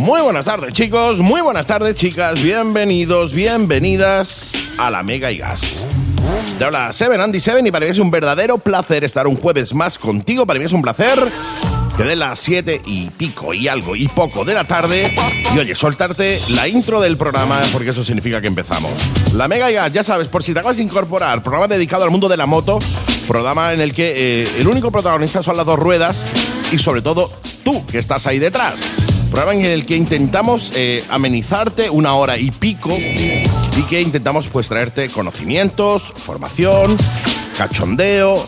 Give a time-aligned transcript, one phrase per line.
[0.00, 5.86] Muy buenas tardes chicos, muy buenas tardes chicas, bienvenidos, bienvenidas a la Mega y Gas.
[6.58, 9.74] Te habla Seven Andy Seven y para mí es un verdadero placer estar un jueves
[9.74, 11.30] más contigo, para mí es un placer
[11.98, 15.14] que de las 7 y pico y algo y poco de la tarde
[15.54, 18.90] y oye, soltarte la intro del programa porque eso significa que empezamos.
[19.34, 22.10] La Mega y Gas, ya sabes, por si te acabas de incorporar, programa dedicado al
[22.10, 22.78] mundo de la moto,
[23.28, 26.30] programa en el que eh, el único protagonista son las dos ruedas
[26.72, 27.30] y sobre todo
[27.62, 28.99] tú que estás ahí detrás.
[29.40, 34.68] Programa en el que intentamos eh, amenizarte una hora y pico y que intentamos pues
[34.68, 36.94] traerte conocimientos, formación,
[37.56, 38.46] cachondeo,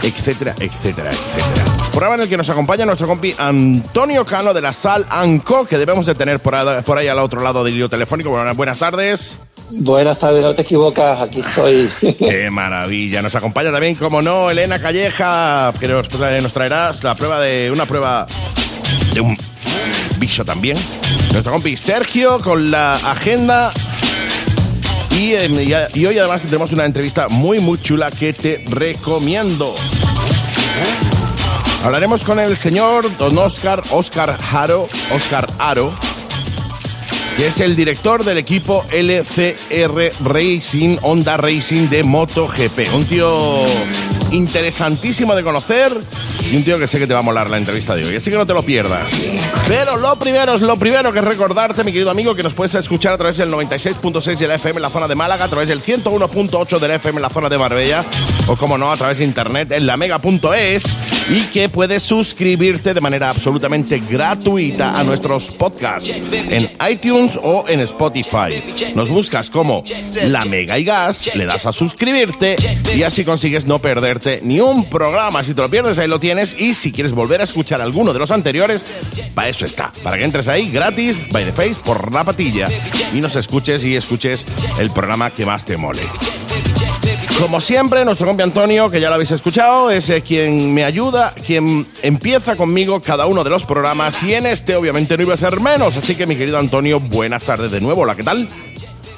[0.00, 1.64] etcétera, etcétera, etcétera.
[1.90, 5.76] Programa en el que nos acompaña nuestro compi Antonio Cano de la Sal Anco, que
[5.76, 8.30] debemos de tener por ahí, por ahí al otro lado del hilo telefónico.
[8.30, 9.42] Buenas, buenas tardes.
[9.68, 11.90] Buenas tardes, no te equivocas, aquí estoy.
[12.20, 13.20] Qué maravilla.
[13.20, 17.84] Nos acompaña también, como no, Elena Calleja, que nos, nos traerás la prueba de una
[17.84, 18.28] prueba
[19.12, 19.36] de un
[20.18, 20.76] bicho también.
[21.32, 23.72] Nuestro compi Sergio con la agenda.
[25.12, 29.74] Y, y, hoy además tenemos una entrevista muy, muy chula que te recomiendo.
[31.84, 35.92] Hablaremos con el señor Don Oscar, Oscar Haro, Oscar Aro,
[37.36, 42.94] que es el director del equipo LCR Racing, Honda Racing de MotoGP.
[42.94, 43.64] Un tío
[44.32, 45.92] interesantísimo de conocer
[46.50, 48.30] y un tío que sé que te va a molar la entrevista de hoy, así
[48.30, 49.06] que no te lo pierdas.
[49.66, 52.74] Pero lo primero es lo primero que es recordarte, mi querido amigo, que nos puedes
[52.74, 55.68] escuchar a través del 96.6 de la FM en la zona de Málaga, a través
[55.68, 58.04] del 101.8 de la FM en la zona de Marbella,
[58.48, 60.84] o como no, a través de internet en la mega.es
[61.30, 67.80] y que puedes suscribirte de manera absolutamente gratuita a nuestros podcasts en iTunes o en
[67.80, 68.62] Spotify.
[68.94, 69.84] Nos buscas como
[70.24, 72.56] La Mega y Gas, le das a suscribirte
[72.96, 75.44] y así consigues no perderte ni un programa.
[75.44, 76.58] Si te lo pierdes, ahí lo tienes.
[76.58, 78.96] Y si quieres volver a escuchar alguno de los anteriores,
[79.34, 79.92] para eso está.
[80.02, 82.68] Para que entres ahí gratis, by the face, por la patilla
[83.12, 84.46] y nos escuches y escuches
[84.78, 86.02] el programa que más te mole.
[87.38, 91.32] Como siempre, nuestro compi Antonio, que ya lo habéis escuchado, es eh, quien me ayuda,
[91.46, 95.36] quien empieza conmigo cada uno de los programas y en este obviamente no iba a
[95.36, 95.96] ser menos.
[95.96, 98.02] Así que mi querido Antonio, buenas tardes de nuevo.
[98.02, 98.48] Hola, ¿qué tal?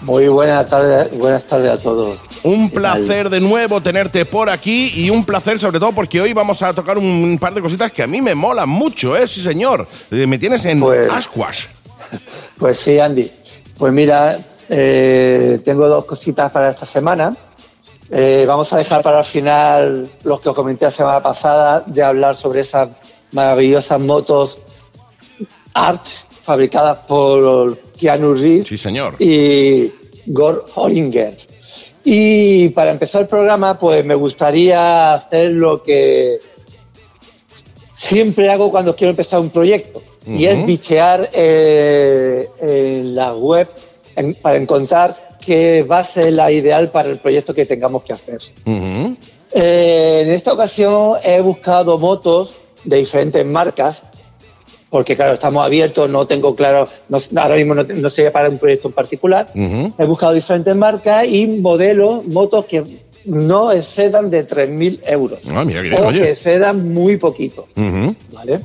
[0.02, 2.18] Muy buenas tardes, buenas tardes a todos.
[2.42, 6.62] Un placer de nuevo tenerte por aquí y un placer sobre todo porque hoy vamos
[6.62, 9.26] a tocar un par de cositas que a mí me molan mucho, ¿eh?
[9.26, 9.88] Sí, señor.
[10.10, 11.66] Eh, me tienes en Pues- ascuas.
[12.58, 13.30] Pues sí, Andy.
[13.78, 14.38] Pues mira,
[14.68, 17.34] eh, tengo dos cositas para esta semana.
[18.12, 22.02] Eh, vamos a dejar para el final los que os comenté la semana pasada de
[22.02, 22.88] hablar sobre esas
[23.32, 24.58] maravillosas motos
[25.74, 26.04] Art
[26.42, 29.14] fabricadas por Keanu Reeves Sí, señor.
[29.20, 29.92] y
[30.26, 31.36] Gord Hollinger.
[32.04, 36.38] Y para empezar el programa, pues me gustaría hacer lo que
[37.94, 43.68] siempre hago cuando quiero empezar un proyecto, y es bichear eh, en la web
[44.16, 48.12] en- para encontrar qué va a ser la ideal para el proyecto que tengamos que
[48.12, 48.38] hacer.
[49.52, 54.02] Eh, en esta ocasión he buscado motos de diferentes marcas,
[54.88, 58.58] porque claro, estamos abiertos, no tengo claro, no- ahora mismo no, no sé para un
[58.58, 59.48] proyecto en particular.
[59.54, 62.84] He buscado diferentes marcas y modelos, motos que
[63.24, 65.40] no excedan de 3.000 euros.
[65.48, 66.20] Ah, mira bien, o oye.
[66.20, 67.68] que excedan muy poquito.
[68.32, 68.60] ¿vale?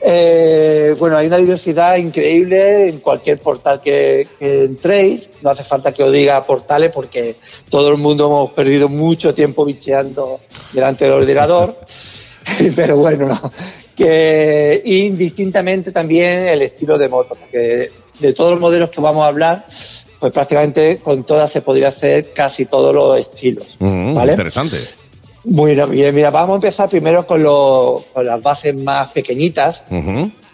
[0.00, 5.28] Eh, bueno, hay una diversidad increíble en cualquier portal que, que entréis.
[5.42, 7.36] No hace falta que os diga portales porque
[7.70, 10.40] todo el mundo hemos perdido mucho tiempo bicheando
[10.72, 11.76] delante del ordenador.
[12.76, 13.50] Pero bueno, no.
[13.96, 19.28] que indistintamente también el estilo de moto, porque de todos los modelos que vamos a
[19.28, 19.66] hablar,
[20.24, 23.76] pues prácticamente con todas se podría hacer casi todos los estilos.
[23.78, 24.78] Interesante.
[25.44, 29.82] Bueno, bien, mira, vamos a empezar primero con, lo- con las bases más pequeñitas,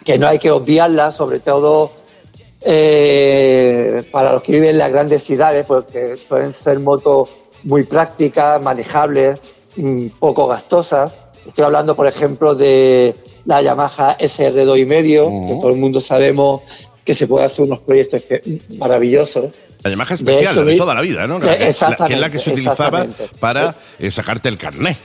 [0.03, 1.93] que no hay que obviarlas, sobre todo
[2.65, 7.29] eh, para los que viven en las grandes ciudades, porque pueden ser motos
[7.63, 9.39] muy prácticas, manejables,
[9.77, 11.13] mm, poco gastosas.
[11.47, 13.15] Estoy hablando, por ejemplo, de
[13.45, 15.47] la Yamaha SR2,5, Ujú.
[15.47, 16.61] que todo el mundo sabemos
[17.03, 18.41] que se puede hacer unos proyectos que-
[18.77, 19.51] maravillosos.
[19.83, 21.37] La Yamaha De especial, hecho, de mi- toda la vida, ¿no?
[21.37, 23.39] Eh, La, que- la- que es la que exactamente, se utilizaba exactamente.
[23.39, 24.97] para eh, sacarte el carné.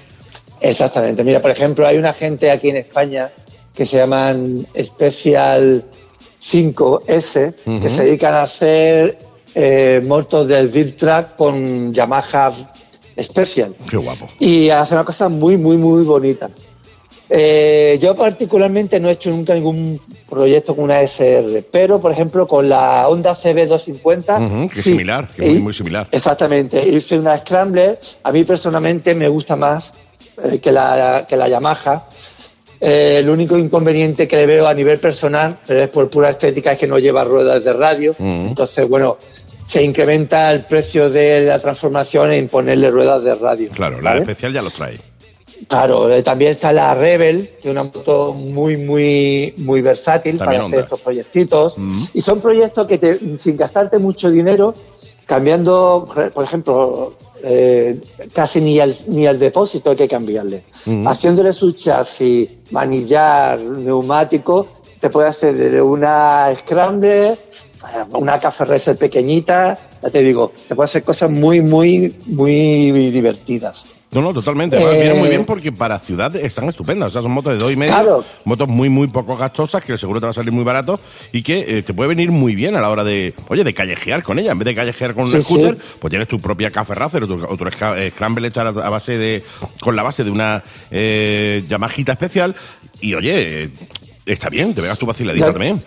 [0.61, 1.25] Exactamente.
[1.25, 3.31] Mira, por ejemplo, hay una gente aquí en España
[3.75, 5.85] que se llaman Special
[6.41, 7.81] 5S, Ujú.
[7.81, 9.19] que se dedican a hacer
[9.55, 12.53] eh, motos del Dirt Track con Yamaha
[13.21, 13.75] Special.
[13.89, 14.29] Qué guapo.
[14.39, 16.51] Y hacen una cosa muy, muy, muy bonita.
[17.29, 22.47] Eh, yo particularmente no he hecho nunca ningún proyecto con una SR, pero por ejemplo
[22.47, 24.47] con la Honda CB250...
[24.47, 24.91] Ujú, que es sí.
[24.93, 26.09] similar, que es muy, similar.
[26.13, 29.93] Exactamente, hice una Scrambler, a mí personalmente me gusta más
[30.45, 32.07] eh, que, la, que la Yamaha,
[32.79, 36.73] Eh, el único inconveniente que le veo a nivel personal, pero es por pura estética,
[36.73, 38.15] es que no lleva ruedas de radio.
[38.19, 39.17] Entonces, bueno,
[39.67, 43.71] se incrementa el precio de la transformación en ponerle ruedas de radio.
[43.71, 44.99] Claro, la especial ya los trae.
[45.69, 50.63] Claro, eh, también está la Rebel, que es una moto muy, muy, muy versátil También
[50.63, 51.79] para hacer estos proyectitos.
[51.79, 52.05] Mm.
[52.15, 54.75] Y son proyectos que te, sin gastarte mucho dinero,
[55.27, 58.01] cambiando, por ejemplo, eh,
[58.33, 60.65] casi ni al, ni al depósito hay que cambiarle.
[60.85, 61.07] Mm.
[61.07, 64.69] Haciéndole su chasis, manillar, neumático,
[65.01, 67.39] te puede hacer desde una Scrambler,
[68.13, 73.85] una Café Racer pequeñita, ya te digo, te puede hacer cosas muy, muy, muy divertidas.
[74.13, 74.77] No, no, totalmente.
[74.77, 77.09] Además, Eh, vienen muy bien porque para ciudad están estupendas.
[77.09, 78.25] O sea, son motos de dos y medio, Claro.
[78.45, 80.99] motos muy, muy poco gastosas, que seguro te va a salir muy barato
[81.33, 84.23] y que eh, te puede venir muy bien a la hora de, oye, de callejear
[84.23, 84.53] con ella.
[84.53, 85.89] En vez de callejear con un Sí, scooter, sí.
[85.99, 87.65] pues tienes tu propia Café Racer o tu, o tu
[88.11, 89.43] Scramble hecha a base de,
[89.81, 92.55] con la base de una eh, Yamahita especial.
[93.01, 93.71] Y oye, eh,
[94.25, 95.85] está bien, te veas tu vaciladita también.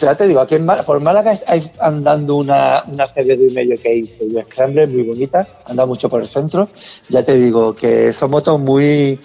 [0.00, 3.76] Ya te digo, aquí en Málaga, por Málaga hay andando una, una serie de medio
[3.80, 6.68] que hice, una Scrambler muy bonita, anda mucho por el centro.
[7.08, 9.18] Ya te digo que son motos muy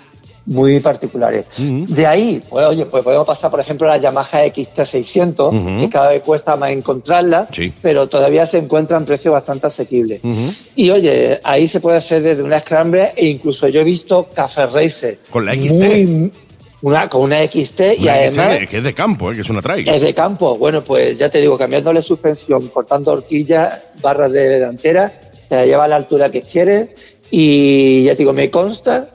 [0.49, 1.43] muy particulares.
[1.57, 5.79] De ahí, pues, oye, pues podemos pasar, por ejemplo, a la Yamaha XT600, Ujú.
[5.81, 7.73] que cada vez cuesta más encontrarla, Sí.
[7.81, 10.21] pero todavía se encuentra en precios bastante asequibles.
[10.23, 10.49] Ujú.
[10.77, 14.67] Y oye, ahí se puede hacer desde una Scrambler e incluso yo he visto Café
[14.67, 15.19] Racer.
[15.29, 16.05] Con la XT.
[16.05, 16.31] Muy-
[16.81, 18.67] una, con una XT y Una que además...
[18.69, 19.87] que es de campo, eh, que es una trail.
[19.89, 20.57] Es de campo.
[20.57, 25.11] Bueno, pues ya te digo, cambiándole suspensión, cortando horquillas, barras de delantera,
[25.49, 26.89] te la lleva a la altura que quieres.
[27.31, 29.09] Y ya te digo, me consta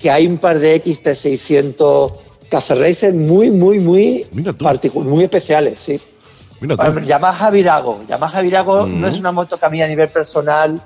[0.00, 2.12] que hay un par de XT600
[2.48, 4.26] Café Racer muy, muy, muy,
[4.94, 6.00] muy especiales, sí.
[6.60, 7.00] Mira tú.
[7.00, 8.00] Yamaha Virago.
[8.08, 9.00] Yamaha Virago Mm.
[9.00, 10.80] no es una moto que a mí a nivel personal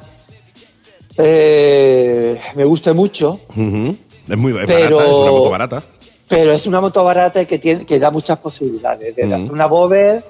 [1.17, 3.41] eh, me guste mucho.
[3.55, 5.83] Es muy es Pero- barata, es una moto barata.
[6.29, 9.17] Pero es una moto barata y que, tiene, que da muchas posibilidades.
[9.17, 9.33] De Mm.
[9.33, 10.25] hacer una bober,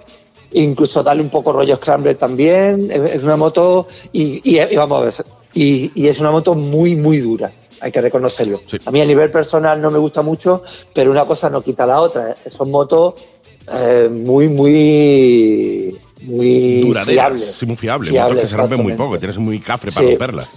[0.52, 2.90] incluso darle un poco rollo scrambler también.
[2.90, 5.14] Es una moto y, y- y vamos a ver,
[5.54, 7.50] y, y es una moto muy, muy dura.
[7.80, 8.60] Hay que reconocerlo.
[8.68, 8.76] Sí.
[8.86, 10.62] A mí a nivel personal no me gusta mucho,
[10.92, 12.34] pero una cosa no quita la otra.
[12.48, 13.14] Son motos
[13.72, 17.44] eh, muy, muy, muy Duraderas, fiables.
[17.52, 18.10] sí, muy fiable.
[18.10, 20.10] Fiables, motos que se rompen muy poco, tienes muy cafre para Sí.
[20.12, 20.48] romperlas.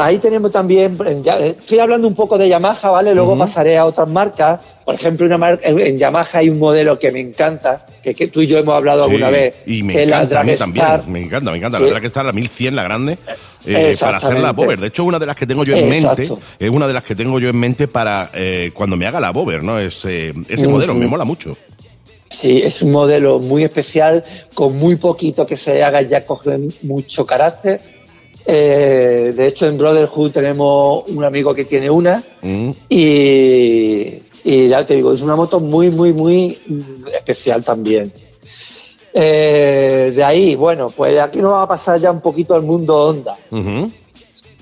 [0.00, 3.14] Ahí tenemos también, ya, eh, estoy hablando un poco de Yamaha, ¿vale?
[3.14, 4.76] Luego pasaré a otras marcas.
[4.84, 8.40] Por ejemplo, una marca, en, Yamaha hay un modelo que me encanta, que, que tú
[8.40, 9.62] y yo hemos hablado Sí, alguna vez.
[9.66, 10.86] Y me que es la encanta a mí también.
[11.06, 11.76] Me encanta, me encanta.
[11.78, 11.82] Sí.
[11.82, 13.18] La verdad que está la 1100, la grande,
[13.66, 14.78] eh, para hacer la bober.
[14.78, 16.22] De hecho, una de las que tengo yo en mente,
[16.58, 19.30] es una de las que tengo yo en mente para eh, cuando me haga la
[19.30, 19.78] bober, ¿no?
[19.78, 21.56] Ese, ese modelo, me mola mucho.
[22.30, 24.22] Sí, es un modelo muy especial,
[24.54, 27.80] con muy poquito que se haga ya coge mucho carácter.
[28.46, 32.70] Eh, de hecho, en Brotherhood tenemos un amigo que tiene una Mm.
[32.88, 36.58] y, y ya te digo, es una moto muy, muy, muy
[37.14, 38.12] especial también.
[39.12, 42.94] Eh, de ahí, bueno, pues aquí nos va a pasar ya un poquito al mundo
[42.96, 43.36] Honda.
[43.50, 43.90] Ujú.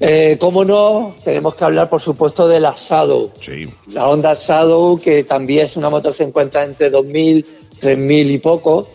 [0.00, 1.16] Eh, ¿Cómo no?
[1.24, 3.30] Tenemos que hablar, por supuesto, de la Shadow.
[3.40, 3.68] Sí.
[3.92, 7.44] La Honda Shadow, que también es una moto que se encuentra entre 2.000,
[7.80, 8.88] 3.000 y poco.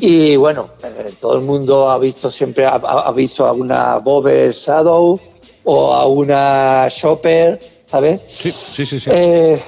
[0.00, 5.18] Y bueno, eh, todo el mundo ha visto siempre, ha, visto a una Bober Shadow
[5.64, 8.20] o a una Shopper, ¿sabes?
[8.28, 8.98] Sí, sí, sí.
[8.98, 9.10] sí.
[9.12, 9.60] Eh,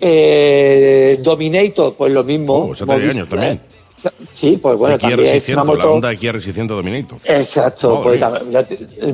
[0.00, 2.72] eh, Dominator, pues lo mismo.
[2.76, 3.60] Oh, años también.
[4.32, 5.92] Sí, pues bueno, Aquí también es una R600, la moto.
[5.92, 7.18] Honda XR600 Dominator.
[7.24, 8.20] Exacto, pues,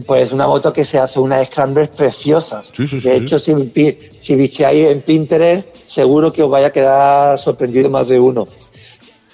[0.06, 2.70] pues una moto que se hace unas scramblers preciosas.
[2.72, 3.52] Sí, sí, sí, de hecho, si,
[4.20, 8.46] si visteis en Pinterest, seguro que os vaya a quedar sorprendido más de uno.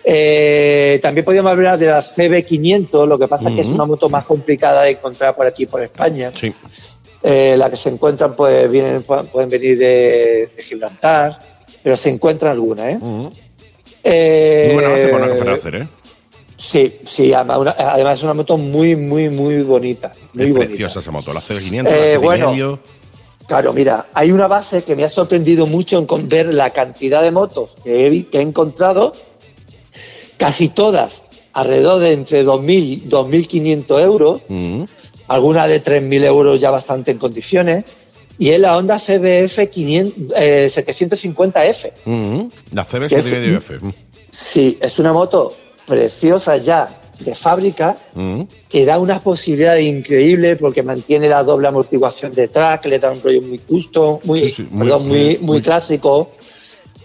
[0.07, 4.09] Eh, también podríamos hablar de la CB500, lo que pasa es que es una moto
[4.11, 6.31] más complicada de encontrar por aquí, por España.
[6.39, 6.53] Sí.
[7.23, 11.39] Eh, la que se encuentran, pues vienen, pu- pueden venir de, de Gibraltar,
[11.83, 12.99] pero se encuentran algunas, ¿eh?
[13.01, 13.31] Ujú.
[14.03, 15.89] Eh, Muy buena base para una Racer, ¿eh?
[16.59, 20.13] Sí, sí, además, una- además es una moto muy, muy, muy bonita.
[20.35, 20.67] Muy es bonita.
[20.69, 21.33] preciosa esa moto.
[21.33, 22.49] La C500, Eh, la 7 bueno.
[22.51, 22.79] y medio.
[23.47, 27.31] Claro, mira, hay una base que me ha sorprendido mucho en ver la cantidad de
[27.31, 29.13] motos que he, vi- que he encontrado,
[30.37, 31.23] casi todas
[31.53, 34.89] alrededor de entre 2.000 y 2.500 euros, Ujú.
[35.29, 37.85] algunas de 3.000 euros ya bastante en condiciones,
[38.39, 41.93] y es la Honda CBF 500, eh, 750F.
[42.07, 42.49] Ujú.
[42.73, 43.79] La CB Que es- 7 y medio F.
[44.31, 45.55] Sí, es una moto
[45.87, 47.97] preciosa ya de fábrica,
[48.69, 53.23] que da unas posibilidades increíbles porque mantiene la doble amortiguación detrás, que le da un
[53.23, 56.33] rollo muy custom, muy, Sí, sí, muy- perdón, muy, muy- muy, muy- clásico.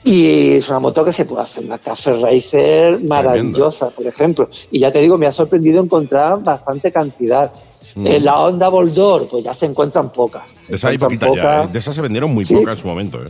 [0.04, 4.48] Y es una moto que se puede hacer una Café Racer maravillosa, por ejemplo.
[4.72, 7.52] Y ya te digo, me ha sorprendido encontrar bastante cantidad.
[7.96, 8.08] Mm.
[8.08, 10.44] En la Honda Boldor, pues ya se encuentran pocas.
[10.64, 11.64] Se De esa hay encuentran poquita ya.
[11.64, 11.68] ¿eh?
[11.72, 12.56] De esas se vendieron muy Sí.
[12.56, 13.28] pocas en su momento, ¿eh?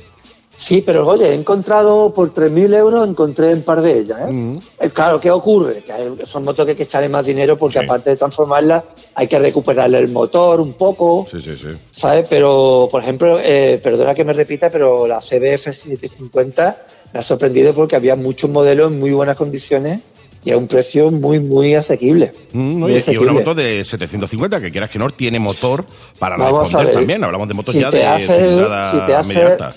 [0.62, 4.20] Sí, pero oye, he encontrado por 3.000 euros, encontré un par de ellas.
[4.28, 4.34] ¿eh?
[4.34, 4.58] Mm.
[4.78, 5.82] Eh, Claro, ¿qué ocurre?
[5.86, 7.86] Que son motos que hay que echarle más dinero porque Sí.
[7.86, 8.84] aparte de transformarlas
[9.16, 11.70] hay que recuperarle el motor un poco, Sí, sí, sí.
[11.92, 12.28] ¿sabes?
[12.30, 16.78] Pero, por ejemplo, eh, perdona que me repita, pero la CBF 750
[17.13, 20.01] me ha sorprendido porque había muchos modelos en muy buenas condiciones
[20.44, 22.34] y a un precio muy, muy asequible.
[22.51, 23.30] Mm, Muy y asequible.
[23.32, 25.86] una moto de 750, que quieras que no, tiene motor
[26.20, 27.24] para la Vamos ver, también.
[27.24, 29.75] Hablamos de motos si ya de hace- cilindrada si te hace- media alta.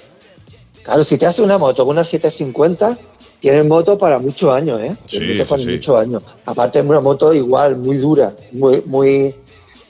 [0.82, 2.96] Claro, si te hace una moto con una 750,
[3.40, 4.96] tienes moto para muchos años, ¿eh?
[5.06, 5.72] Sí, Tienes moto para sí, sí.
[5.74, 6.22] muchos años.
[6.46, 9.34] Aparte es una moto igual, muy dura, muy, muy,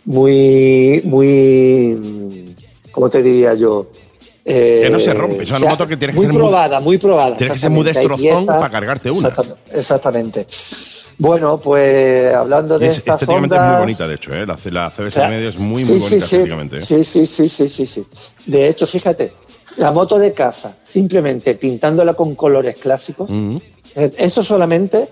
[0.04, 3.87] muy, muy, mm, ¿cómo te diría yo?
[4.44, 6.32] Eh, Que no se rompe, es una o sea, moto que tiene que muy ser
[6.32, 7.37] muy- probada, muy probada.
[7.37, 9.28] tiene que ser muy destrozón para cargarte una.
[9.28, 9.78] Exactamente.
[9.78, 10.46] exactamente.
[11.18, 14.44] Bueno, pues hablando de es, estas estéticamente es muy bonita, de hecho, ¿eh?
[14.46, 16.34] La, la sea, medio es muy, sí, muy sí, bonita sí.
[16.37, 16.78] estéticamente.
[16.78, 16.82] ¿eh?
[16.82, 18.04] Sí, sí, sí, sí, sí, sí.
[18.46, 19.32] De hecho, fíjate,
[19.76, 23.28] la moto de casa, simplemente pintándola con colores clásicos,
[23.94, 25.08] eh, eso solamente,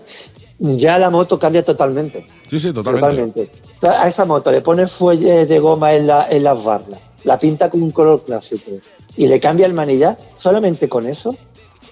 [0.58, 2.26] ya la moto cambia totalmente.
[2.48, 3.00] Sí, sí, totalmente.
[3.00, 3.50] Totalmente.
[3.82, 7.70] A esa moto le pones fuelle de goma en, la, en las barras, la pinta
[7.70, 8.72] con un color clásico
[9.16, 11.34] y le cambia el manillar, solamente con eso,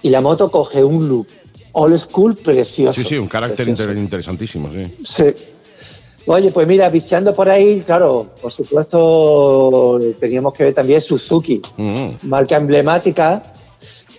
[0.01, 1.27] y la moto coge un look
[1.71, 2.93] old school precioso.
[2.93, 3.93] Sí, sí, un carácter Precioso.
[3.93, 4.95] interesantísimo, sí.
[5.05, 5.25] Sí.
[6.31, 12.09] Oye, pues mira, bicheando por ahí, claro, por supuesto, teníamos que ver también Suzuki, Mm.
[12.27, 13.41] marca emblemática.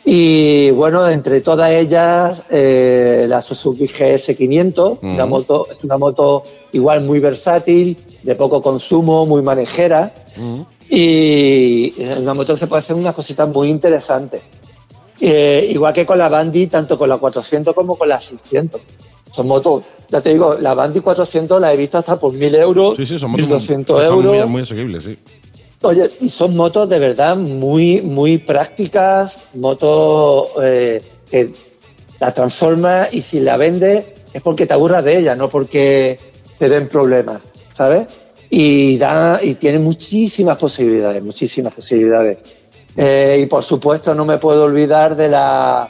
[0.05, 5.07] Y bueno, entre todas ellas, eh, la Suzuki GS500, Ujú.
[5.07, 10.13] una moto, es una moto igual muy versátil, de poco consumo, muy manejera.
[10.37, 10.61] Mm.
[10.89, 14.41] Y en una moto se puede hacer unas cositas muy interesantes.
[15.21, 18.81] Eh, igual que con la Bandy, tanto con la 400 como con la 600.
[19.33, 22.97] Son motos, ya te digo, la Bandy 400 la he visto hasta por 1000 euros,
[22.97, 24.37] Sí, sí, son motos 1200 son euros.
[24.37, 25.19] Muy, muy asequibles, sí.
[25.83, 31.53] Oye, y son motos de verdad muy, muy prácticas, motos eh, que
[32.19, 36.19] la transformas y si la vendes es porque te aburras de ella, no porque
[36.59, 37.41] te den problemas,
[37.75, 38.09] ¿sabes?
[38.51, 42.39] Y da, y tiene muchísimas posibilidades, muchísimas posibilidades.
[42.97, 45.89] Eh, y por supuesto no me puedo olvidar de la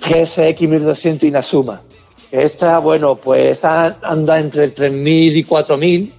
[0.00, 1.82] GSX 1200 Inazuma.
[2.30, 6.12] Esta, bueno, pues esta anda entre 3.000 y 4.000,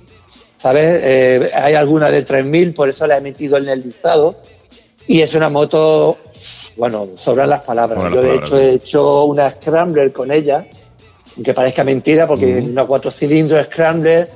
[0.58, 1.02] ¿sabes?
[1.04, 4.38] Eh, hay alguna de 3.000, por eso la he metido en el listado.
[5.08, 6.18] Y es una moto,
[6.78, 8.00] bueno, sobran las palabras.
[8.00, 10.66] Yo, las de palabras, hecho, he hecho una Scrambler con ella,
[11.36, 14.30] aunque parezca mentira, porque es una cuatro cilindros Scrambler,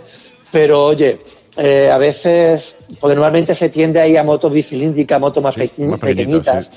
[0.52, 1.22] pero oye,
[1.58, 5.86] eh, a veces, porque normalmente se tiende ahí a motos bicilíndricas, motos más, Sí, pequi-
[5.88, 6.70] más pequeñitas.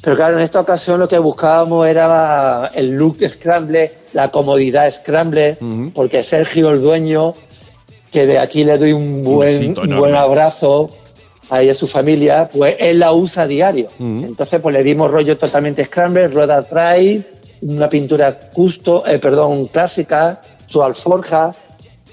[0.00, 5.58] Pero claro, en esta ocasión lo que buscábamos era el look Scrambler, la comodidad Scrambler,
[5.60, 5.90] Ujú.
[5.94, 7.34] porque Sergio, el dueño,
[8.10, 10.88] que de aquí le doy un buen, un buen abrazo
[11.50, 13.88] a ella y a su familia, pues él la usa a diario.
[13.98, 17.26] Entonces, pues le dimos rollo totalmente Scrambler, rueda trail,
[17.62, 21.52] una pintura custo, eh, perdón, clásica, su alforja,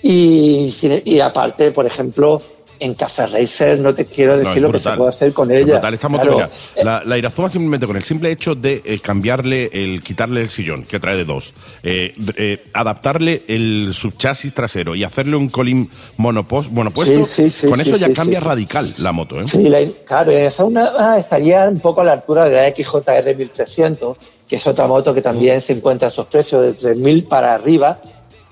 [0.03, 0.73] y,
[1.05, 2.41] y aparte, por ejemplo,
[2.79, 5.59] en Café Racer no te quiero decir es lo que se puede hacer con Es
[5.61, 5.73] ella.
[5.73, 5.93] brutal.
[5.93, 8.97] Esta moto, Claro, mira, eh, la, la Irazuma simplemente con el simple hecho de eh,
[8.97, 11.53] cambiarle, el quitarle el sillón, que trae de dos,
[11.83, 16.71] eh, eh, adaptarle el subchasis trasero y hacerle un colín monopuesto,
[17.05, 19.39] Sí, sí, sí, con eso ya cambia radical la moto.
[19.39, 19.43] ¿eh?
[19.47, 23.35] Sí, la- claro, esa una, ah, estaría un poco a la altura de la XJR
[23.35, 24.17] 1300,
[24.47, 28.01] que es otra moto que también se encuentra a esos precios de 3000 para arriba.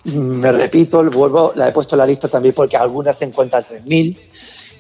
[0.06, 3.68] Me repito, vuelvo, la he puesto en la lista también porque algunas se encuentran a
[3.68, 4.18] 3000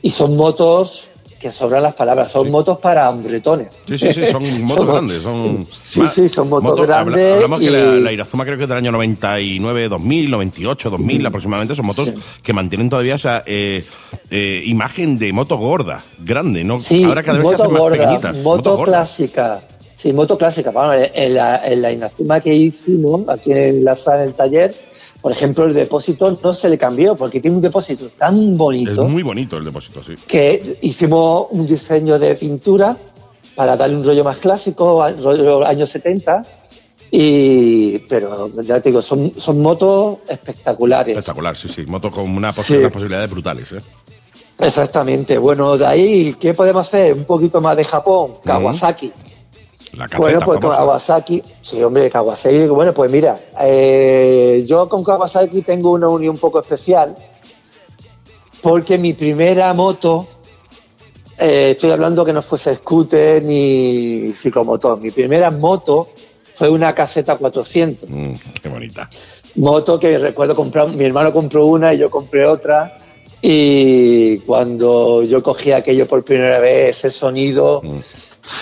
[0.01, 1.09] y son motos
[1.39, 3.69] que sobran las palabras, son motos para hombretones.
[3.87, 5.21] Sí, sí, sí, son motos grandes.
[5.21, 8.69] Son, Sí, sí, son motos grandes Hablamos que y- la, la Irazuma creo que es
[8.69, 11.75] del año 99, 2000, 98, 2000 aproximadamente.
[11.75, 12.15] Son motos Sí.
[12.43, 13.85] que mantienen todavía esa eh,
[14.29, 16.63] eh, imagen de moto gorda, grande.
[16.65, 16.77] ¿no?
[16.77, 18.37] Sí, Ahora cada vez se moto hacen más gorda, pequeñitas.
[18.39, 19.61] moto clásica.
[19.95, 20.71] Sí, moto clásica.
[20.71, 24.73] Vamos, en la, en la Inazuma que hicimos aquí en la sala, en el taller,
[25.21, 29.03] por ejemplo, el depósito no se le cambió porque tiene un depósito tan Es bonito
[29.07, 30.13] muy bonito el depósito, sí.
[30.27, 32.95] que hicimos un diseño de pintura
[33.55, 36.43] para darle un rollo más clásico, rollo años 70.
[37.11, 41.17] Y, pero ya te digo, son, son motos espectaculares.
[41.17, 41.83] Espectacular, sí, sí.
[41.87, 42.77] Moto con una posi- Sí.
[42.77, 43.71] unas posibilidades brutales.
[43.71, 43.79] ¿eh?
[44.59, 45.37] Exactamente.
[45.37, 47.13] Bueno, de ahí, ¿qué podemos hacer?
[47.13, 49.11] Un poquito más de Japón, Kawasaki.
[49.99, 50.77] La caseta Bueno, pues famosa.
[50.77, 56.39] Kawasaki, sí, hombre, Kawasaki, bueno, pues mira, eh, yo con Kawasaki tengo una unión un
[56.39, 57.13] poco especial,
[58.61, 60.25] porque mi primera moto,
[61.37, 66.09] eh, estoy hablando que no fuese scooter ni ciclomotor, mi primera moto
[66.55, 69.09] fue una caseta 400, Mm, qué bonita.
[69.55, 72.97] moto que recuerdo comprar, mi hermano compró una y yo compré otra,
[73.41, 77.99] y cuando yo cogí aquello por primera vez, ese sonido Mm.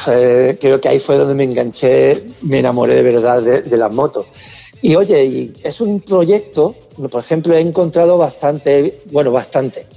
[0.07, 4.25] Eh, creo que ahí fue donde me enganché, me enamoré de verdad de, las motos.
[4.81, 6.75] Y oye, y es un proyecto,
[7.09, 9.87] por ejemplo, he encontrado bastante, bueno, bastante.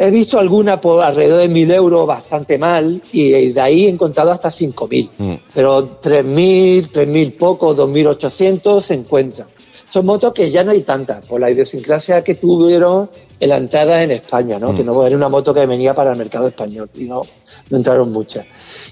[0.00, 4.30] He visto alguna por alrededor de mil euros bastante mal y de ahí he encontrado
[4.30, 5.10] hasta 5.000.
[5.18, 5.34] Mm.
[5.52, 9.48] Pero 3.000, 3.000 poco, 2.800 se encuentran.
[9.90, 13.10] Son motos que ya no hay tantas, por la idiosincrasia que tuvieron
[13.40, 14.74] en la entrada en España, ¿no?
[14.74, 14.86] Que mm.
[14.86, 17.22] no era una moto que venía para el mercado español y no,
[17.70, 18.46] no entraron muchas.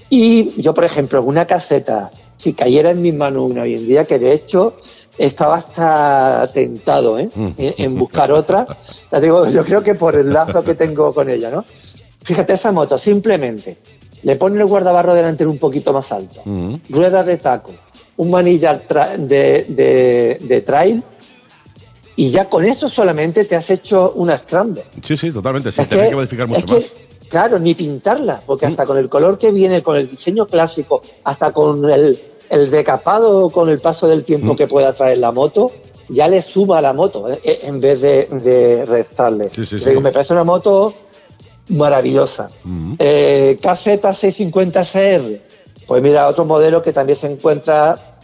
[0.09, 4.05] Y yo, por ejemplo, una caseta, si cayera en mis manos una hoy en día,
[4.05, 4.77] que de hecho
[5.19, 7.29] estaba hasta tentado ¿eh?
[7.35, 7.51] mm.
[7.57, 8.67] en, buscar otra,
[9.11, 11.65] ya digo, yo creo que por el lazo que tengo con ella, ¿no?
[12.23, 13.79] Fíjate, esa moto simplemente
[14.23, 16.75] le pone el guardabarro delantero un poquito más alto, mm.
[16.91, 17.73] ruedas de taco,
[18.17, 18.83] un manillar
[19.19, 21.03] de, de, trail
[22.17, 24.83] y ya con eso solamente te has hecho una scramble.
[25.03, 25.71] Sí, sí, totalmente.
[25.71, 26.93] Sí, que, que modificar mucho más.
[27.29, 31.53] Claro, ni pintarla, porque hasta con el color que viene, con el diseño clásico, hasta
[31.53, 32.19] con el,
[32.51, 34.57] el decapado con el paso del tiempo mm.
[34.57, 35.71] que pueda traer la moto,
[36.09, 39.51] ya le suma a la moto eh, eh, en vez de, restarle.
[40.01, 40.95] me parece una moto
[41.71, 42.49] maravillosa.
[42.65, 42.95] Mm.
[42.99, 45.41] Eh, KZ650CR,
[45.87, 48.19] pues mira, otro modelo que también se encuentra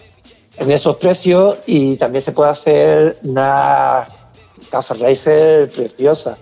[0.59, 4.07] en esos precios y también se puede hacer una
[4.71, 6.39] Café Racer preciosa.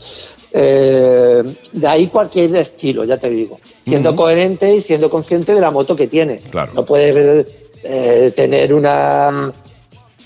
[0.52, 1.42] Eh,
[1.73, 3.61] de ahí cualquier estilo, ya te digo.
[3.85, 6.40] Siendo coherente y siendo consciente de la moto que tiene.
[6.75, 7.47] No puedes
[7.83, 9.52] eh, tener una.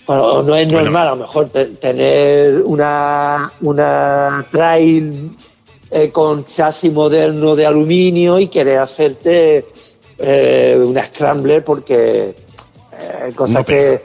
[0.07, 5.35] Bueno, no es normal, a lo mejor tener una, una trail
[5.91, 9.67] eh, con chasis moderno de aluminio y querer hacerte
[10.17, 12.37] una scrambler porque
[13.35, 14.01] cosa que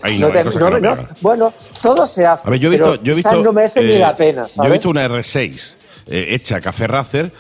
[1.22, 4.00] bueno todo se hace a ver, yo he visto, yo he visto no merece ni
[4.00, 5.79] la pena yo he visto una R6
[6.10, 7.32] hecha café racer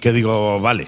[0.00, 0.86] que digo vale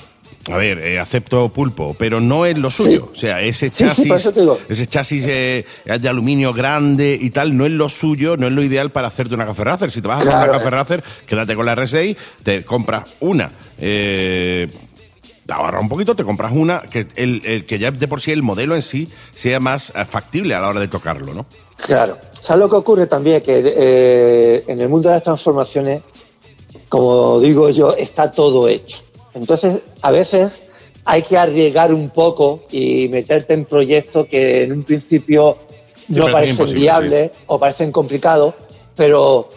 [0.51, 3.11] a ver, eh, acepto pulpo, pero no es lo suyo.
[3.13, 4.33] O sea, ese chasis,
[4.69, 8.63] ese chasis eh, de aluminio grande y tal, no es lo suyo, no es lo
[8.63, 9.91] ideal para hacerte una café racer.
[9.91, 13.51] Si te vas a hacer una café racer, quédate con la R6, te compras una.
[13.79, 14.69] Eh,
[15.45, 18.43] te ahorra un poquito, te compras una que, el, que ya de por sí el
[18.43, 21.47] modelo en sí sea más factible a la hora de tocarlo, ¿no?
[21.77, 22.19] Claro.
[22.41, 23.43] ¿Sabes lo que ocurre también?
[23.43, 26.03] Que en el mundo de las transformaciones,
[26.89, 29.03] como digo yo, está todo hecho.
[29.35, 30.61] Entonces, a veces
[31.05, 35.59] hay que arriesgar un poco y meterte en proyectos que en un principio
[36.09, 38.55] no parecen viables o parecen complicados,
[38.95, 39.49] pero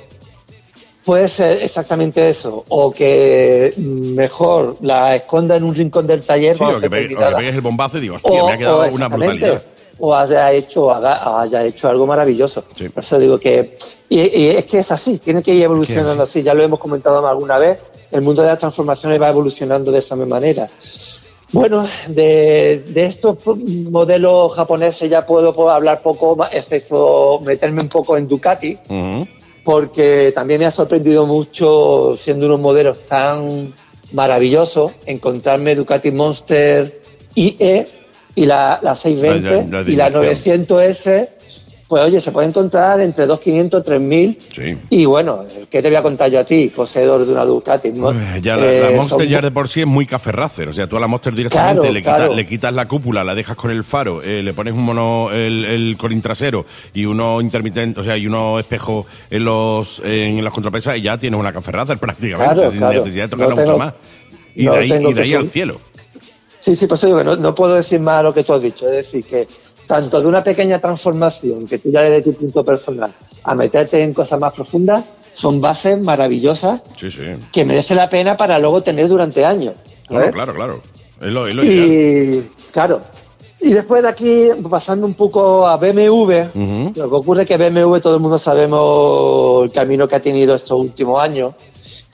[1.05, 6.55] puede ser exactamente eso, o que mejor la esconda en un rincón del taller.
[6.57, 9.63] Sí, o, que pegues, el bombazo y digo, hostia, me ha quedado una brutalidad.
[9.99, 12.63] O haya hecho, haya hecho algo maravilloso.
[12.93, 13.77] Por eso digo que.
[14.07, 16.41] Y, es que es así, tiene que ir evolucionando así.
[16.41, 17.79] Ya lo hemos comentado alguna vez
[18.12, 20.67] el mundo de las transformaciones va evolucionando de esa manera.
[21.51, 23.38] Bueno, de, estos
[23.89, 28.77] modelos japoneses ya puedo, hablar poco, excepto meterme un poco en Ducati,
[29.63, 33.73] porque también me ha sorprendido mucho, siendo unos modelos tan
[34.12, 37.01] maravillosos, encontrarme Ducati Monster
[37.35, 37.88] IE
[38.35, 41.29] y la, 620 y la 900S
[41.89, 44.37] pues oye, se puede encontrar entre 2.500 3.000.
[44.53, 44.77] Sí.
[44.91, 47.91] Y bueno, ¿qué te voy a contar yo a ti, poseedor de una Ducati?
[48.43, 50.69] ya la, eh, Monster ya de por sí es muy caferracer.
[50.69, 53.57] O sea, tú a la Monster directamente le, quitas, le, quitas, la cúpula, la dejas
[53.57, 56.63] con el faro, eh, le pones un mono, el, el colín trasero
[56.93, 61.17] y uno intermitente, o sea, y uno espejo en los en las contrapesas y ya
[61.17, 63.93] tienes una caferracer prácticamente, sin necesidad de tocarla mucho más.
[64.53, 65.81] Y de ahí, y de ahí al cielo.
[66.59, 68.87] Sí, sí, pues digo no, no puedo decir más lo que tú has dicho.
[68.87, 69.47] Es decir, que
[69.87, 73.11] tanto de una pequeña transformación que tú ya le de tu punto personal
[73.43, 76.81] a meterte en cosas más profundas, son bases maravillosas
[77.51, 79.73] que merece la pena para luego tener durante años.
[80.07, 80.81] Claro, claro, claro.
[81.21, 83.01] Es lo, y claro.
[83.61, 87.97] Y después de aquí, pasando un poco a BMW, lo que ocurre es que BMW
[87.97, 91.53] todo el mundo sabemos el camino que ha tenido estos últimos años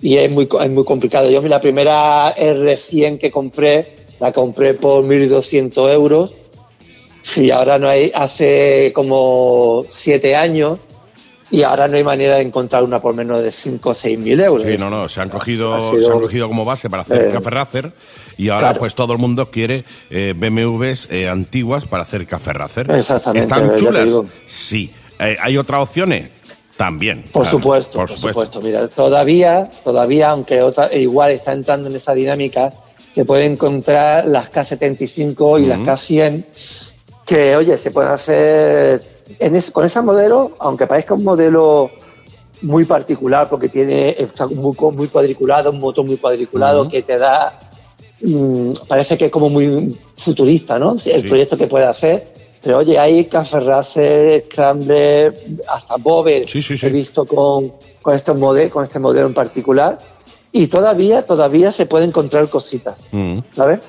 [0.02, 1.30] y es muy, es muy complicado.
[1.30, 6.36] Yo la primera R100 que compré, la compré por 1.200 euros
[7.26, 10.78] Sí, ahora no hay, hace como siete años
[11.50, 14.40] y ahora no hay manera de encontrar una por menos de 5 o 6 mil
[14.40, 14.68] euros.
[14.68, 17.50] Sí, no, no, se han cogido, se han cogido como base para hacer eh, café
[17.50, 17.92] racer
[18.38, 22.92] y ahora pues todo el mundo quiere eh, BMWs eh, antiguas para hacer café racer.
[22.92, 23.40] Exactamente.
[23.40, 24.08] ¿Están chulas?
[24.46, 24.94] Sí.
[25.18, 26.30] ¿Hay otras opciones?
[26.78, 27.24] También.
[27.32, 28.62] Por supuesto, por, supuesto.
[28.62, 32.72] Mira, todavía, todavía, aunque otra, igual está entrando en esa dinámica,
[33.16, 36.44] se puede encontrar las K75 y las K100
[37.26, 39.02] que, oye, se puede hacer
[39.72, 41.92] con ese modelo, aunque parezca un modelo
[42.62, 47.58] muy particular porque tiene está muy, muy cuadriculado, un motor muy cuadriculado que te da
[48.22, 50.98] mm, parece que es como muy futurista, ¿no?
[51.06, 51.28] El Sí.
[51.28, 52.34] proyecto que puede hacer.
[52.62, 55.34] Pero oye, hay Café Racer, Scrambler,
[55.70, 59.98] hasta Bober, Sí, he visto con, con, este modelo, con este modelo en particular.
[60.58, 63.80] Y todavía, todavía se puede encontrar cositas, Mm, ¿sabes?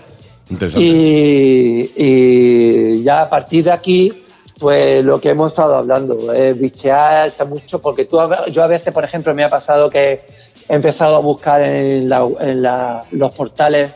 [0.51, 0.85] interesante.
[0.85, 4.13] Y, y ya a partir de aquí,
[4.59, 8.19] pues lo que hemos estado hablando, es bichear está mucho, porque tú,
[8.53, 10.23] yo a veces, por ejemplo, me ha pasado que
[10.69, 13.93] he empezado a buscar en, la- en la- los portales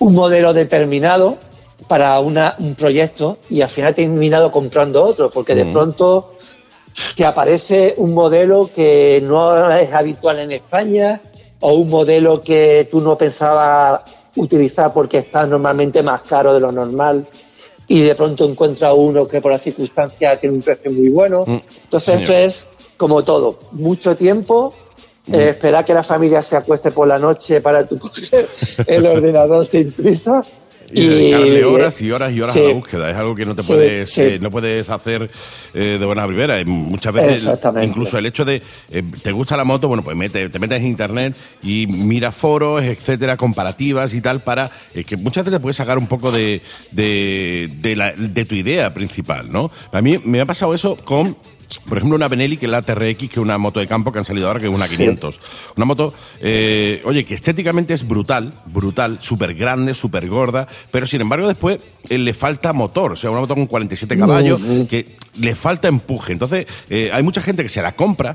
[0.00, 1.38] un modelo determinado
[1.86, 5.72] para una- un proyecto y al final he terminado comprando otro, porque de Mm.
[5.72, 6.32] pronto
[7.16, 11.20] te aparece un modelo que no es habitual en España
[11.62, 14.02] o un modelo que tú no pensabas
[14.36, 17.26] utilizar porque está normalmente más caro de lo normal
[17.88, 21.44] y de pronto encuentras uno que por las circunstancias tiene un precio muy bueno.
[21.46, 22.30] Mm, Entonces señor.
[22.32, 24.72] es como todo, mucho tiempo,
[25.26, 25.34] Mm.
[25.34, 28.48] eh, esperar que la familia se acueste por la noche para tú coger
[28.88, 30.42] el ordenador sin prisa.
[30.92, 32.66] Y dedicarle horas y horas y horas a Sí.
[32.66, 33.10] la búsqueda.
[33.10, 34.20] Es algo que no te puedes, sí.
[34.22, 35.30] eh, no puedes hacer
[35.74, 36.60] eh, de buena primera.
[36.60, 37.48] Y Muchas veces,
[37.82, 40.86] incluso el hecho de eh, te gusta la moto, bueno, pues mete, te metes en
[40.86, 45.76] internet y mira foros, etcétera, comparativas y tal, para eh, que muchas veces te puedes
[45.76, 49.70] sacar un poco de, de, de la- de tu idea principal, ¿no?
[49.92, 51.36] A mí me ha pasado eso con.
[51.78, 54.18] Por ejemplo, una Benelli, que es la TRX, que es una moto de campo que
[54.18, 55.40] han salido ahora, que es una 500.
[55.76, 61.20] Una moto, eh, oye, que estéticamente es brutal, brutal, súper grande, súper gorda, pero sin
[61.20, 65.54] embargo después eh, le falta motor, o sea, una moto con 47 caballos, que le
[65.54, 66.32] falta empuje.
[66.32, 68.34] Entonces, eh, hay mucha gente que se la compra.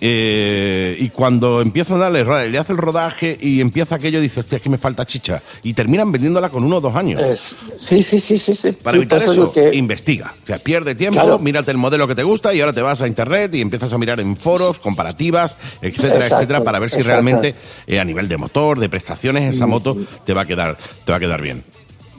[0.00, 4.56] Eh, y cuando empieza a darle, le hace el rodaje y empieza aquello, dice, hostia,
[4.56, 5.40] es que me falta chicha.
[5.62, 7.22] Y terminan vendiéndola con uno o dos años.
[7.22, 8.72] Es- sí, sí, sí, sí, sí.
[8.72, 10.34] Para Sí, evitar eso, que- investiga.
[10.42, 11.38] O sea, pierde tiempo, Claro.
[11.38, 13.98] mírate el modelo que te gusta y ahora te vas a internet y empiezas a
[13.98, 17.12] mirar en foros, comparativas, etcétera, Exacto, etcétera, para ver si exacto.
[17.12, 17.54] realmente
[17.86, 21.16] eh, a nivel de motor, de prestaciones, esa moto te va a quedar, te va
[21.16, 21.64] a quedar bien.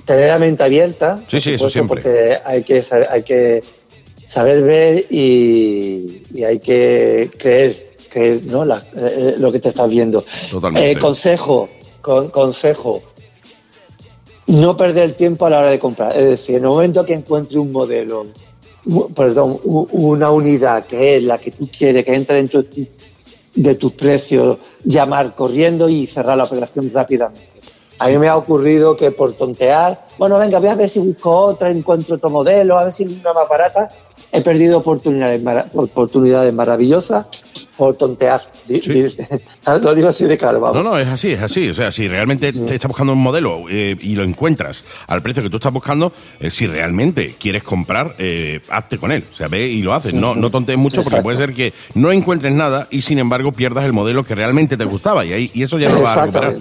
[0.05, 1.17] tener la mente abierta.
[1.27, 1.99] Sí, sí, eso siempre.
[2.01, 3.63] Porque hay que hay que
[4.27, 8.65] saber ver y, y hay que creer, creer ¿no?
[8.65, 10.23] La- eh, lo que te estás viendo.
[10.83, 11.69] Eh, consejo,
[12.01, 13.01] con- consejo.
[14.47, 16.15] No perder el tiempo a la hora de comprar.
[16.15, 18.27] Es decir, en el momento que encuentre un modelo,
[19.15, 22.63] perdón, una unidad que es la que tú quieres, que entre dentro
[23.55, 27.54] de tus precios, llamar corriendo y cerrar la operación rápidamente.
[27.97, 31.31] A mí me ha ocurrido que por tontear, bueno, venga, voy a ver si busco
[31.31, 33.87] otra, encuentro otro modelo, a ver si hay una más barata.
[34.31, 35.41] He perdido oportunidades,
[35.73, 37.27] oportunidades maravillosas
[37.77, 38.41] por tontear.
[38.67, 39.05] Sí.
[39.81, 40.75] Lo digo así de claro, vamos.
[40.75, 41.69] No, no, es así, es así.
[41.69, 45.41] O sea, si realmente te estás buscando un modelo eh, y lo encuentras al precio
[45.41, 49.23] que tú estás buscando, eh, si realmente quieres comprar, eh, hazte con él.
[49.31, 50.13] O sea, ve y lo haces.
[50.13, 53.85] No, no tontees mucho porque puede ser que no encuentres nada y sin embargo pierdas
[53.85, 56.25] el modelo que realmente te gustaba y, ahí, y eso ya no lo vas a
[56.25, 56.55] recuperar.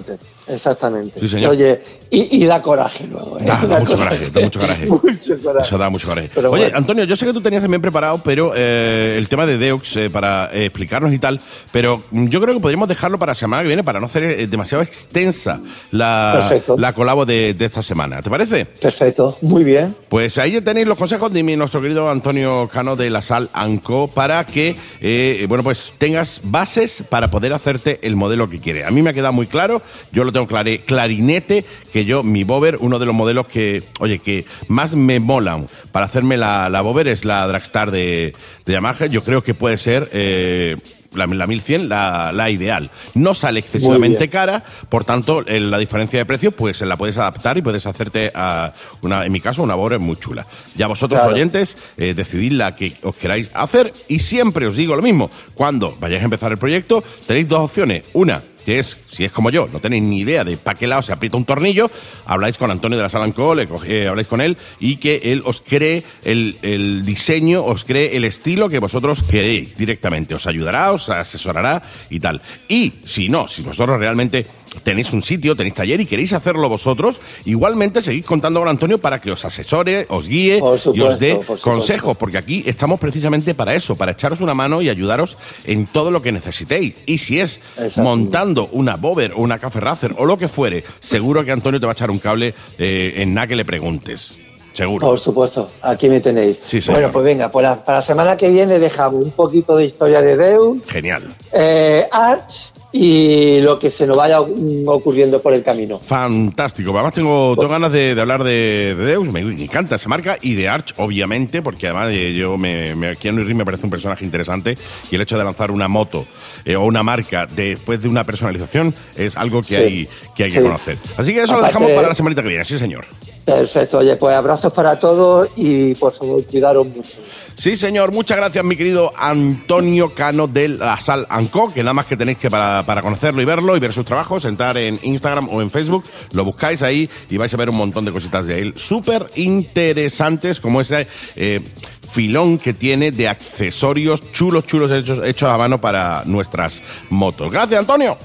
[0.47, 1.19] Exactamente.
[1.19, 1.51] Sí, señor.
[1.51, 3.39] Oye, y, y da coraje luego.
[3.39, 3.45] ¿eh?
[3.45, 4.85] Da, da mucho coraje, da mucho coraje.
[4.85, 5.67] Mucho coraje.
[5.67, 6.29] Eso da mucho coraje.
[6.33, 6.77] Pero Oye, bueno.
[6.77, 10.09] Antonio, yo sé que tú tenías también preparado pero eh, el tema de Deux eh,
[10.09, 11.39] para eh, explicarnos y tal,
[11.71, 14.23] pero mm, yo creo que podríamos dejarlo para la semana que viene para no hacer
[14.23, 15.59] eh, demasiado extensa
[15.91, 16.77] la, Perfecto.
[16.77, 18.21] la colabo de, de esta semana.
[18.21, 18.65] ¿Te parece?
[18.65, 19.95] Perfecto, muy bien.
[20.09, 24.07] Pues ahí tenéis los consejos de mi- nuestro querido Antonio Cano de la Sal Anco
[24.09, 28.87] para que, eh, bueno, pues tengas bases para poder hacerte el modelo que quieres.
[28.87, 29.81] A mí me ha quedado muy claro,
[30.11, 34.19] yo lo tengo clare, clarinete, que yo, mi Bober, uno de los modelos que, oye,
[34.19, 38.33] que más me molan para hacerme la, la Bober es la Dragstar de,
[38.65, 39.07] de Yamaha.
[39.07, 40.09] Yo creo que puede ser...
[40.13, 40.77] eh,
[41.15, 42.89] la, la 1100, la, la ideal.
[43.13, 47.57] No sale excesivamente cara, por tanto, eh, la diferencia de precio, pues la puedes adaptar
[47.57, 50.45] y puedes hacerte, a una, en mi caso, una Borer muy chula.
[50.75, 51.33] Ya vosotros, Claro.
[51.33, 55.29] oyentes, eh, decidid la que os queráis hacer y siempre os digo lo mismo.
[55.53, 58.09] Cuando vayáis a empezar el proyecto, tenéis dos opciones.
[58.11, 61.01] Una, que es, si es como yo, no tenéis ni idea de para qué lado
[61.03, 61.89] se aprieta un tornillo,
[62.25, 65.21] habláis con Antonio de la Sala Anco, le coge- eh, habláis con él y que
[65.25, 70.35] él os cree el, el diseño, os cree el estilo que vosotros queréis directamente.
[70.35, 72.41] Os ayudará, os asesorará y tal.
[72.67, 74.45] Y si no, si vosotros realmente
[74.83, 79.19] tenéis un sitio, tenéis taller y queréis hacerlo vosotros, igualmente seguid contando con Antonio para
[79.21, 80.61] que os asesore, os guíe
[80.93, 84.81] y os dé por consejos, porque aquí estamos precisamente para eso, para echaros una mano
[84.81, 86.95] y ayudaros en todo lo que necesitéis.
[87.05, 87.59] Y si es
[87.97, 91.85] montando una Bober o una Café Racer o lo que fuere, seguro que Antonio te
[91.85, 94.35] va a echar un cable eh, en nada que le preguntes.
[94.73, 95.07] Seguro.
[95.07, 96.57] Por supuesto, aquí me tenéis.
[96.65, 99.85] Sí, bueno, pues venga, pues la- para la semana que viene dejamos un poquito de
[99.85, 101.33] historia de Deus, Genial.
[101.53, 105.99] eh, Arch y lo que se nos vaya ocurriendo por el camino.
[105.99, 106.91] Fantástico.
[106.93, 111.61] Además tengo, ganas de, hablar de, Deus, me, encanta esa marca, y de Arch, obviamente,
[111.61, 114.75] porque además eh, yo me, me, Keanu Reeves me parece un personaje interesante
[115.11, 116.25] y el hecho de lanzar una moto
[116.63, 120.61] eh, o una marca después de una personalización es algo que hay que, hay que
[120.61, 120.97] conocer.
[121.17, 123.07] Así que eso lo dejamos para la semanita que viene, sí señor.
[123.45, 127.19] Perfecto, oye, pues abrazos para todos y por favor, cuidaros mucho.
[127.55, 132.07] Sí, señor, muchas gracias, mi querido Antonio Cano de la Sal Anco, que nada más
[132.07, 135.61] que tenéis que para, conocerlo y verlo y ver sus trabajos, entrar en Instagram o
[135.61, 138.73] en Facebook, lo buscáis ahí y vais a ver un montón de cositas de él
[138.75, 141.61] súper interesantes, como ese eh,
[142.01, 146.81] filón que tiene de accesorios chulos, chulos hechos, hechos a mano para nuestras
[147.11, 147.53] motos.
[147.53, 148.17] Gracias, Antonio.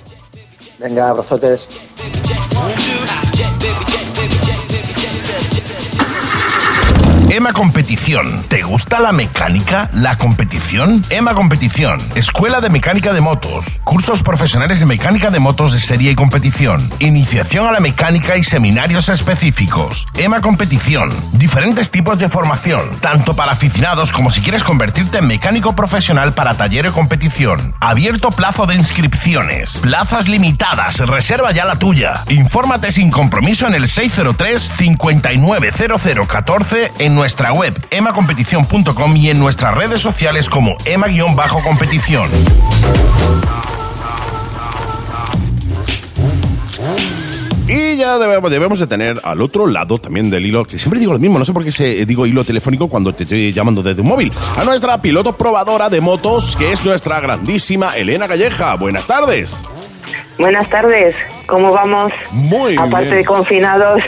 [0.78, 1.68] Venga, abrazotes.
[7.32, 8.42] EMA Competición.
[8.48, 9.88] ¿Te gusta la mecánica?
[9.92, 11.00] ¿La competición?
[11.10, 12.00] EMA Competición.
[12.16, 13.78] Escuela de Mecánica de Motos.
[13.84, 16.90] Cursos profesionales de mecánica de motos de serie y competición.
[16.98, 20.08] Iniciación a la mecánica y seminarios específicos.
[20.16, 21.10] EMA Competición.
[21.30, 26.54] Diferentes tipos de formación, tanto para aficionados como si quieres convertirte en mecánico profesional para
[26.54, 27.74] taller o competición.
[27.78, 29.78] Abierto plazo de inscripciones.
[29.78, 30.98] Plazas limitadas.
[30.98, 32.24] Reserva ya la tuya.
[32.28, 40.00] Infórmate sin compromiso en el 603 590014 en nuestra web emacompetición.com y en nuestras redes
[40.00, 42.30] sociales como ema-competición.
[47.68, 51.18] Y ya debemos, de tener al otro lado también del hilo, que siempre digo lo
[51.18, 54.08] mismo, no sé por qué se, digo hilo telefónico cuando te estoy llamando desde un
[54.08, 58.76] móvil, a nuestra piloto probadora de motos, que es nuestra grandísima Elena Calleja.
[58.76, 59.54] Buenas tardes.
[60.40, 62.10] Buenas tardes, ¿cómo vamos?
[62.32, 64.02] Muy Aparte de confinados.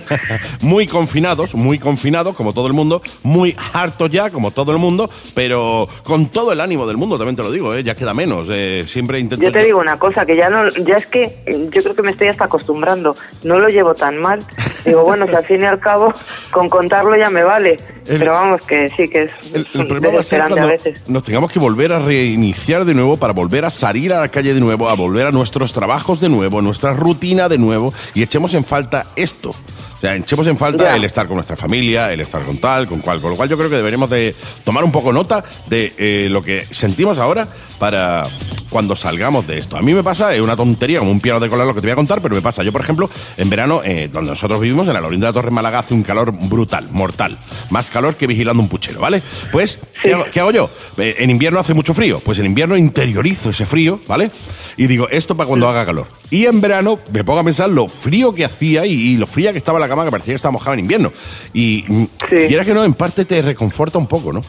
[0.62, 5.10] muy confinados, muy confinados, como todo el mundo, muy harto ya, como todo el mundo,
[5.34, 7.84] pero con todo el ánimo del mundo, también te lo digo, ¿eh?
[7.84, 8.48] ya queda menos.
[8.50, 9.44] Eh, siempre intento.
[9.44, 12.12] Yo te digo una cosa, que ya no, ya es que yo creo que me
[12.12, 14.46] estoy hasta acostumbrando, no lo llevo tan mal.
[14.82, 16.10] Digo, bueno, si al fin y al cabo,
[16.52, 17.78] con contarlo ya me vale.
[18.06, 19.30] pero vamos, que sí, que es.
[19.52, 20.70] El, el problema va a ser cuando
[21.08, 24.54] nos tengamos que volver a reiniciar de nuevo para volver a salir a la calle
[24.54, 28.54] de nuevo, a volver a nuestros trabajos de nuevo, nuestra rutina de nuevo y echemos
[28.54, 29.50] en falta esto.
[29.50, 33.00] O sea, echemos en falta el estar con nuestra familia, el estar con tal, con
[33.00, 33.20] cual.
[33.20, 36.42] Con lo cual yo creo que deberíamos de tomar un poco nota de eh, lo
[36.42, 37.48] que sentimos ahora
[37.78, 38.24] para
[38.68, 39.76] cuando salgamos de esto.
[39.76, 41.86] A mí me pasa, es una tontería, como un piano de colar lo que te
[41.86, 42.62] voy a contar, pero me pasa.
[42.62, 45.78] Yo, por ejemplo, en verano, eh, donde nosotros vivimos, en la Lorinda de Torre Málaga,
[45.78, 47.38] hace un calor brutal, mortal.
[47.70, 49.22] Más calor que vigilando un puchero, ¿vale?
[49.52, 50.70] Pues, ¿qué, hago, yo?
[50.98, 52.20] Eh, en invierno hace mucho frío.
[52.20, 54.30] Pues en invierno interiorizo ese frío, ¿vale?
[54.76, 56.06] Y digo, esto para cuando haga calor.
[56.30, 59.58] Y en verano me pongo a pensar lo frío que hacía y, lo fría que
[59.58, 61.12] estaba la cama, que parecía que estaba mojada en invierno.
[61.54, 61.84] Y,
[62.30, 64.42] y era que no, en parte te reconforta un poco, ¿no?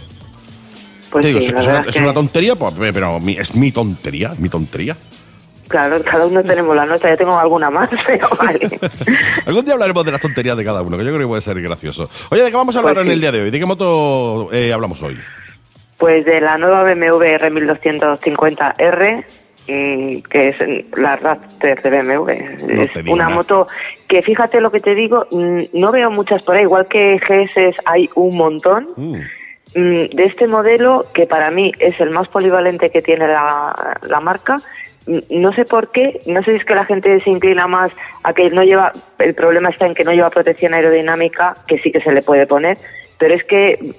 [1.12, 4.96] Pues es, una, tontería, pues, pero es mi tontería, mi tontería.
[5.68, 8.80] Claro, cada uno tenemos la nuestra, yo tengo alguna más, pero vale.
[9.46, 11.62] Algún día hablaremos de las tonterías de cada uno, que yo creo que puede ser
[11.62, 12.10] gracioso.
[12.30, 13.52] Oye, ¿de qué vamos a hablar pues en el día de hoy?
[13.52, 15.18] ¿De qué moto eh, hablamos hoy?
[15.98, 19.26] Pues de la nueva BMW R1250R,
[19.66, 20.56] que es
[20.98, 22.30] la Raptor de BMW.
[22.84, 23.68] es una moto
[24.08, 28.10] que, fíjate lo que te digo, no veo muchas por ahí, igual que GS hay
[28.16, 28.88] un montón.
[28.96, 29.16] Mm.
[29.78, 34.20] Mm, de este modelo, que para mí es el más polivalente que tiene la, la
[34.20, 34.58] marca,
[35.30, 37.92] no sé por qué, no sé si es que la gente se inclina más
[38.24, 41.92] a que no lleva, el problema está en que no lleva protección aerodinámica, que sí
[41.92, 42.80] que se le puede poner,
[43.20, 43.94] pero es que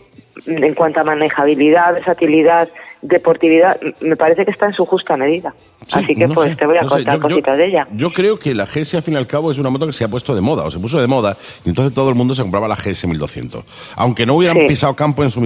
[0.49, 2.69] mm, en cuanto a manejabilidad, versatilidad,
[3.03, 5.55] deportividad, me parece que está en su justa medida.
[5.93, 7.87] Así que pues te voy a contar cositas de ella.
[7.93, 10.05] Yo creo que la GS al fin y al cabo es una moto que se
[10.05, 12.43] ha puesto de moda, o se puso de moda, y entonces todo el mundo se
[12.43, 13.65] compraba la GS 1200.
[13.97, 15.41] Aunque no hubieran pisado campo en su,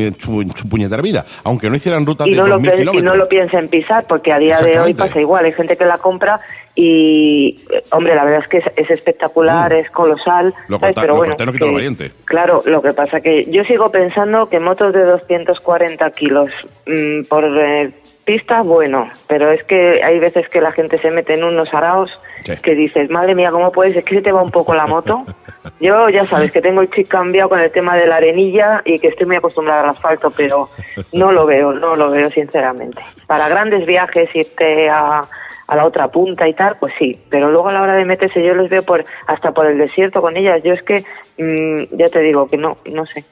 [0.69, 2.95] puñetera vida, aunque no hicieran rutas de no kilómetros.
[2.95, 5.85] Y no lo piensen pisar, porque a día de hoy pasa igual, hay gente que
[5.85, 6.41] la compra
[6.75, 7.57] y,
[7.91, 9.77] hombre, la verdad es que es, espectacular, mm.
[9.77, 10.55] es colosal.
[10.69, 12.13] Lo pero bueno, lo valiente.
[12.25, 16.51] Claro, lo que pasa que yo sigo pensando que motos de 240 kilos
[16.87, 17.91] mm, por eh,
[18.25, 22.11] pista, bueno, pero es que hay veces que la gente se mete en unos araos
[22.63, 23.97] que dices, madre mía, ¿cómo puedes?
[23.97, 25.25] Es que se te va un poco la moto.
[25.81, 28.99] Yo ya sabes que tengo el chip cambiado con el tema de la arenilla y
[28.99, 30.69] que estoy muy acostumbrada al asfalto, pero
[31.13, 33.01] no lo veo, no lo veo sinceramente.
[33.27, 35.23] Para grandes viajes, irte a,
[35.67, 38.45] a la otra punta y tal, pues sí, pero luego a la hora de meterse
[38.45, 40.61] yo los veo por hasta por el desierto con ellas.
[40.65, 41.05] Yo es que,
[41.39, 43.25] mm, ya te digo que no, no sé.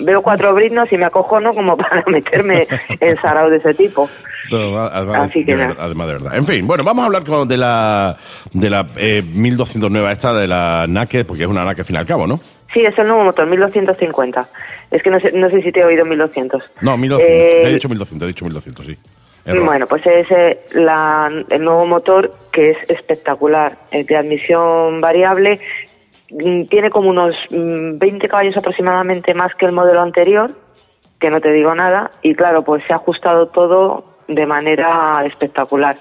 [0.00, 2.66] Veo cuatro britnos y me acojono como para meterme
[3.00, 4.08] en sarao de ese tipo.
[4.50, 6.36] además, Así que de además de verdad.
[6.36, 8.16] En fin, bueno, vamos a hablar de la
[8.52, 11.96] de la eh, 1200 nueva esta, de la Naked, porque es una Naked al fin
[11.96, 12.38] y al cabo, ¿no?
[12.72, 14.48] Sí, es el nuevo motor, 1250.
[14.90, 16.70] Es que no sé, no sé si te he oído 1200.
[16.80, 17.20] No, 1200.
[17.20, 18.98] Eh, he dicho 1200, he dicho 1200, sí.
[19.44, 25.60] Bueno, pues es eh, el nuevo motor que es espectacular, es de admisión variable,
[26.30, 30.52] mm, tiene como unos 20 mm, caballos aproximadamente más que el modelo anterior,
[31.18, 35.96] que no te digo nada, y claro, pues se ha ajustado todo de manera espectacular.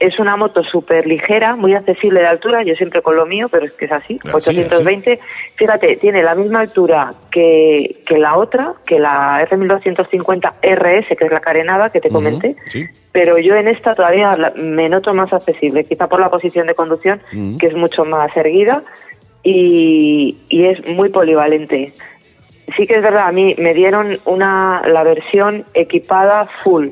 [0.00, 3.66] Es una moto súper ligera, muy accesible de altura, yo siempre con lo mío, pero
[3.66, 5.20] es que es así, 820.
[5.56, 11.30] Fíjate, tiene la misma altura que, que la otra, que la R1250 RS, que es
[11.30, 12.56] la carenada que te comenté,
[13.12, 17.20] pero yo en esta todavía me noto más accesible, quizá por la posición de conducción,
[17.58, 18.82] que es mucho más erguida
[19.42, 21.92] y, y es muy polivalente.
[22.76, 26.88] Sí que es verdad, a mí me dieron una la versión equipada full,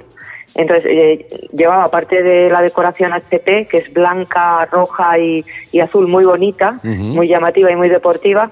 [0.58, 5.44] entonces, eh, llevaba, aparte de la decoración HP, que es blanca, roja y,
[5.80, 8.50] azul, muy bonita, muy llamativa y muy deportiva,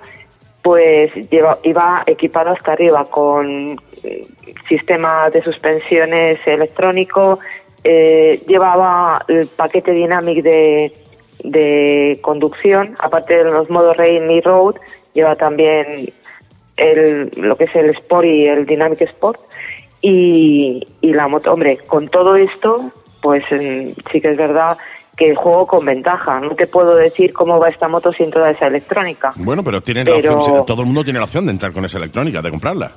[0.63, 4.23] pues lleva, iba equipado hasta arriba con eh,
[4.69, 7.41] sistema de suspensiones electrónico,
[7.83, 10.93] eh, llevaba el paquete Dynamic de,
[11.43, 14.77] de conducción, aparte de los modos Rain y Road,
[15.13, 16.13] lleva también
[16.77, 19.41] el, lo que es el Sport y el Dynamic Sport
[20.09, 24.79] y, la moto, hombre, con todo esto, pues mm, sí que es verdad
[25.17, 26.39] que juego con ventaja.
[26.41, 29.33] No te puedo decir cómo va esta moto sin toda esa electrónica.
[29.37, 31.99] Bueno, pero, tiene La opción, todo el mundo tiene la opción de entrar con esa
[31.99, 32.93] electrónica, de comprarla.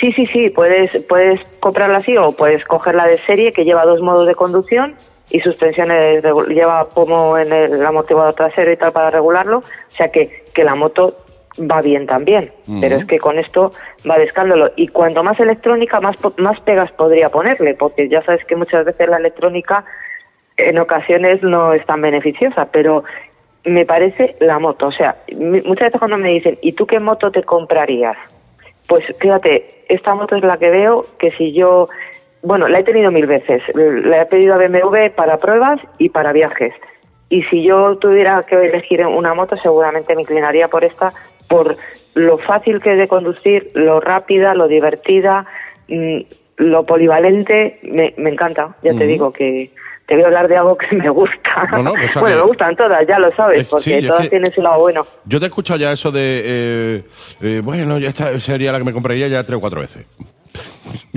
[0.00, 4.00] Sí, sí, sí, puedes, puedes comprarla así o puedes cogerla de serie que lleva dos
[4.00, 4.94] modos de conducción
[5.30, 9.58] y suspensiones, lleva como en el amortiguador trasero y tal para regularlo.
[9.58, 11.16] O sea que, que la moto
[11.58, 13.72] va bien también, pero es que con esto
[14.08, 14.70] va de escándalo.
[14.76, 19.08] Y cuanto más electrónica, más, más pegas podría ponerle, porque ya sabes que muchas veces
[19.08, 19.84] la electrónica
[20.56, 23.04] en ocasiones no es tan beneficiosa, pero
[23.64, 24.88] me parece la moto.
[24.88, 28.16] O sea, muchas veces cuando me dicen, ¿y tú qué moto te comprarías?
[28.86, 31.88] Pues fíjate, esta moto es la que veo que si yo,
[32.42, 36.32] bueno, la he tenido mil veces, la he pedido a BMW para pruebas y para
[36.32, 36.74] viajes.
[37.30, 41.12] Y si yo tuviera que elegir una moto, seguramente me inclinaría por esta,
[41.48, 41.76] por
[42.14, 45.46] lo fácil que es de conducir, lo rápida, lo divertida,
[45.88, 46.18] mm,
[46.58, 48.76] lo polivalente, me, encanta.
[48.82, 49.70] Ya te digo que
[50.06, 51.68] te voy a hablar de algo que me gusta.
[52.20, 55.06] bueno, me gustan todas, ya lo sabes, porque todas tienen su lado bueno.
[55.24, 57.02] Yo te he escuchado ya eso de, eh,
[57.42, 60.06] eh, bueno, ya esta sería la que me compraría ya tres o cuatro veces.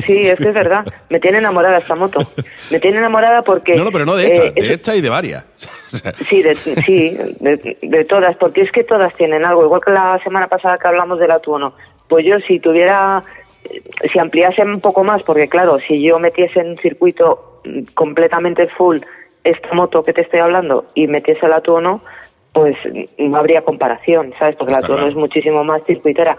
[0.06, 0.86] Sí, es que es verdad.
[1.10, 2.20] Me tiene enamorada esta moto.
[2.70, 3.76] Me tiene enamorada porque...
[3.76, 5.46] No, no, pero no de esta, eh, de esta y de varias.
[6.26, 9.64] sí, de, sí de, todas, porque es que todas tienen algo.
[9.64, 11.74] Igual que la semana pasada que hablamos del atuono.
[12.08, 13.24] Pues yo si tuviera...
[14.12, 17.62] Si ampliase un poco más, porque claro, si yo metiese en un circuito
[17.94, 18.98] completamente full
[19.44, 22.02] esta moto que te estoy hablando y metiese el atuono,
[22.54, 22.76] pues
[23.18, 24.56] no habría comparación, ¿sabes?
[24.56, 26.38] Porque el atuono es muchísimo más circuitera.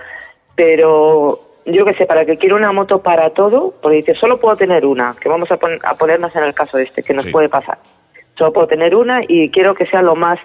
[0.57, 4.57] Pero yo que sé, para que quiero una moto para todo, porque dice, solo puedo
[4.57, 7.79] tener una, que vamos a, a ponernos en el caso este, que nos puede pasar.
[8.43, 10.37] Solo puedo tener una y quiero que sea lo más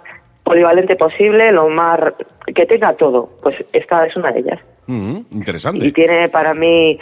[0.44, 2.00] polivalente posible, lo más
[2.46, 3.28] que tenga todo.
[3.42, 4.60] Pues esta es una de ellas.
[4.86, 5.88] Mm, interesante.
[5.88, 7.00] Y tiene para mí,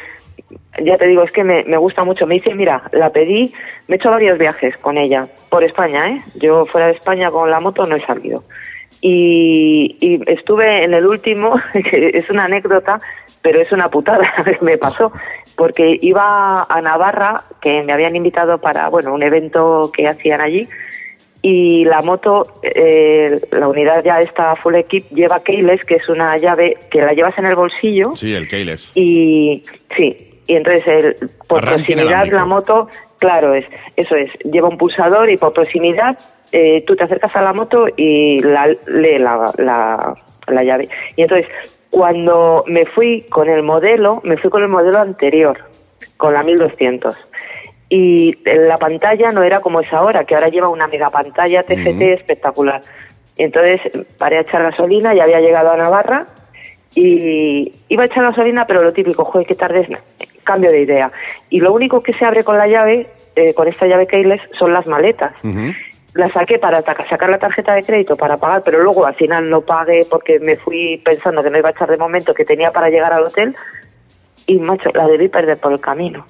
[0.81, 2.25] ya te digo, es que me, me gusta mucho.
[2.25, 3.53] Me dice, mira, la pedí,
[3.89, 6.21] me he hecho varios viajes con ella, por España, ¿eh?
[6.35, 8.43] Yo fuera de España con la moto no he salido.
[9.01, 13.01] Y, y estuve en el último, que es una anécdota,
[13.41, 15.11] pero es una putada que me pasó,
[15.57, 20.69] porque iba a Navarra, que me habían invitado para, bueno, un evento que hacían allí,
[21.47, 26.35] y la moto, eh, la unidad ya está full equip, lleva keyless, que es una
[26.37, 28.15] llave que la llevas en el bolsillo.
[28.15, 28.93] Sí, el keyless.
[28.97, 29.61] Y
[29.95, 33.63] sí, y entonces el, por proximidad la moto, claro, es
[33.95, 36.17] eso es, lleva un pulsador y por proximidad
[36.51, 40.15] eh, tú te acercas a la moto y la, lee la, la,
[40.47, 40.89] la llave.
[41.15, 41.47] Y entonces
[41.91, 45.59] cuando me fui con el modelo, me fui con el modelo anterior,
[46.17, 47.15] con la 1200.
[47.89, 52.01] Y la pantalla no era como es ahora, que ahora lleva una mega pantalla TFT
[52.01, 52.81] espectacular.
[53.37, 53.81] Entonces
[54.17, 56.25] paré a echar gasolina, ya había llegado a Navarra
[56.95, 61.11] y iba a echar gasolina, pero lo típico, joder, qué tarde es, cambio de idea.
[61.49, 64.73] Y lo único que se abre con la llave, eh, con esta llave keyless, son
[64.73, 65.33] las maletas
[66.15, 69.61] la saqué para sacar la tarjeta de crédito para pagar, pero luego al final no
[69.61, 72.89] pagué porque me fui pensando que no iba a echar de momento que tenía para
[72.89, 73.53] llegar al hotel
[74.47, 76.25] y macho, la debí perder por el camino.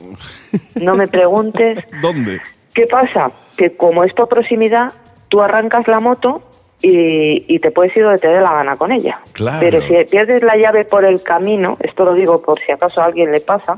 [0.75, 1.83] No me preguntes.
[2.01, 2.41] ¿Dónde?
[2.73, 3.31] ¿Qué pasa?
[3.57, 4.91] Que como es por proximidad,
[5.29, 6.43] tú arrancas la moto
[6.81, 9.19] y, te puedes ir donde te dé la gana con ella.
[9.33, 9.57] Claro.
[9.59, 13.05] Pero si pierdes la llave por el camino, esto lo digo por si acaso a
[13.05, 13.77] alguien le pasa,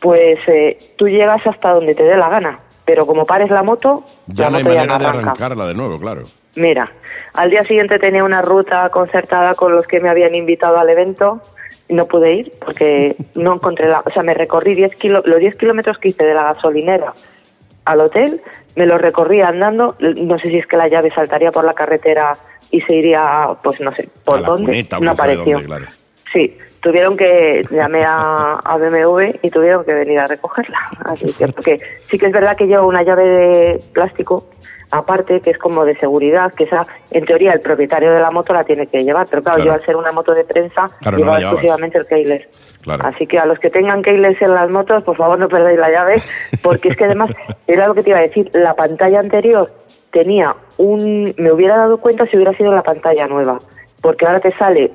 [0.00, 4.04] pues eh, tú llegas hasta donde te dé la gana pero como pares la moto,
[4.26, 6.22] ya no hay manera de arrancarla de nuevo, claro.
[6.56, 6.92] Mira,
[7.34, 11.40] al día siguiente tenía una ruta concertada con los que me habían invitado al evento.
[11.92, 14.00] No pude ir porque no encontré la...
[14.00, 17.12] O sea, me recorrí 10 kilo, los 10 kilómetros que hice de la gasolinera
[17.84, 18.40] al hotel,
[18.76, 22.32] me los recorrí andando, no sé si es que la llave saltaría por la carretera
[22.70, 25.60] y se iría, pues no sé, por dónde, no apareció.
[26.32, 30.78] Sí, tuvieron que, llamé a, a, BMW y tuvieron que venir a recogerla.
[31.04, 31.80] Así que, porque
[32.10, 34.48] sí que es verdad que llevo una llave de plástico
[34.92, 38.52] aparte que es como de seguridad, que esa, en teoría, el propietario de la moto
[38.52, 39.26] la tiene que llevar.
[39.28, 42.46] Pero claro, yo al ser una moto de prensa, llevo exclusivamente el keyless.
[42.86, 45.90] Así que a los que tengan keyless en las motos, por favor no perdáis la
[45.90, 46.22] llave,
[46.62, 47.30] porque es que además,
[47.66, 49.72] era lo que te iba a decir, la pantalla anterior
[50.12, 51.34] tenía un...
[51.38, 53.60] Me hubiera dado cuenta si hubiera sido la pantalla nueva,
[54.02, 54.90] porque ahora te sale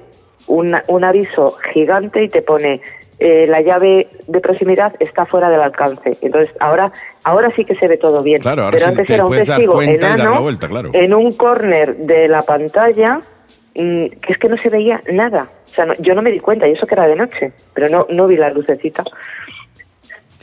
[0.46, 2.82] un, un aviso gigante y te pone
[3.20, 6.18] eh, la llave de proximidad está fuera del alcance.
[6.22, 6.92] Entonces, ahora
[7.24, 8.42] ahora sí que se ve todo bien.
[8.44, 10.50] Pero antes era un testigo enano
[10.94, 13.20] en un corner de la pantalla
[13.76, 15.50] mm, que es que no se veía nada.
[15.66, 18.06] O sea, yo no me di cuenta, y eso que era de noche, pero no,
[18.10, 19.04] no vi la lucecita.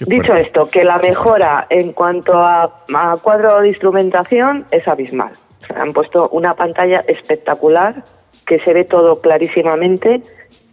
[0.01, 5.31] Dicho esto, que la mejora en cuanto a, a cuadro de instrumentación es abismal.
[5.75, 8.03] han puesto una pantalla espectacular
[8.45, 10.21] que se ve todo clarísimamente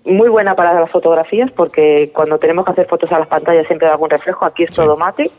[0.05, 3.87] muy buena para las fotografías porque cuando tenemos que hacer fotos a las pantallas siempre
[3.87, 5.29] da algún reflejo, aquí es todo mate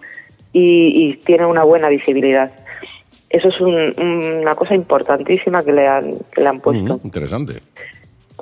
[0.52, 2.52] y, tiene una buena visibilidad.
[3.30, 7.00] Eso es una cosa importantísima que le han, le han puesto.
[7.02, 7.54] interesante.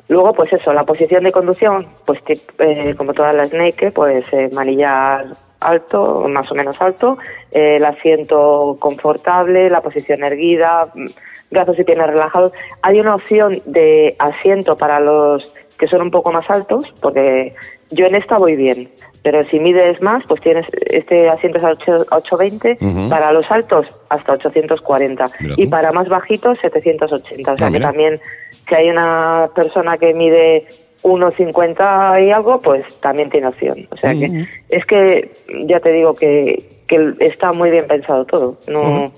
[0.09, 2.19] Luego, pues eso, la posición de conducción, pues
[2.59, 5.27] eh, como todas las Snake, pues eh, manillar
[5.61, 7.17] alto, más o menos alto,
[7.53, 11.07] eh, el asiento confortable, la posición erguida, mm,
[11.53, 12.53] brazos y piernas relajados.
[12.83, 17.55] Hay una opción de asiento para los que son un poco más altos, porque
[17.91, 18.91] yo en esta voy bien,
[19.23, 24.35] pero si mides más, pues tienes este asiento es a 820, para los altos hasta
[24.35, 27.53] 840 y para más bajitos 780.
[27.53, 28.21] O sea ah, que también
[28.69, 30.67] si hay una persona que mide
[31.03, 33.89] 1,50 y algo, pues también tiene opción.
[33.91, 35.31] O sea que es que
[35.65, 38.59] ya te digo que, que está muy bien pensado todo.
[38.69, 39.11] No,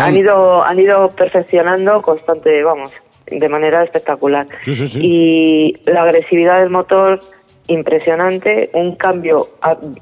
[0.00, 2.90] Han ido han ido perfeccionando constante, vamos,
[3.26, 4.46] de manera espectacular.
[4.96, 7.20] Y la agresividad del motor,
[7.66, 9.48] impresionante, un cambio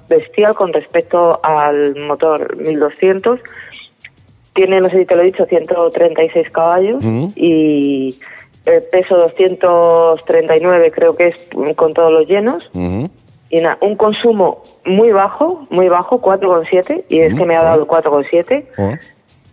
[0.08, 3.40] bestial con respecto al motor 1200.
[4.54, 7.02] Tiene, no sé si te lo he dicho, 136 caballos
[7.36, 8.18] y
[8.66, 12.62] el peso 239 creo que es con todos los llenos.
[13.50, 17.86] Y nada, un consumo muy bajo, muy bajo, 4,7, y es que me ha dado
[17.86, 18.98] 4,7.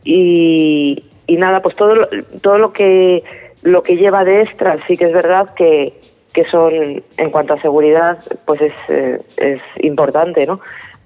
[0.05, 2.07] Y, y nada, pues todo,
[2.41, 3.23] todo lo que
[3.63, 5.99] lo que lleva de extra sí que es verdad que,
[6.33, 10.59] que son, en cuanto a seguridad, pues es, eh, es importante, ¿no?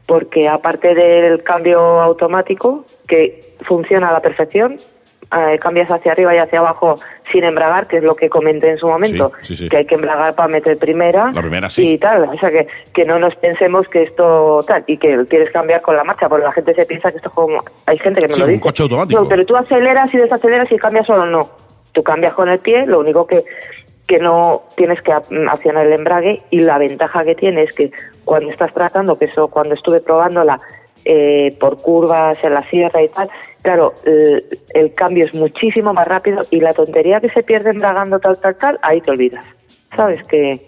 [0.06, 4.76] Porque aparte del cambio automático, que funciona a la perfección,
[5.36, 7.00] eh, cambias hacia arriba y hacia abajo
[7.32, 9.32] sin embragar, que es lo que comenté en su momento,
[9.70, 11.32] que hay que embragar para meter primera,
[11.78, 12.26] y tal.
[12.26, 15.96] O sea, que, que no nos pensemos que esto tal, y que quieres cambiar con
[15.96, 17.64] la marcha, porque la gente se piensa que esto es como...
[17.86, 18.56] Hay gente que no lo dice.
[18.56, 19.22] un coche automático.
[19.22, 21.63] No, pero tú aceleras y desaceleras y cambias solo no
[21.94, 23.44] Tú cambias con el pie, lo único que,
[24.08, 27.92] que no tienes que accionar el embrague y la ventaja que tiene es que
[28.26, 30.60] cuando estás tratando, que eso cuando estuve probándola
[31.06, 33.30] eh, por curvas en la sierra y tal,
[33.62, 38.40] claro, el, cambio es muchísimo más rápido y la tontería que se pierde embragando tal,
[38.40, 39.46] tal, tal, ahí te olvidas.
[39.96, 40.24] ¿Sabes?
[40.28, 40.66] que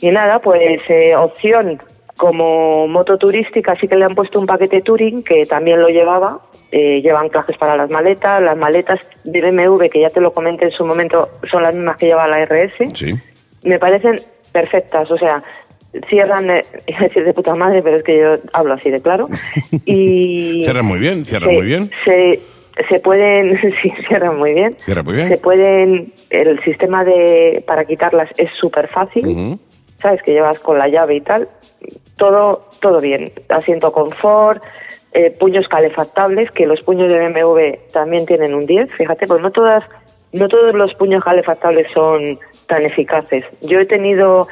[0.00, 1.80] Y nada, pues eh, opción
[2.16, 6.40] como moto turística sí que le han puesto un paquete Touring que también lo llevaba
[6.76, 10.64] eh, llevan cajes para las maletas, las maletas de BMW, que ya te lo comenté
[10.64, 12.88] en su momento, son las mismas que lleva la RS.
[12.94, 13.14] Sí.
[13.62, 14.20] Me parecen
[14.50, 15.40] perfectas, o sea,
[16.08, 16.62] cierran, eh,
[17.00, 19.28] decir de puta madre, pero es que yo hablo así de claro.
[19.86, 21.92] Y cierran muy bien, cierran muy bien.
[22.04, 22.40] Se,
[22.88, 24.74] se pueden, sí, cierran muy bien.
[24.76, 25.28] Cierran muy bien.
[25.28, 29.60] Se pueden, el sistema de para quitarlas es súper fácil,
[30.02, 30.20] ¿sabes?
[30.24, 31.48] Que llevas con la llave y tal.
[32.16, 33.30] Todo, todo bien.
[33.48, 34.60] Asiento confort,
[35.14, 39.50] eh, puños calefactables, que los puños de BMW también tienen un 10, fíjate, pues no
[39.52, 39.84] todas,
[40.32, 43.44] no todos los puños calefactables son tan eficaces.
[43.60, 44.48] Yo he tenido,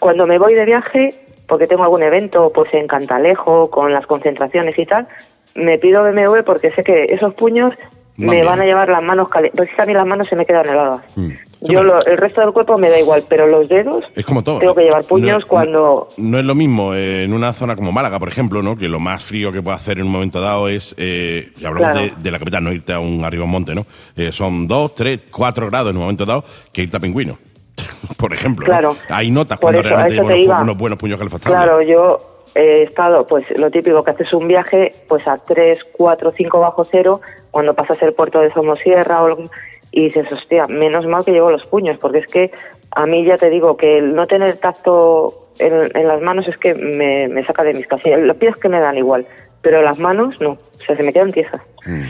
[0.00, 1.10] cuando me voy de viaje,
[1.46, 5.06] porque tengo algún evento, pues en Cantalejo, con las concentraciones y tal,
[5.54, 7.74] me pido BMW porque sé que esos puños
[8.16, 9.58] me van a llevar las manos calientes.
[9.58, 11.02] Porque a mí las manos se me quedan heladas.
[11.16, 11.30] Mm.
[11.60, 14.58] Yo el resto del cuerpo me da igual, pero los dedos es como todo.
[14.58, 16.08] tengo que llevar puños cuando...
[16.18, 18.76] No, es lo mismo en una zona como Málaga, por ejemplo, ¿no?
[18.76, 22.22] que lo más frío que puede hacer en un momento dado es, eh, y hablamos
[22.22, 23.86] de, la capital, no irte a un arriba un monte, ¿no?
[24.16, 27.38] Eh, son 2, 3, 4 grados en un momento dado que irte a Pingüino,
[28.16, 28.66] por ejemplo.
[28.66, 28.96] Claro.
[29.08, 31.58] Hay notas cuando realmente hay unos, buenos puños calefactables.
[31.58, 32.18] Claro, yo
[32.54, 36.84] he estado, pues lo típico que haces un viaje pues a 3, 4, 5 bajo
[36.84, 39.48] cero, cuando pasas el puerto de Somosierra o
[39.96, 42.50] y dices, hostia, menos mal que llevo los puños, porque es que
[42.94, 46.74] a mí ya te digo que el no tener tacto en, las manos es que
[46.74, 48.20] me, saca de mis casillas.
[48.20, 49.26] Los pies que me dan igual,
[49.62, 51.62] pero las manos no, o sea, se me quedan tiesas.
[51.86, 52.02] Mm.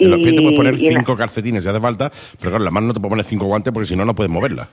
[0.00, 2.72] En los pies te puedes poner cinco calcetines si hace falta, pero claro, en las
[2.72, 4.66] manos no te puedes poner cinco guantes porque si no, no puedes moverla.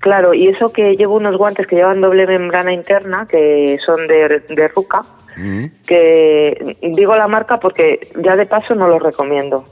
[0.00, 4.42] Claro, y eso que llevo unos guantes que llevan doble membrana interna, que son de,
[4.48, 5.02] de Ruca,
[5.36, 5.64] mm.
[5.86, 9.64] que digo la marca porque ya de paso no los recomiendo,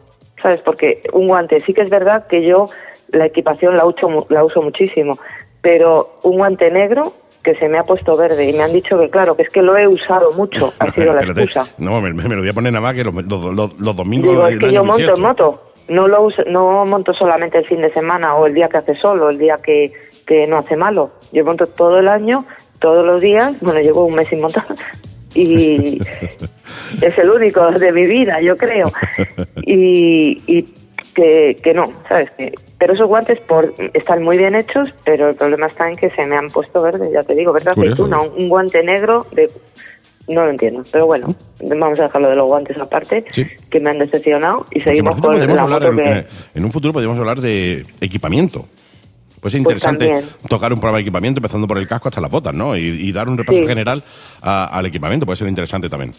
[0.43, 0.61] ¿sabes?
[0.61, 2.69] Porque un guante, sí que es verdad que yo
[3.09, 5.19] la equipación la uso, la uso muchísimo,
[5.61, 7.13] pero un guante negro
[7.43, 9.63] que se me ha puesto verde y me han dicho que claro, que es que
[9.63, 11.67] lo he usado mucho, ha sido la excusa.
[11.79, 14.31] No, me, lo voy a poner nada más que los, los, domingos.
[14.31, 17.81] Digo, es que yo monto en moto, no lo uso, no monto solamente el fin
[17.81, 19.93] de semana o el día que hace sol o el día que,
[20.27, 21.11] que no hace malo.
[21.33, 22.45] Yo monto todo el año,
[22.81, 24.65] todos los días, bueno, llevo un mes sin montar
[25.43, 26.01] y
[27.03, 28.91] es el único de mi vida, yo creo.
[29.63, 30.63] Y, y
[31.15, 32.31] que, que no, ¿sabes?
[32.33, 36.11] Que pero esos guantes por, están muy bien hechos, pero el problema está en que
[36.11, 37.75] se me han puesto verdes, ya te digo, ¿verdad?
[37.77, 39.51] Aceituna, un, un guante negro de
[40.29, 43.25] no lo entiendo, pero bueno, vamos a dejarlo de los guantes aparte,
[43.71, 46.27] que me han decepcionado y seguimos con la que...
[46.55, 48.69] En un futuro podríamos hablar de equipamiento.
[49.41, 52.55] Pues es interesante tocar un programa de equipamiento, empezando por el casco hasta las botas,
[52.55, 52.77] ¿no?
[52.77, 54.03] Y, dar un repaso general
[54.41, 56.13] al equipamiento, puede ser interesante también.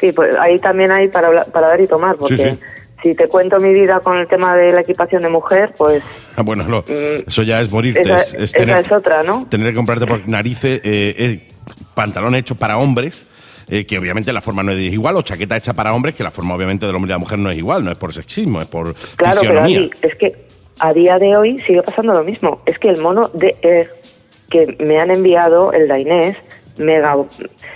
[0.00, 2.56] Sí, pues ahí también hay para, para dar y tomar, porque
[3.02, 6.02] si te cuento mi vida con el tema de la equipación de mujer, pues...
[6.36, 8.00] Ah, bueno, mm, eso ya es morirte.
[8.00, 9.46] Esa es, tener, es otra, ¿no?
[9.48, 11.48] Tener que comprarte por narices eh, eh,
[11.94, 13.26] pantalón hecho para hombres,
[13.68, 16.30] eh, que obviamente la forma no es igual, o chaqueta hecha para hombres, que la
[16.30, 18.60] forma obviamente del hombre y de la mujer no es igual, no es por sexismo,
[18.60, 20.50] es por claro, Pero es que
[20.80, 22.60] a día de hoy sigue pasando lo mismo.
[22.66, 23.88] Es que el mono de
[24.50, 26.36] que me han enviado, el de Inés,
[26.78, 27.16] mega...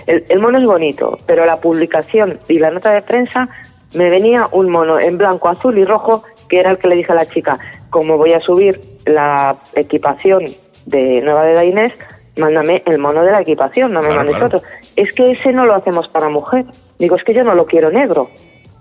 [0.06, 3.48] El, el mono es bonito, pero la publicación y la nota de prensa
[3.94, 7.12] me venía un mono en blanco, azul y rojo, que era el que le dije
[7.12, 7.58] a la chica,
[7.90, 10.44] como voy a subir la equipación
[10.86, 11.92] de Nueva de Dainés,
[12.36, 14.62] mándame el mono de la equipación, no me mandes otro.
[14.96, 16.64] Es que ese no lo hacemos para mujer.
[16.98, 18.30] Digo, es que yo no lo quiero negro.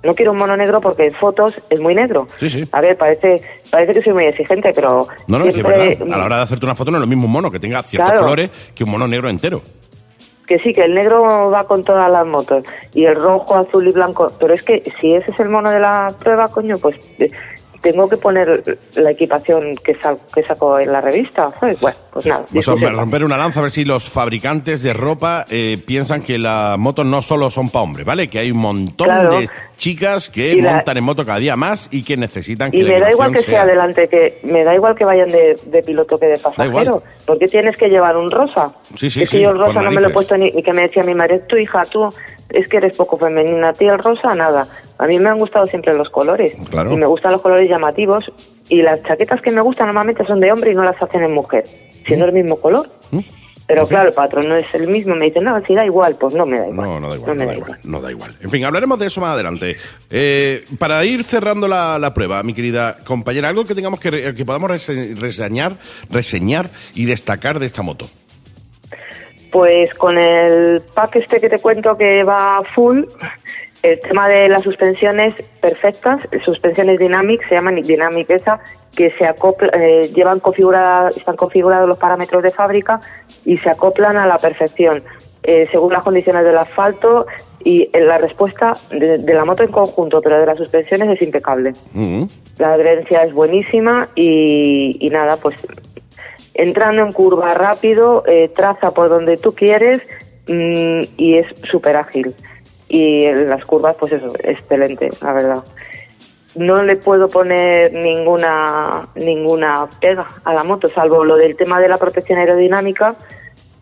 [0.03, 2.27] No quiero un mono negro porque en fotos es muy negro.
[2.37, 2.67] Sí, sí.
[2.71, 5.07] A ver, parece, parece que soy muy exigente, pero...
[5.27, 5.97] No, no, siempre...
[6.01, 7.81] A la hora de hacerte una foto no es lo mismo un mono que tenga
[7.81, 9.61] ciertos colores que un mono negro entero
[10.45, 13.91] que sí, que el negro va con todas las motos y el rojo, azul y
[13.91, 16.97] blanco, pero es que si ese es el mono de la prueba, coño, pues
[17.83, 19.95] tengo que poner la equipación que,
[20.33, 21.79] que saco en la revista, ¿sabes?
[21.81, 22.45] Bueno, pues nada.
[22.49, 26.37] Vamos a romper una lanza a ver si los fabricantes de ropa eh, piensan que
[26.37, 28.29] las motos no solo son para hombres, ¿vale?
[28.29, 32.15] Que hay un montón de chicas que montan en moto cada día más y que
[32.15, 35.29] necesitan que Y me da igual que sea, adelante, que me da igual que vayan
[35.29, 37.03] de, piloto que de pasajero.
[37.25, 38.71] ¿Por qué tienes que llevar un rosa?
[38.95, 40.83] Sí, sí, es que yo el rosa no me lo he puesto ni, que me
[40.83, 42.09] decía mi madre, tu hija, tú
[42.49, 44.67] es que eres poco femenina, a ti el rosa nada.
[45.03, 46.55] A mí me han gustado siempre los colores.
[46.57, 48.23] Y me gustan los colores llamativos.
[48.69, 51.33] Y las chaquetas que me gustan normalmente son de hombre y no las hacen en
[51.33, 51.65] mujer.
[52.07, 52.87] Si no es el mismo color.
[53.11, 53.19] ¿Mm?
[53.67, 55.13] Pero claro, el patrón no es el mismo.
[55.13, 56.87] Me dicen, no, si da igual, pues no me da igual.
[56.87, 57.35] No, no da igual.
[57.35, 58.35] No, da, igual, No da igual.
[58.41, 59.75] En fin, hablaremos de eso más adelante.
[60.09, 64.71] Eh, para ir cerrando la, prueba, mi querida compañera, algo que tengamos que, que podamos
[64.71, 65.75] reseñar,
[66.09, 68.07] reseñar y destacar de esta moto.
[69.51, 73.03] Pues con el pack este que te cuento que va full,
[73.83, 78.61] el tema de las suspensiones perfectas, suspensiones Dynamic, se llaman Dynamic esa,
[78.95, 83.01] que se acopla, eh, llevan configuradas, están configurados los parámetros de fábrica
[83.43, 85.03] y se acoplan a la perfección,
[85.43, 87.27] eh, según las condiciones del asfalto
[87.65, 91.73] y la respuesta de, la moto en conjunto, pero de las suspensiones es impecable.
[92.57, 95.55] La adherencia es buenísima y, y, nada, pues
[96.53, 100.01] entrando en curva rápido, eh, traza por donde tú quieres
[100.47, 102.33] mm, y es súper ágil
[102.93, 105.63] y las curvas, pues eso, excelente, la verdad.
[106.55, 111.87] No le puedo poner ninguna ninguna pega a la moto, salvo lo del tema de
[111.87, 113.15] la protección aerodinámica,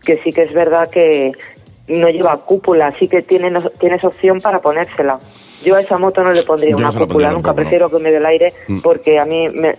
[0.02, 1.32] que sí que es verdad que
[1.88, 5.18] no lleva cúpula, así que tienes, tienes opción para ponérsela.
[5.62, 8.26] Yo a esa moto no le pondría una cúpula, nunca prefiero que me dé el
[8.26, 8.80] aire mm.
[8.80, 9.76] porque a mí me,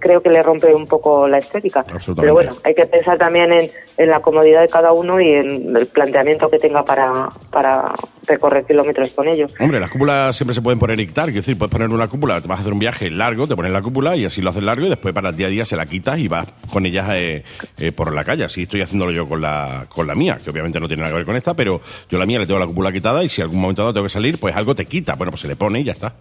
[0.00, 1.84] creo que le rompe un poco la estética.
[2.16, 5.76] Pero bueno, hay que pensar también en, en, la comodidad de cada uno y en
[5.76, 7.92] el planteamiento que tenga para, para
[8.26, 9.46] recorrer kilómetros con ello.
[9.58, 12.40] Hombre, las cúpulas siempre se pueden poner y quitar, es decir, puedes poner una cúpula,
[12.40, 14.62] te vas a hacer un viaje largo, te pones la cúpula y así lo haces
[14.62, 17.08] largo y después para el día a día se la quitas y vas con ellas
[17.12, 17.42] eh,
[17.78, 18.44] eh, por la calle.
[18.44, 21.16] Así estoy haciéndolo yo con la, con la mía, que obviamente no tiene nada que
[21.18, 23.60] ver con esta, pero yo la mía le tengo la cúpula quitada y si algún
[23.60, 25.14] momento dado tengo que salir, pues algo te quita.
[25.14, 26.14] Bueno, pues se le pone y ya está.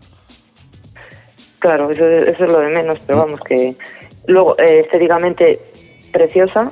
[1.60, 3.76] Claro, eso, es lo de menos, pero vamos, que
[4.28, 5.60] luego eh, estéticamente
[6.12, 6.72] preciosa.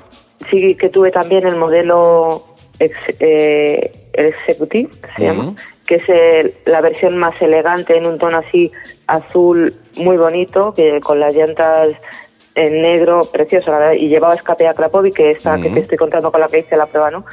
[0.49, 5.53] Sí que tuve también el modelo ex, eh, Executive, se llama,
[5.86, 8.71] que es la versión más elegante en un tono así
[9.05, 11.89] azul muy bonito, que con las llantas
[12.55, 15.97] en negro, precioso, la verdad, y llevaba escape a Krapovic, que esta que te estoy
[15.97, 17.23] contando con la que hice la prueba, ¿no?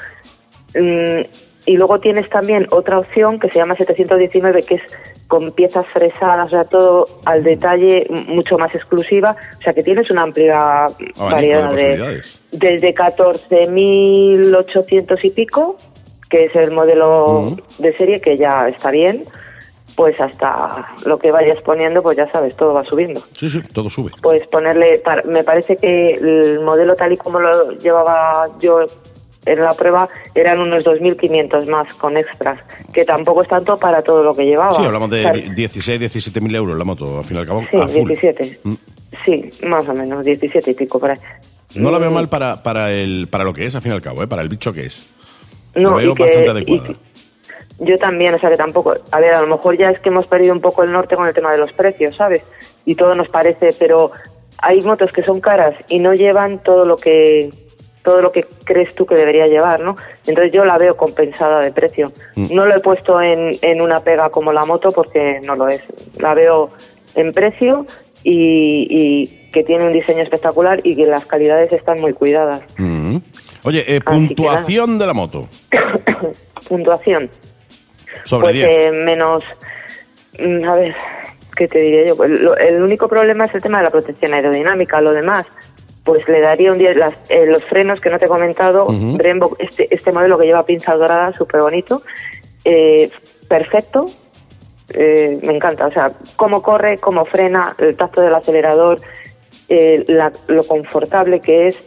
[0.75, 1.23] Mm,
[1.67, 4.83] y luego tienes también otra opción que se llama 719, que es
[5.29, 9.35] con piezas fresadas, o sea, todo al detalle, mucho más exclusiva.
[9.59, 10.85] O sea, que tienes una amplia
[11.17, 12.21] variedad de,
[12.53, 15.79] desde 14.800 y pico,
[16.29, 19.25] que es el modelo de serie, que ya está bien,
[19.97, 23.21] pues hasta lo que vayas poniendo, pues ya sabes, todo va subiendo.
[23.39, 24.11] Sí, sí, todo sube.
[24.23, 28.85] Pues ponerle, me parece que el modelo tal y como lo llevaba yo
[29.47, 32.61] en la prueba eran unos 2.500 más con extras,
[32.93, 34.75] que tampoco es tanto para todo lo que llevaba.
[34.75, 37.63] Sí, hablamos de 16, 17 mil euros la moto, al fin y al cabo.
[37.63, 38.61] Sí, 17.
[38.63, 38.75] Mm.
[39.25, 41.19] Sí, más o menos, 17 y pico por ahí.
[41.75, 42.15] No la veo mm.
[42.15, 44.27] mal para, para, el, para lo que es, al fin y al cabo, ¿eh?
[44.27, 45.07] para el bicho que es.
[45.75, 46.95] No, veo bastante adecuada.
[47.81, 48.95] yo también, o sea que tampoco.
[49.11, 51.27] A ver, a lo mejor ya es que hemos perdido un poco el norte con
[51.27, 52.43] el tema de los precios, ¿sabes?
[52.85, 54.13] Y todo nos parece, pero
[54.59, 57.51] hay motos que son caras y no llevan todo lo que
[58.05, 59.97] todo lo que crees tú que debería llevar, ¿no?
[60.27, 62.13] Entonces yo la veo compensada de precio.
[62.37, 62.55] Mm.
[62.55, 65.83] No lo he puesto en, en una pega como la moto porque no lo es.
[66.19, 66.71] La veo
[67.17, 67.87] en precio
[68.23, 72.63] y, que tiene un diseño espectacular y que las calidades están muy cuidadas.
[72.77, 73.17] Mm.
[73.65, 75.49] Oye, eh, puntuación de la moto.
[76.69, 77.31] puntuación.
[78.25, 79.43] Sobre pues, eh, menos,
[80.39, 80.95] mm, a ver,
[81.57, 82.17] ¿qué te diría yo?
[82.17, 85.01] Pues el único problema es el tema de la protección aerodinámica.
[85.01, 85.47] Lo demás,
[86.05, 86.97] pues le daría un 10.
[87.31, 90.95] Eh, los frenos que no te he comentado, Brembo, este, este modelo que lleva pinza
[90.95, 92.03] dorada, súper bonito,
[92.65, 93.11] eh,
[93.49, 94.05] perfecto,
[94.93, 95.87] eh, me encanta.
[95.87, 99.01] O sea, cómo corre, cómo frena, el tacto del acelerador,
[100.49, 101.83] lo confortable que es.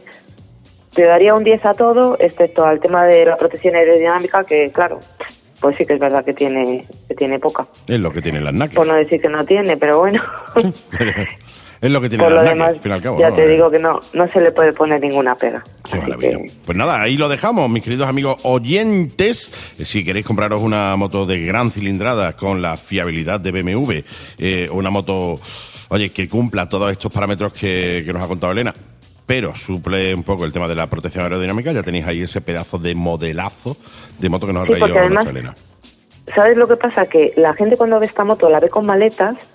[0.94, 5.00] Te daría un 10 a todo, excepto al tema de la protección aerodinámica, que claro,
[5.62, 7.68] pues sí que es verdad que tiene que tiene poca.
[7.88, 8.74] Es lo que tiene las NAC.
[8.74, 10.24] Por no decir que no tiene, pero bueno.
[11.80, 13.20] Es lo que tiene Por lo demás, al fin y al cabo.
[13.20, 15.64] Ya te digo que no, no se le puede poner ninguna pega.
[15.90, 16.40] Qué maravilla.
[16.66, 19.54] Pues nada, ahí lo dejamos, mis queridos amigos oyentes.
[19.78, 24.00] Eh, si queréis compraros una moto de gran cilindrada con la fiabilidad de BMW,
[24.40, 25.40] eh, una moto,
[25.90, 28.74] oye, que cumpla todos estos parámetros que, nos ha contado Elena,
[29.26, 31.72] pero suple un poco el tema de la protección aerodinámica.
[31.72, 33.78] Ya tenéis ahí ese pedazo de modelazo
[34.18, 35.54] de moto que nos ha traído Elena.
[36.36, 37.06] ¿Sabes lo que pasa?
[37.06, 39.48] Que la gente cuando ve esta moto la ve con maletas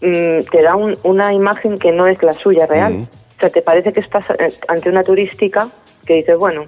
[0.00, 3.06] Mm, te da una imagen que no es la suya real.
[3.36, 5.68] O sea, te parece que estás eh, ante una turística
[6.06, 6.64] que dices, bueno,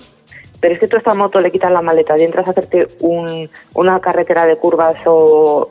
[0.61, 2.89] pero es que tú a esta moto le quitas la maleta y entras a hacerte
[3.01, 5.71] un, una carretera de curvas o,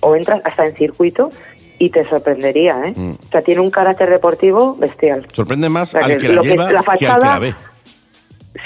[0.00, 1.30] o entras hasta en circuito
[1.78, 2.92] y te sorprendería, ¿eh?
[2.94, 3.12] Mm.
[3.12, 5.26] O sea, tiene un carácter deportivo bestial.
[5.32, 7.54] Sorprende más al que, la lleva que, al que la ve.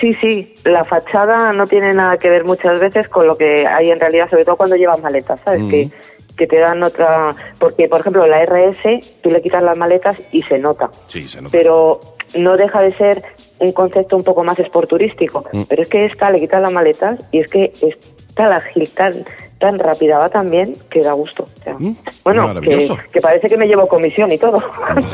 [0.00, 3.90] Sí, sí, la fachada no tiene nada que ver muchas veces con lo que hay
[3.90, 5.62] en realidad, sobre todo cuando llevas maletas, ¿sabes?
[5.70, 5.90] Que
[6.36, 7.34] que te dan otra...
[7.58, 10.90] Porque, por ejemplo, la RS, tú le quitas las maletas y se nota.
[11.08, 11.52] Sí, se nota.
[11.52, 12.00] Pero
[12.36, 13.22] no deja de ser
[13.58, 15.44] un concepto un poco más esporturístico.
[15.52, 15.62] Mm.
[15.68, 19.14] Pero es que esta le quitas las maletas y es que está la agilidad
[19.58, 21.48] tan rápida va también que da gusto.
[21.78, 21.92] Mm,
[22.22, 24.62] bueno, que, parece que me llevo comisión y todo.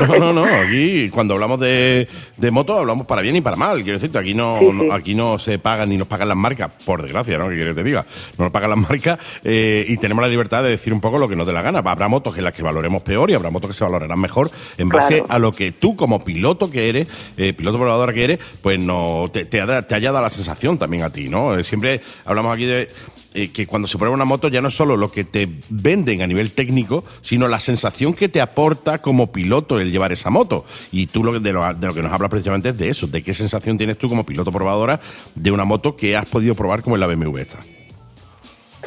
[0.07, 0.45] No, no, no.
[0.45, 3.81] Aquí cuando hablamos de, de moto hablamos para bien y para mal.
[3.83, 4.59] Quiero decirte, aquí no,
[4.91, 7.49] aquí no se pagan ni nos pagan las marcas, por desgracia, ¿no?
[7.49, 8.05] Que quieres que te diga.
[8.37, 11.27] No nos pagan las marcas eh, y tenemos la libertad de decir un poco lo
[11.27, 11.79] que nos dé la gana.
[11.79, 14.89] Habrá motos que las que valoremos peor y habrá motos que se valorarán mejor en
[14.89, 18.79] base a lo que tú como piloto que eres, eh, piloto probador que eres, pues
[18.79, 21.55] no te, te, te haya dado la sensación también a ti, ¿no?
[21.55, 22.87] Eh, siempre hablamos aquí de
[23.33, 26.21] eh, que cuando se prueba una moto ya no es solo lo que te venden
[26.21, 30.65] a nivel técnico, sino la sensación que te aporta como piloto el llevar esa moto.
[30.91, 33.23] Y tú lo, de, lo, de lo que nos hablas precisamente es de eso, de
[33.23, 34.99] qué sensación tienes tú como piloto probadora
[35.35, 37.59] de una moto que has podido probar como en la BMW esta.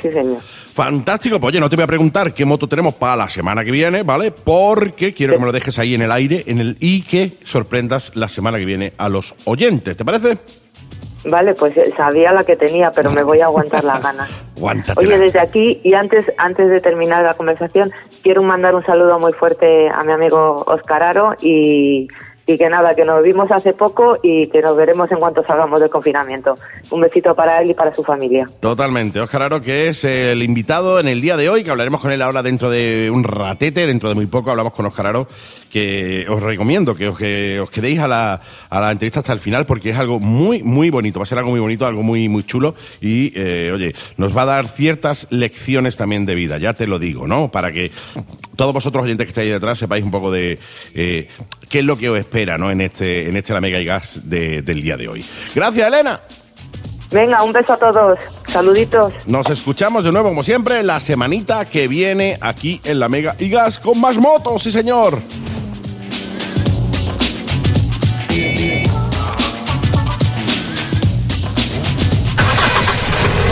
[0.02, 0.40] Sí, señor.
[0.40, 1.40] Fantástico.
[1.40, 4.02] Pues oye, no te voy a preguntar qué moto tenemos para la semana que viene,
[4.02, 4.30] ¿vale?
[4.32, 8.12] Porque quiero que me lo dejes ahí en el aire en el y que sorprendas
[8.14, 9.96] la semana que viene a los oyentes.
[9.96, 10.38] ¿Te parece?
[11.26, 14.30] Vale, pues eh, sabía la que tenía, pero me voy a aguantar las ganas.
[14.96, 19.32] Oye, desde aquí y antes antes de terminar la conversación, quiero mandar un saludo muy
[19.32, 22.08] fuerte a mi amigo Oscar Aro y
[22.46, 25.80] y que nada, que nos vimos hace poco y que nos veremos en cuanto salgamos
[25.80, 26.54] del confinamiento.
[26.90, 28.46] Un besito para él y para su familia.
[28.60, 29.20] Totalmente.
[29.20, 32.20] Oscar Aro, que es el invitado en el día de hoy, que hablaremos con él
[32.20, 35.26] ahora dentro de un ratete, dentro de muy poco hablamos con Oscar Aro,
[35.74, 39.40] que os recomiendo que os, que os quedéis a la, a la entrevista hasta el
[39.40, 41.18] final porque es algo muy, muy bonito.
[41.18, 44.42] Va a ser algo muy bonito, algo muy, muy chulo y, eh, oye, nos va
[44.42, 47.50] a dar ciertas lecciones también de vida, ya te lo digo, ¿no?
[47.50, 47.90] Para que
[48.54, 50.60] todos vosotros oyentes que estáis detrás sepáis un poco de
[50.94, 51.26] eh,
[51.68, 52.70] qué es lo que os espera ¿no?
[52.70, 55.24] en este en este La Mega y Gas del día de hoy.
[55.56, 56.20] Gracias, Elena.
[57.14, 58.18] Venga, un beso a todos.
[58.48, 59.14] Saluditos.
[59.26, 63.48] Nos escuchamos de nuevo, como siempre, la semanita que viene aquí en la Mega y
[63.50, 65.20] Gas con más motos, sí señor.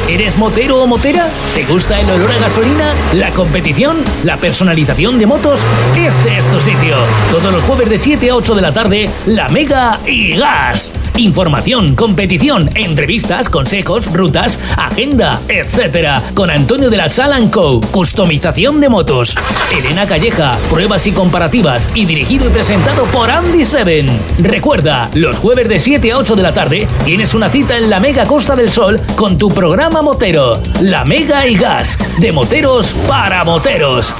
[0.09, 1.29] ¿Eres motero o motera?
[1.55, 2.93] ¿Te gusta el olor a gasolina?
[3.15, 3.99] ¿La competición?
[4.25, 5.61] ¿La personalización de motos?
[5.97, 6.97] Este es tu sitio.
[7.31, 10.93] Todos los jueves de 7 a 8 de la tarde, La Mega y Gas.
[11.17, 16.23] Información, competición, entrevistas, consejos, rutas, agenda, etc.
[16.35, 17.81] Con Antonio de la Salan Co.
[17.91, 19.37] Customización de motos.
[19.77, 21.91] Elena Calleja, pruebas y comparativas.
[21.95, 24.07] Y dirigido y presentado por Andy Seven.
[24.39, 28.01] Recuerda, los jueves de 7 a 8 de la tarde tienes una cita en la
[28.01, 30.61] Mega Costa del Sol con tu programa Motero.
[30.81, 31.99] La Mega y Gas.
[32.19, 34.15] De moteros para moteros.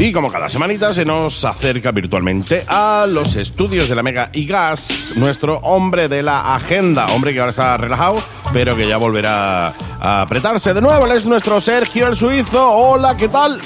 [0.00, 4.46] Y como cada semanita se nos acerca virtualmente a los estudios de la Mega y
[4.46, 8.22] Gas, nuestro hombre de la agenda, hombre que ahora está relajado,
[8.52, 11.04] pero que ya volverá a apretarse de nuevo.
[11.04, 12.70] Él es nuestro Sergio el Suizo.
[12.76, 13.60] Hola, ¿qué tal?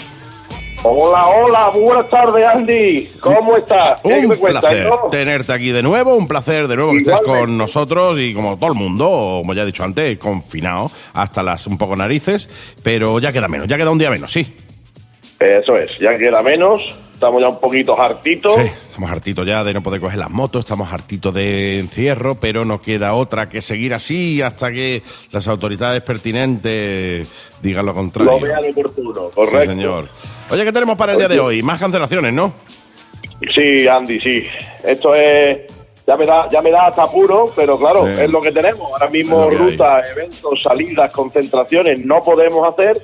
[0.85, 3.11] Hola, hola, buenas tardes, Andy.
[3.21, 4.01] ¿Cómo estás?
[4.03, 8.33] Un placer tenerte aquí de nuevo, un placer de nuevo que estés con nosotros y
[8.33, 12.49] como todo el mundo, como ya he dicho antes, confinado hasta las un poco narices,
[12.83, 14.57] pero ya queda menos, ya queda un día menos, sí.
[15.43, 16.81] Eso es, ya queda menos.
[17.13, 18.57] Estamos ya un poquito hartitos.
[18.57, 22.65] Sí, estamos hartitos ya de no poder coger las motos, estamos hartitos de encierro, pero
[22.65, 27.29] no queda otra que seguir así hasta que las autoridades pertinentes
[27.63, 28.33] digan lo contrario.
[28.33, 29.61] Lo vean oportuno, correcto.
[29.61, 30.09] Sí, señor.
[30.51, 31.63] Oye, ¿qué tenemos para el día de hoy?
[31.63, 32.55] Más cancelaciones, ¿no?
[33.49, 34.47] Sí, Andy, sí.
[34.83, 35.59] Esto es
[36.05, 38.91] ya me da ya me da hasta puro, pero claro, es lo que tenemos.
[38.91, 43.01] Ahora mismo rutas, eventos, salidas, concentraciones no podemos hacer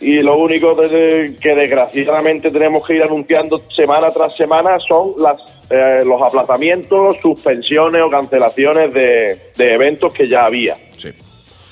[0.00, 5.36] y lo único que desgraciadamente tenemos que ir anunciando semana tras semana son las,
[5.70, 10.76] eh, los aplazamientos, suspensiones o cancelaciones de, de eventos que ya había.
[10.96, 11.10] Sí.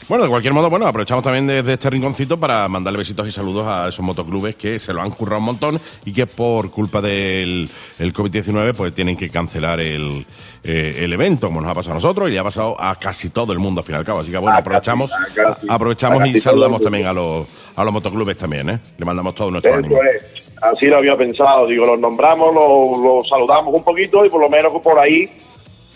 [0.07, 3.67] Bueno, de cualquier modo, bueno, aprovechamos también desde este rinconcito para mandarle besitos y saludos
[3.67, 7.71] a esos motoclubes que se lo han currado un montón y que por culpa del
[7.99, 10.27] el COVID-19 pues tienen que cancelar el,
[10.63, 13.31] eh, el evento, como nos ha pasado a nosotros y le ha pasado a casi
[13.31, 14.21] todo el mundo al fin y al cabo.
[14.21, 15.11] Así que bueno, aprovechamos,
[15.71, 18.79] aprovechamos y saludamos también a los, a los motoclubes también, ¿eh?
[18.99, 19.97] Le mandamos todo nuestro ánimo.
[20.61, 24.51] Así lo había pensado, digo, los nombramos, los, los saludamos un poquito y por lo
[24.51, 25.31] menos por ahí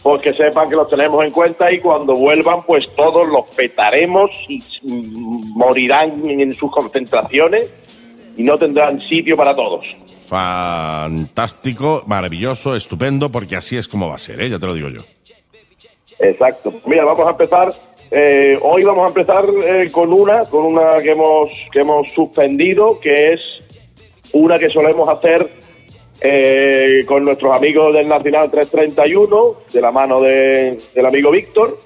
[0.03, 4.31] pues que sepan que los tenemos en cuenta y cuando vuelvan, pues todos los petaremos
[4.49, 4.63] y
[5.55, 7.73] morirán en sus concentraciones
[8.37, 9.85] y no tendrán sitio para todos.
[10.27, 14.51] Fantástico, maravilloso, estupendo, porque así es como va a ser, ¿eh?
[14.51, 15.01] ya te lo digo yo.
[16.19, 16.73] Exacto.
[16.87, 17.69] Mira, vamos a empezar.
[18.11, 22.99] Eh, hoy vamos a empezar eh, con una, con una que hemos que hemos suspendido,
[23.01, 23.61] que es
[24.33, 25.49] una que solemos hacer
[26.21, 31.81] eh, con nuestros amigos del Nacional 331, de la mano de, del amigo Víctor,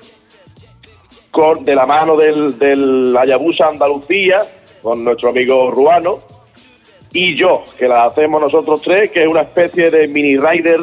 [1.30, 4.42] con, de la mano del, del Hayabusa Andalucía,
[4.82, 6.20] con nuestro amigo Ruano,
[7.12, 10.80] y yo, que la hacemos nosotros tres, que es una especie de mini rider,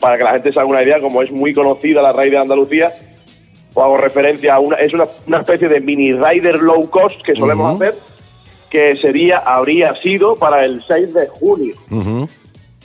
[0.00, 2.42] para, que la, gente se haga una idea, como es muy conocida la Raider de
[2.42, 2.92] Andalucía,
[3.74, 7.74] o hago referencia a una, es una, especie de mini rider low cost que solemos
[7.74, 7.94] hacer
[8.70, 11.74] que sería, habría sido para el 6 de junio.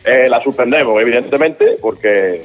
[0.03, 2.43] Eh, la suspendemos, evidentemente, porque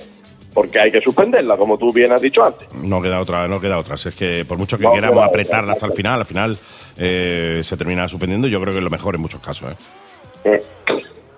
[0.53, 2.72] porque hay que suspenderla, como tú bien has dicho antes.
[2.74, 3.95] No queda otra, no queda otra.
[3.95, 6.59] es que por mucho que queramos apretarla hasta el final, al final
[6.97, 8.49] eh, se termina suspendiendo.
[8.49, 9.78] Yo creo que es lo mejor en muchos casos.
[10.45, 10.61] ¿eh?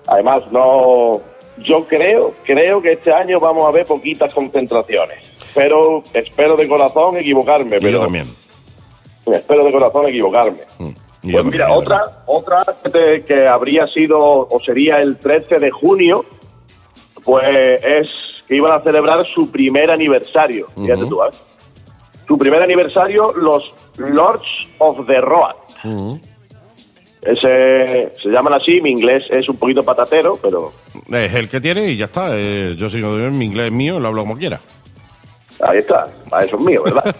[0.06, 1.20] Además, no,
[1.58, 5.30] yo creo, creo que este año vamos a ver poquitas concentraciones.
[5.54, 7.78] Pero espero de corazón equivocarme.
[7.78, 8.26] pero, yo también.
[9.26, 10.60] Espero de corazón equivocarme.
[10.78, 10.90] Mm.
[11.22, 12.64] Pues mira, otra, otra
[13.26, 16.24] que habría sido o sería el 13 de junio,
[17.24, 20.66] pues es que iban a celebrar su primer aniversario.
[20.74, 21.30] Fíjate tú, ¿eh?
[22.26, 24.46] Su primer aniversario, los Lords
[24.78, 25.54] of the Road.
[27.22, 30.72] Ese, se llaman así, mi inglés es un poquito patatero, pero...
[31.08, 32.30] Es el que tiene y ya está.
[32.32, 34.58] Eh, yo sigo, mi inglés mío, lo hablo como quiera.
[35.60, 37.14] Ahí está, para eso es mío, ¿verdad?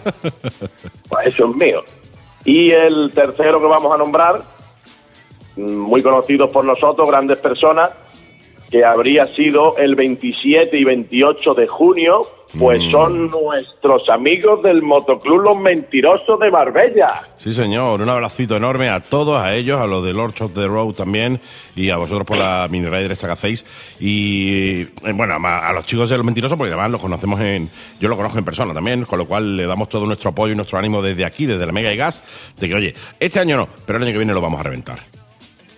[1.09, 1.83] para eso es mío.
[2.45, 4.41] Y el tercero que vamos a nombrar,
[5.55, 7.95] muy conocido por nosotros, grandes personas,
[8.69, 12.27] que habría sido el 27 y 28 de junio,
[12.57, 12.91] pues mm.
[12.91, 17.27] son nuestros amigos del Motoclub Los Mentirosos de Marbella.
[17.37, 18.01] Sí, señor.
[18.01, 21.39] Un abracito enorme a todos, a ellos, a los de Lords of the Road también,
[21.75, 23.65] y a vosotros por la mini rider esta que hacéis.
[23.99, 27.69] Y, eh, bueno, a, los chicos de Los Mentirosos, porque además los conocemos en...
[27.99, 30.55] Yo lo conozco en persona también, con lo cual le damos todo nuestro apoyo y
[30.55, 32.23] nuestro ánimo desde aquí, desde la Mega y Gas,
[32.59, 34.99] de que, oye, este año no, pero el año que viene lo vamos a reventar.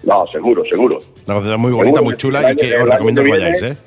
[0.04, 1.00] No, seguro, seguro.
[1.26, 3.78] Una cosa muy bonita, muy chula y que os recomiendo que vayáis, ¿eh?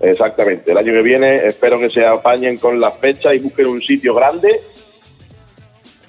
[0.00, 0.72] Exactamente.
[0.72, 4.14] El año que viene espero que se apañen con las fechas y busquen un sitio
[4.14, 4.60] grande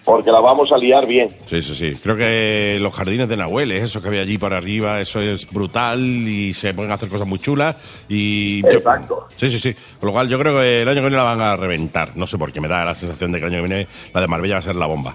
[0.07, 1.27] porque la vamos a liar bien.
[1.45, 1.99] Sí, sí, sí.
[2.01, 6.01] Creo que los jardines de Nahuel, eso que había allí por arriba, eso es brutal
[6.01, 7.75] y se pueden hacer cosas muy chulas.
[8.07, 9.27] Y Exacto.
[9.35, 9.73] sí, sí, sí.
[9.99, 12.15] Con lo cual yo creo que el año que viene la van a reventar.
[12.15, 14.21] No sé por qué me da la sensación de que el año que viene la
[14.21, 15.13] de Marbella va a ser la bomba.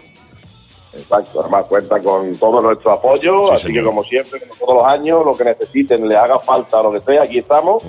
[0.95, 5.25] Exacto, además cuenta con todo nuestro apoyo, así que como siempre, como todos los años,
[5.25, 7.83] lo que necesiten, le haga falta lo que sea, aquí estamos.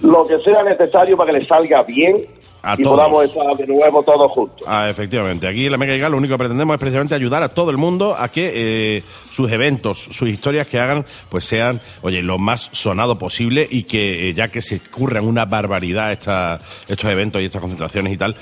[0.00, 2.16] Lo que sea necesario para que le salga bien
[2.78, 4.66] y podamos estar de nuevo todos juntos.
[4.66, 5.46] Ah, efectivamente.
[5.46, 7.76] Aquí en la Mega Igal lo único que pretendemos es precisamente ayudar a todo el
[7.76, 12.70] mundo a que eh, sus eventos, sus historias que hagan, pues sean, oye, lo más
[12.72, 17.46] sonado posible y que eh, ya que se curran una barbaridad esta, estos eventos y
[17.46, 18.36] estas concentraciones y tal,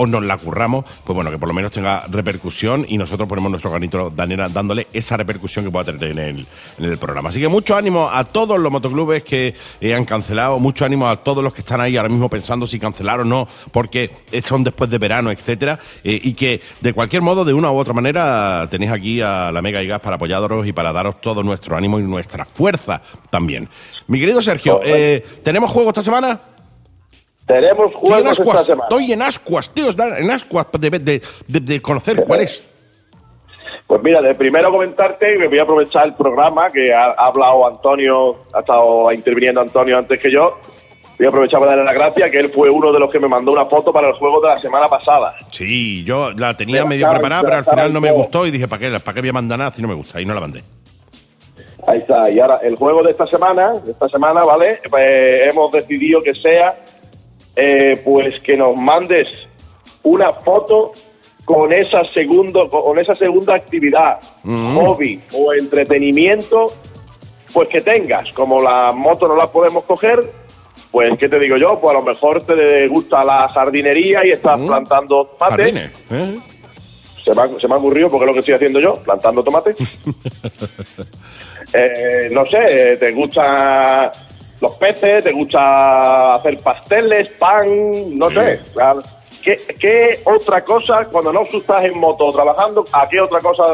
[0.00, 3.50] o nos la curramos, pues bueno, que por lo menos tenga repercusión y nosotros ponemos
[3.50, 6.46] nuestro granito de dándole esa repercusión que pueda tener en el,
[6.78, 7.28] en el programa.
[7.28, 11.16] Así que mucho ánimo a todos los motoclubes que eh, han cancelado, mucho ánimo a
[11.16, 14.10] todos los que están ahí ahora mismo pensando si cancelar o no, porque
[14.42, 17.92] son después de verano, etcétera, eh, y que de cualquier modo, de una u otra
[17.92, 21.76] manera, tenéis aquí a la Mega y Gas para apoyaros y para daros todo nuestro
[21.76, 23.68] ánimo y nuestra fuerza también.
[24.06, 26.40] Mi querido Sergio, eh, ¿tenemos juego esta semana?
[27.50, 28.88] Tenemos juegos esta semana.
[28.88, 32.62] Estoy en ascuas, tío, en ascuas de, de, conocer cuál es.
[33.88, 38.36] Pues mira, de primero comentarte, me voy a aprovechar el programa que ha, hablado Antonio,
[38.52, 40.58] ha estado interviniendo Antonio antes que yo.
[41.18, 43.26] Voy a aprovechar para darle la gracia que él fue uno de los que me
[43.26, 45.34] mandó una foto para el juego de la semana pasada.
[45.50, 48.80] Sí, yo la tenía medio preparada, pero al final no me gustó y dije, ¿para
[48.80, 50.20] qué, ¿para qué voy a mandar nada si no me gusta?
[50.20, 50.62] Y no la mandé.
[51.86, 52.30] Ahí está.
[52.30, 54.80] Y ahora, el juego de esta semana, de esta semana, ¿vale?
[54.88, 56.74] Pues hemos decidido que sea
[57.62, 59.28] eh, pues que nos mandes
[60.02, 60.92] una foto
[61.44, 64.76] con esa segundo con esa segunda actividad, mm.
[64.76, 66.66] hobby o entretenimiento,
[67.52, 68.32] pues que tengas.
[68.34, 70.20] Como la moto no la podemos coger,
[70.90, 74.58] pues qué te digo yo, pues a lo mejor te gusta la jardinería y estás
[74.58, 74.66] mm.
[74.66, 75.90] plantando tomate.
[76.10, 76.38] ¿eh?
[77.22, 79.44] Se me, ha, se me ha ocurrido porque es lo que estoy haciendo yo, plantando
[79.44, 79.74] tomate.
[81.72, 84.10] Eh, no sé, te gusta
[84.60, 88.60] los peces, te gusta hacer pasteles, pan, no sé.
[89.42, 93.64] ¿Qué, ¿Qué, otra cosa, cuando no estás en moto trabajando, a qué otra cosa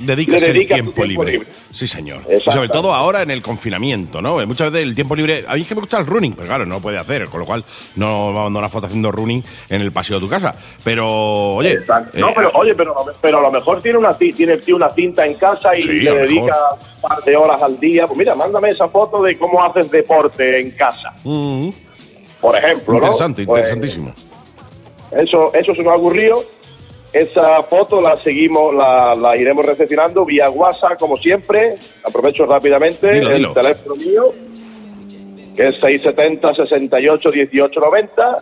[0.00, 1.42] dedicas el tiempo, libre.
[1.70, 2.22] Sí, señor.
[2.44, 4.44] Sobre todo ahora en el confinamiento, ¿no?
[4.46, 5.44] Muchas veces el tiempo libre.
[5.46, 7.40] A mí es que me gusta el running, pero claro, no lo puede hacer, con
[7.40, 7.64] lo cual
[7.96, 10.54] no va a una foto haciendo running en el paseo de tu casa.
[10.84, 11.06] Pero,
[11.54, 11.80] oye.
[12.14, 15.34] no, eh, pero, oye, pero, pero a lo mejor tiene una, tiene una cinta en
[15.34, 16.56] casa y le dedica
[16.96, 18.06] un par de horas al día.
[18.06, 21.12] Pues mira, mándame esa foto de cómo haces deporte en casa.
[21.24, 21.70] Mm.
[22.40, 23.52] Por ejemplo, Interesante, ¿no?
[23.52, 24.14] interesantísimo.
[24.14, 26.42] Pues, eso, eso se nos ha ocurrido
[27.12, 31.76] esa foto la seguimos, la, iremos recepcionando vía WhatsApp, como siempre.
[32.04, 34.22] Aprovecho rápidamente el teléfono mío,
[35.56, 38.34] que es 670 68 18 90.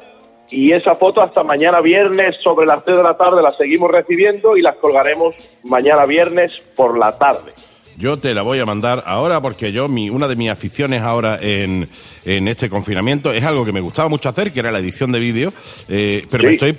[0.50, 4.56] Y esa foto hasta mañana viernes sobre las 3 de la tarde la seguimos recibiendo
[4.56, 7.52] y las colgaremos mañana viernes por la tarde.
[7.98, 11.36] Yo te la voy a mandar ahora porque yo, mi, una de mis aficiones ahora
[11.40, 11.88] en,
[12.36, 15.18] en este confinamiento es algo que me gustaba mucho hacer, que era la edición de
[15.18, 15.52] vídeo,
[15.88, 16.76] eh, pero me estoy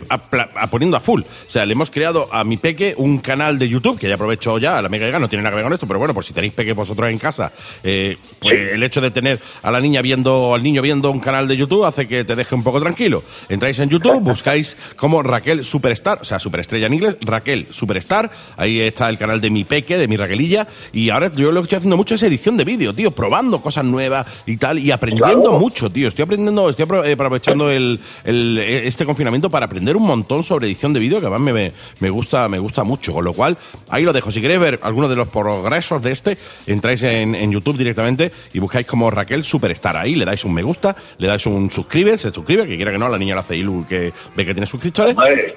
[0.70, 1.22] poniendo a full.
[1.22, 4.58] O sea, le hemos creado a mi peque un canal de YouTube, que ya aprovecho
[4.58, 6.54] ya, la Mega no tiene nada que ver con esto, pero bueno, por si tenéis
[6.54, 7.52] peques vosotros en casa,
[7.84, 11.48] eh, pues el hecho de tener a la niña viendo, al niño viendo un canal
[11.48, 13.24] de YouTube hace que te deje un poco tranquilo.
[13.50, 18.80] Entráis en YouTube, buscáis como Raquel Superstar, o sea, superestrella en inglés, Raquel Superstar, ahí
[18.80, 21.64] está el canal de mi peque, de mi Raquelilla, y y ahora yo lo que
[21.64, 25.39] estoy haciendo mucho es edición de vídeo, tío, probando cosas nuevas y tal, y aprendiendo
[25.48, 26.08] mucho, tío.
[26.08, 30.94] Estoy aprendiendo, estoy eh, aprovechando el, e, este confinamiento para aprender un montón sobre edición
[30.94, 33.14] de vídeo, que además me, me, gusta, me gusta mucho.
[33.14, 33.58] Con lo cual,
[33.90, 34.32] ahí lo dejo.
[34.32, 36.38] Si queréis ver algunos de los progresos de este,
[36.68, 39.98] entráis en, YouTube directamente y buscáis como Raquel Superstar.
[39.98, 43.00] Ahí le dais un me gusta, le dais un suscribe, se suscribe, que quiera que
[43.00, 45.16] no, la niña lo hace Ilu, que ve que tiene suscriptores.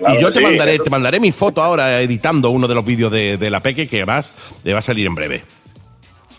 [0.09, 3.37] y yo te mandaré, te mandaré mi foto ahora editando uno de los vídeos de,
[3.37, 4.33] de la Peque, que además
[4.67, 5.45] va a salir en breve.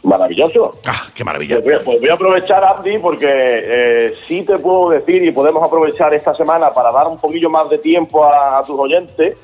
[0.03, 0.71] Maravilloso.
[0.85, 1.61] Ah, qué maravilla.
[1.63, 6.13] Pues, pues voy, a, aprovechar, Andy, porque eh, sí te puedo decir y podemos aprovechar
[6.13, 9.37] esta semana para dar un poquillo más de tiempo a, tus oyentes.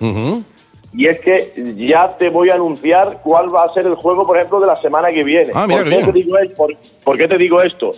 [0.92, 4.38] Y es que ya te voy a anunciar cuál va a ser el juego, por
[4.38, 5.52] ejemplo, de la semana que viene.
[5.54, 6.38] Ah, mira ¿Por, qué te digo,
[7.04, 7.92] por, qué te digo esto?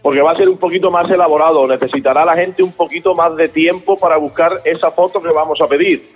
[0.00, 1.66] Porque va a ser un poquito más elaborado.
[1.66, 5.66] Necesitará la gente un poquito más de tiempo para buscar esa foto que vamos a
[5.66, 6.08] pedir.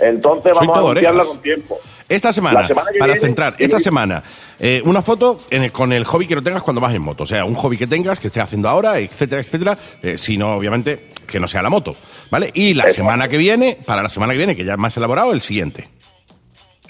[0.00, 1.78] Entonces vamos a anunciarla con tiempo.
[2.08, 2.68] Esta semana,
[3.00, 4.22] para centrar, esta semana,
[4.60, 5.38] eh, una foto
[5.72, 7.24] con el hobby que no tengas cuando vas en moto.
[7.24, 9.76] O sea, un hobby que tengas, que estés haciendo ahora, etcétera, etcétera.
[10.02, 11.96] Eh, si no, obviamente, que no sea la moto.
[12.30, 12.50] ¿Vale?
[12.54, 15.32] Y la semana que viene, para la semana que viene, que ya es más elaborado,
[15.32, 15.88] el siguiente.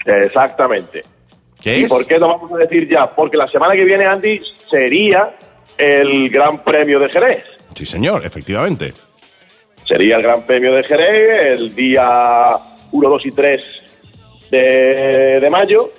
[0.05, 1.03] Exactamente.
[1.61, 3.09] ¿Qué ¿Y por qué lo vamos a decir ya?
[3.15, 4.39] Porque la semana que viene, Andy,
[4.69, 5.35] sería
[5.79, 7.43] el Gran Premio de Jerez.
[7.73, 8.93] Sí, señor, efectivamente.
[9.87, 12.55] Sería el Gran Premio de Jerez el día
[12.91, 13.63] 1, 2 y 3
[14.51, 15.91] de, de mayo.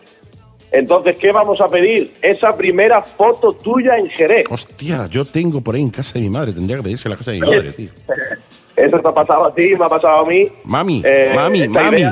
[0.71, 2.13] Entonces, ¿qué vamos a pedir?
[2.21, 4.47] Esa primera foto tuya en Jerez.
[4.51, 6.53] Hostia, yo tengo por ahí en casa de mi madre.
[6.53, 7.89] Tendría que pedirse la casa de mi madre, tío.
[8.77, 10.49] Eso te ha pasado a ti, me ha pasado a mí.
[10.65, 12.05] Mami, eh, mami, mami.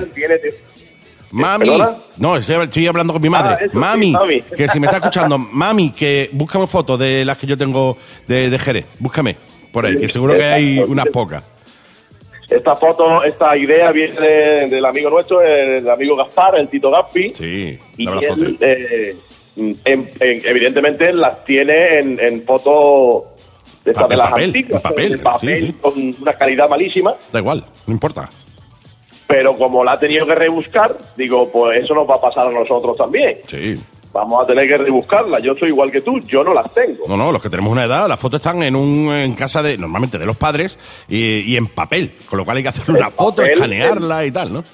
[1.30, 1.70] Mami,
[2.18, 3.66] no, estoy, hablando con mi madre.
[3.66, 4.14] Ah, mami,
[4.56, 7.96] que si me está escuchando, mami, que búscame fotos de las que yo tengo
[8.26, 8.86] de, de Jerez.
[8.98, 9.36] Búscame
[9.70, 11.42] por ahí, que seguro que hay unas pocas.
[12.48, 17.34] Esta foto, esta idea viene del amigo nuestro, el amigo Gaspar, el Tito Gaspi.
[17.34, 19.16] Sí, y él, eh,
[19.84, 23.34] evidentemente las tiene en, en foto
[23.84, 27.14] de, papel, las papel, antiguas, papel, papel con una calidad malísima.
[27.32, 28.28] Da igual, no importa.
[29.26, 32.50] Pero como la ha tenido que rebuscar, digo, pues eso nos va a pasar a
[32.50, 33.38] nosotros también.
[33.48, 33.74] Sí
[34.16, 35.38] vamos a tener que rebuscarla.
[35.40, 37.04] Yo soy igual que tú, yo no las tengo.
[37.08, 39.76] No, no, los que tenemos una edad, las fotos están en un en casa de,
[39.76, 43.42] normalmente de los padres, y, en papel, con lo cual hay que hacer una foto,
[43.42, 44.64] escanearla y tal, ¿no?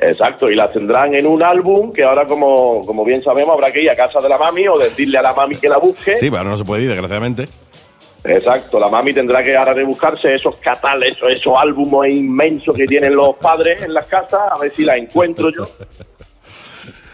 [0.00, 3.82] Exacto, y las tendrán en un álbum que ahora, como, como bien sabemos, habrá que
[3.82, 6.16] ir a casa de la mami o decirle a la mami que la busque.
[6.16, 7.46] Sí, pero ahora no se puede ir, desgraciadamente.
[8.24, 13.14] Exacto, la mami tendrá que ahora rebuscarse esos catales, esos, esos álbumes inmensos que tienen
[13.14, 15.68] los padres en las casas, a ver si la encuentro yo.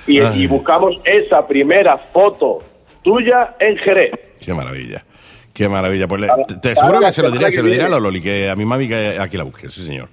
[0.07, 2.63] y, buscamos esa primera foto
[3.03, 4.13] tuya en Jerez.
[4.45, 5.05] Qué maravilla.
[5.53, 6.07] Qué maravilla.
[6.07, 6.23] Pues
[6.61, 8.89] te, aseguro que se lo diré, se lo diré a Loli, que a mi mami
[8.89, 10.09] que aquí la busque, sí señor.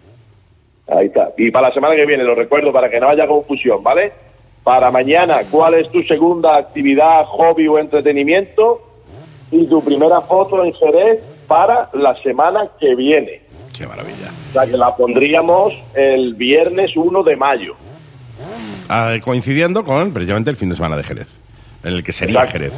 [0.88, 1.32] Ahí está.
[1.38, 4.12] Y para la semana que viene, lo recuerdo para que no haya confusión, ¿vale?
[4.64, 8.82] Para mañana, ¿cuál es tu segunda actividad, hobby o entretenimiento?
[9.52, 13.42] Y tu primera foto en Jerez para la semana que viene.
[13.78, 14.32] Qué maravilla.
[14.50, 17.76] O sea, que la pondríamos el viernes 1 de mayo.
[18.90, 21.28] Ah, coincidiendo con precisamente el fin de semana de Jerez,
[21.84, 22.74] en el que sería Jerez.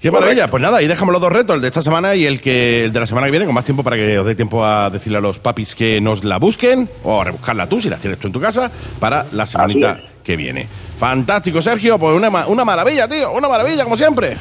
[0.00, 0.50] Qué maravilla.
[0.50, 2.92] Pues nada, ahí dejamos los dos retos, el de esta semana y el que el
[2.92, 5.18] de la semana que viene, con más tiempo para que os dé tiempo a decirle
[5.18, 8.26] a los papis que nos la busquen o a rebuscarla tú si la tienes tú
[8.26, 10.66] en tu casa para la semanita que viene.
[10.98, 11.98] Fantástico, Sergio.
[11.98, 13.32] Pues una, una maravilla, tío.
[13.32, 14.36] Una maravilla, como siempre.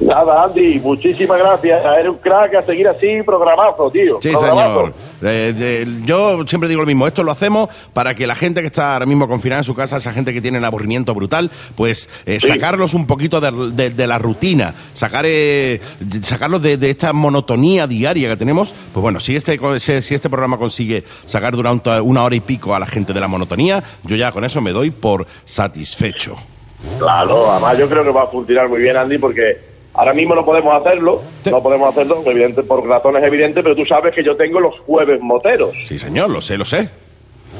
[0.00, 1.84] Nada, Andy, muchísimas gracias.
[1.84, 4.18] Eres un crack a seguir así, programazo, tío.
[4.22, 4.94] Sí, señor.
[5.20, 8.92] Eh, yo siempre digo lo mismo, esto lo hacemos para que la gente que está
[8.92, 12.38] ahora mismo confinada en su casa, esa gente que tiene un aburrimiento brutal, pues eh,
[12.38, 15.80] sacarlos un poquito de, la rutina, sacar, eh,
[16.22, 18.74] sacarlos de, esta monotonía diaria que tenemos.
[18.92, 22.78] Pues bueno, si este, si este programa consigue sacar durante una hora y pico a
[22.78, 26.36] la gente de la monotonía, yo ya con eso me doy por satisfecho.
[27.00, 30.44] Claro, además yo creo que va a funcionar muy bien, Andy, porque Ahora mismo no
[30.44, 31.20] podemos hacerlo,
[31.50, 35.20] no podemos hacerlo evidente, por razones evidentes, pero tú sabes que yo tengo los jueves
[35.20, 35.70] moteros.
[35.86, 36.88] Sí, señor, lo sé, lo sé.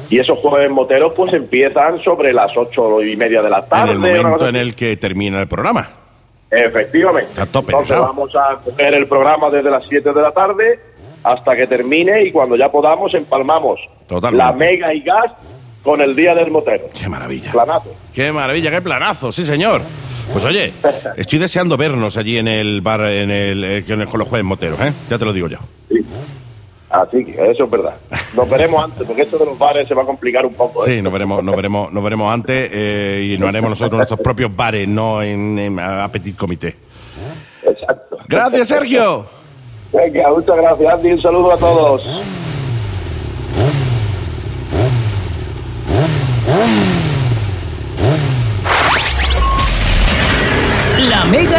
[0.09, 3.95] Y esos jueves moteros pues empiezan sobre las ocho y media de la tarde.
[3.95, 5.91] En el momento en el que termina el programa.
[6.49, 7.33] Efectivamente.
[7.41, 10.79] Entonces vamos a coger el programa desde las 7 de la tarde
[11.25, 13.81] hasta que termine y cuando ya podamos empalmamos
[14.31, 15.33] la mega y gas
[15.83, 16.85] con el día del motero.
[16.97, 17.51] Qué maravilla.
[17.51, 17.93] Planazo.
[18.15, 19.83] Qué maravilla, qué planazo, sí señor.
[20.33, 20.73] Pues oye,
[21.17, 24.93] estoy deseando vernos allí en el bar, en el, eh, con los jueves moteros, ¿eh?
[25.09, 25.59] Ya te lo digo yo.
[25.89, 26.05] Sí.
[26.91, 27.95] Así que eso es verdad.
[28.35, 30.87] Nos veremos antes, porque esto de los bares se va a complicar un poco.
[30.87, 30.97] ¿eh?
[30.97, 34.55] Sí, nos veremos, nos veremos, nos veremos antes eh, y nos haremos nosotros nuestros propios
[34.55, 36.77] bares, no en, en Petit Comité.
[37.63, 38.19] Exacto.
[38.29, 39.27] Gracias, Sergio.
[39.93, 41.13] Venga, muchas gracias, Andy.
[41.13, 42.23] Un saludo a todos.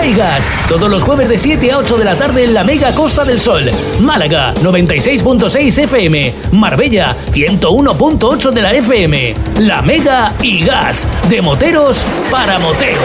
[0.07, 0.49] Gas.
[0.69, 3.39] Todos los jueves de 7 a 8 de la tarde en la Mega Costa del
[3.39, 3.69] Sol.
[3.99, 6.33] Málaga, 96.6 FM.
[6.53, 9.35] Marbella, 101.8 de la FM.
[9.59, 11.05] La Mega y Gas.
[11.29, 12.99] De moteros para moteros.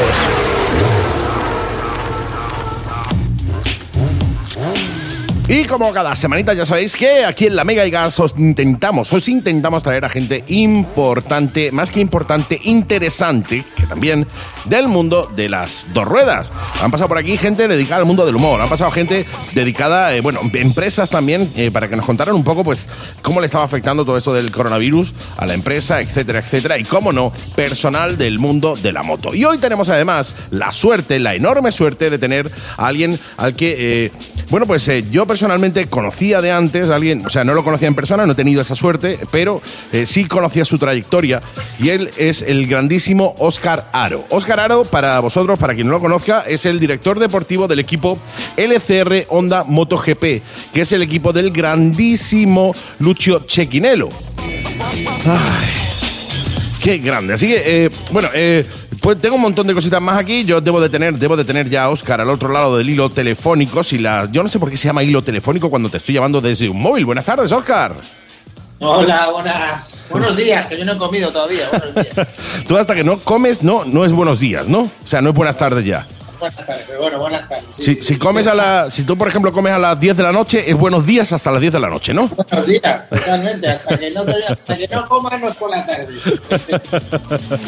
[5.46, 9.12] Y como cada semanita ya sabéis que aquí en la Mega y Gas os intentamos,
[9.12, 14.26] os intentamos traer a gente importante, más que importante, interesante, que también
[14.64, 16.52] del mundo de las dos ruedas.
[16.82, 20.20] Han pasado por aquí gente dedicada al mundo del humor, han pasado gente dedicada, eh,
[20.20, 22.88] bueno, empresas también, eh, para que nos contaran un poco, pues,
[23.22, 27.12] cómo le estaba afectando todo esto del coronavirus a la empresa, etcétera, etcétera, y cómo
[27.12, 29.34] no, personal del mundo de la moto.
[29.34, 34.04] Y hoy tenemos además la suerte, la enorme suerte de tener a alguien al que,
[34.06, 34.12] eh,
[34.50, 37.94] bueno, pues yo personalmente conocía de antes a alguien, o sea, no lo conocía en
[37.94, 39.60] persona, no he tenido esa suerte, pero
[39.92, 41.42] eh, sí conocía su trayectoria
[41.78, 44.24] y él es el grandísimo Oscar Aro.
[44.30, 48.18] Oscar Aro, para vosotros, para quien no lo conozca, es el director deportivo del equipo
[48.56, 50.42] LCR Honda MotoGP,
[50.72, 54.08] que es el equipo del grandísimo Lucio Chequinelo.
[56.80, 57.34] Qué grande.
[57.34, 58.66] Así que, eh, bueno, eh,
[59.00, 60.44] pues tengo un montón de cositas más aquí.
[60.44, 63.82] Yo debo de tener, debo de ya a Oscar al otro lado del hilo telefónico.
[63.82, 66.40] Si la, yo no sé por qué se llama hilo telefónico cuando te estoy llamando
[66.40, 67.04] desde un móvil.
[67.04, 67.96] Buenas tardes, Oscar.
[68.80, 70.04] Hola, buenas.
[70.10, 71.68] Buenos días, que yo no he comido todavía.
[71.70, 72.28] Buenos días.
[72.66, 74.80] Tú hasta que no comes, no, no es buenos días, ¿no?
[74.80, 76.06] O sea, no es buenas tardes ya.
[76.44, 77.64] Buenas tardes, bueno, buenas tardes.
[77.72, 80.30] si, si comes a la, si tú, por ejemplo, comes a las 10 de la
[80.30, 82.28] noche, es buenos días hasta las 10 de la noche, ¿no?
[82.28, 83.66] Buenos días, totalmente.
[83.66, 86.08] Hasta que no, hasta que no comas no es por la tarde.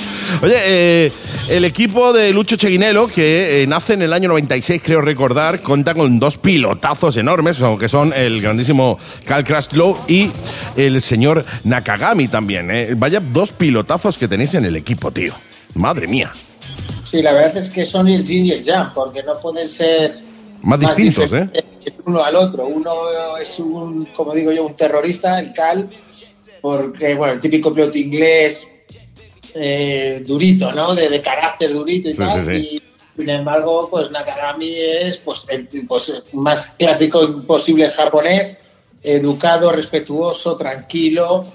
[0.43, 1.13] Oye, eh,
[1.49, 5.95] el equipo de Lucho Cheguinelo, que eh, nace en el año 96, creo recordar, cuenta
[5.95, 10.31] con dos pilotazos enormes, que son el grandísimo Cal Krastlow y
[10.77, 12.71] el señor Nakagami también.
[12.71, 12.93] Eh.
[12.95, 15.33] Vaya dos pilotazos que tenéis en el equipo, tío.
[15.73, 16.31] Madre mía.
[17.11, 20.19] Sí, la verdad es que son el yin y el yang, porque no pueden ser
[20.63, 21.49] más, distintos, ¿eh?
[22.05, 22.67] Uno al otro.
[22.67, 25.89] Uno es un, como digo yo, un terrorista, el Cal,
[26.61, 28.67] porque, bueno, el típico piloto inglés
[29.55, 30.95] eh, durito, ¿no?
[30.95, 32.55] De, carácter durito y tal.
[32.57, 32.83] Y,
[33.17, 38.59] sin embargo, pues Nakagami es pues, el pues, más clásico imposible japonés,
[39.03, 41.47] educado, respetuoso, tranquilo,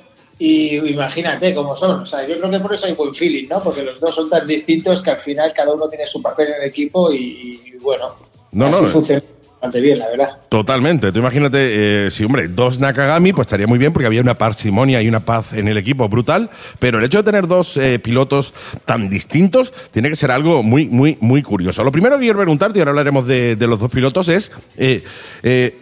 [0.44, 2.02] y imagínate cómo son.
[2.02, 3.62] O sea, yo creo que por eso hay buen feeling, ¿no?
[3.62, 6.64] Porque los dos son tan distintos que al final cada uno tiene su papel en
[6.64, 8.16] el equipo y, bueno,
[8.52, 9.22] no, así no, funciona
[9.52, 10.40] bastante bien, la verdad.
[10.50, 11.12] Totalmente.
[11.12, 15.00] Tú imagínate, eh, si, hombre, dos Nakagami, pues estaría muy bien porque había una parsimonia
[15.04, 16.50] y una paz en el equipo brutal.
[16.80, 20.90] Pero el hecho de tener dos eh, pilotos tan distintos tiene que ser algo muy,
[20.90, 21.84] muy, muy curioso.
[21.84, 24.52] Lo primero que quiero preguntarte, y ahora hablaremos de, los dos pilotos, es.
[24.76, 25.81] Eh,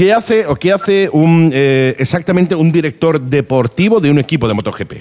[0.00, 4.54] ¿Qué hace o qué hace un, eh, exactamente un director deportivo de un equipo de
[4.54, 4.92] MotoGP?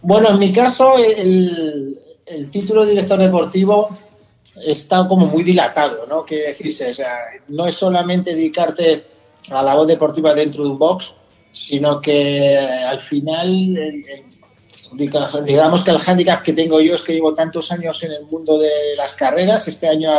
[0.00, 1.98] Bueno, en mi caso, el,
[2.50, 3.90] título de director deportivo
[4.64, 6.24] está como muy dilatado, ¿no?
[6.24, 7.14] Quiere decirse, o sea,
[7.48, 9.04] no es solamente dedicarte
[9.50, 11.14] a la voz deportiva dentro de un box,
[11.52, 13.76] sino que eh, al final,
[15.44, 18.58] digamos que el hándicap que tengo yo es que llevo tantos años en el mundo
[18.58, 20.10] de las carreras, este año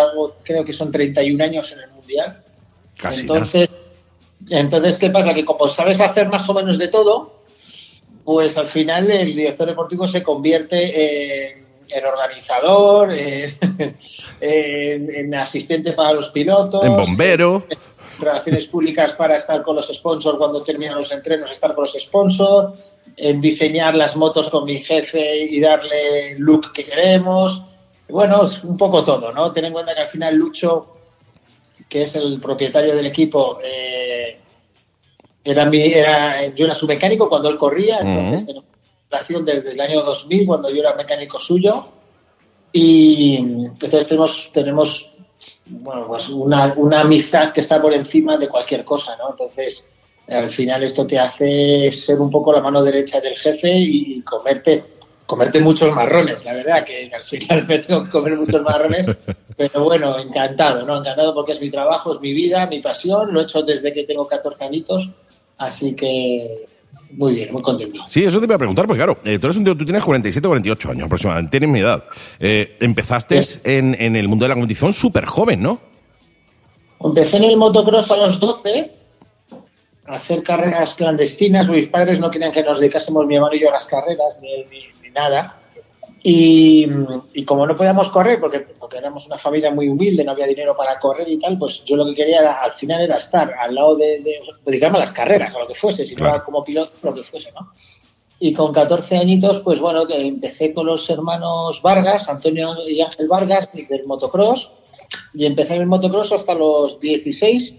[0.44, 2.44] creo que son 31 años en el Mundial,
[3.04, 3.70] entonces,
[4.50, 5.34] entonces, ¿qué pasa?
[5.34, 7.42] Que como sabes hacer más o menos de todo,
[8.24, 13.12] pues al final el director deportivo se convierte en, organizador,
[14.42, 17.64] en, asistente para los pilotos, en bombero.
[17.70, 17.78] En
[18.20, 22.78] relaciones públicas para estar con los sponsors cuando terminan los entrenos, estar con los sponsors,
[23.18, 27.64] en diseñar las motos con mi jefe y darle el look que queremos.
[28.08, 29.52] Bueno, es un poco todo, ¿no?
[29.52, 31.01] Ten en cuenta que al final Lucho
[31.92, 34.40] que es el propietario del equipo, eh,
[35.44, 38.70] era, mi, era yo era su mecánico cuando él corría, entonces tenemos
[39.10, 41.86] relación desde el año 2000 cuando yo era mecánico suyo
[42.72, 45.12] y entonces tenemos, tenemos
[45.66, 49.32] bueno, pues una, una amistad que está por encima de cualquier cosa, ¿no?
[49.32, 49.86] Entonces,
[50.30, 54.86] al final esto te hace ser un poco la mano derecha del jefe y comerte
[55.32, 59.08] comerte muchos marrones, la verdad, que al final me tengo que comer muchos marrones,
[59.56, 60.98] pero bueno, encantado, ¿no?
[60.98, 64.04] Encantado porque es mi trabajo, es mi vida, mi pasión, lo he hecho desde que
[64.04, 65.10] tengo 14 añitos,
[65.58, 66.66] así que
[67.12, 68.04] muy bien, muy contento.
[68.08, 70.04] Sí, eso te iba a preguntar, porque claro, eh, tú, eres un tío, tú tienes
[70.04, 72.04] 47 o 48 años aproximadamente, tienes mi edad.
[72.38, 75.80] Eh, empezaste en, en, el mundo de la competición súper joven, ¿no?
[77.02, 78.92] Empecé en el motocross a los 12,
[80.08, 81.70] a hacer carreras clandestinas.
[81.70, 84.66] Mis padres no querían que nos dedicásemos mi hermano y yo a las carreras, ni,
[84.66, 85.58] ni, nada.
[86.24, 86.88] Y,
[87.46, 91.00] como no podíamos correr, porque, porque éramos una familia muy humilde, no había dinero para
[91.00, 93.96] correr y tal, pues yo lo que quería era, al final era estar al lado
[93.96, 94.22] de,
[94.64, 97.24] dedicarme a las carreras, a lo que fuese, si no era como piloto, lo que
[97.24, 97.72] fuese, ¿no?
[98.40, 103.28] Y con 14 añitos, pues bueno, que empecé con los hermanos Vargas, Antonio y Ángel
[103.28, 104.72] Vargas, del motocross,
[105.34, 107.76] y empecé en el motocross hasta los 16,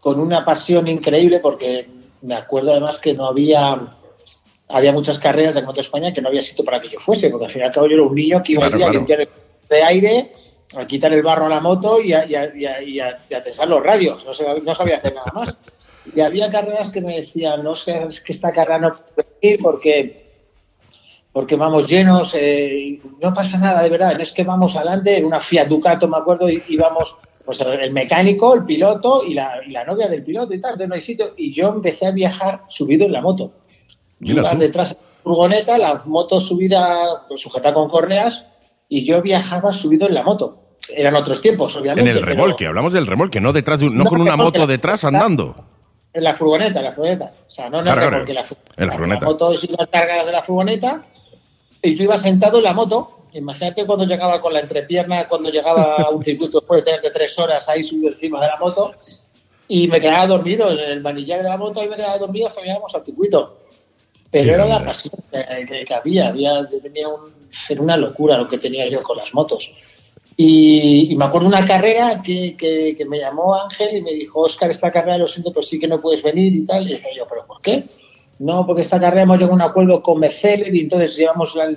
[0.00, 1.88] con una pasión increíble, porque
[2.22, 3.97] me acuerdo además que no había
[4.68, 7.46] había muchas carreras de Moto España que no había sitio para que yo fuese, porque
[7.46, 9.28] al fin y al cabo yo era un niño que iba a, limpiar el
[9.68, 10.32] de aire,
[10.76, 14.24] a quitar el barro a la moto y a, y a, testar los radios.
[14.24, 15.56] No, no sabía hacer nada más.
[16.14, 19.60] Y había carreras que me decían, no sé, es que esta carrera no puede ir
[19.60, 20.26] porque,
[21.32, 25.26] porque vamos llenos, eh, no pasa nada de verdad, no es que vamos adelante, en
[25.26, 29.70] una Fiat Ducato me acuerdo, y íbamos pues el mecánico, el piloto y la, y
[29.70, 31.32] la novia del piloto y tal, de no hay sitio.
[31.36, 33.52] Y yo empecé a viajar subido en la moto.
[34.20, 38.44] Yo detrás de la furgoneta, la moto subida, sujetada con correas,
[38.88, 40.58] y yo viajaba subido en la moto.
[40.88, 42.10] Eran otros tiempos, obviamente.
[42.10, 45.54] En el remolque, hablamos del remolque, no detrás de no, con una moto detrás andando.
[46.12, 47.32] En la furgoneta, en la furgoneta.
[47.46, 48.40] O sea, no en el remolque, la,
[48.76, 49.20] en la furgoneta.
[49.20, 51.02] La moto iba cargada de la furgoneta
[51.82, 53.24] y yo iba sentado en la moto.
[53.34, 57.38] Imagínate cuando llegaba con la entrepierna, cuando llegaba a un circuito después de tenerte tres
[57.38, 58.94] horas ahí subido encima de la moto
[59.68, 62.62] y me quedaba dormido en el manillar de la moto y me quedaba dormido hasta
[62.62, 63.58] que llegamos al circuito.
[64.30, 67.30] Pero era la pasión que, había, había tenía un,
[67.68, 69.72] era una locura lo que tenía yo con las motos.
[70.36, 74.92] Y, me acuerdo una carrera que, que, me llamó Ángel y me dijo, Oscar, esta
[74.92, 76.86] carrera lo siento, pero sí que no puedes venir y tal.
[76.86, 77.86] Y dije yo, ¿pero por qué?
[78.38, 81.68] No, porque esta carrera hemos llegado a un acuerdo con Mercedes y entonces llevamos la,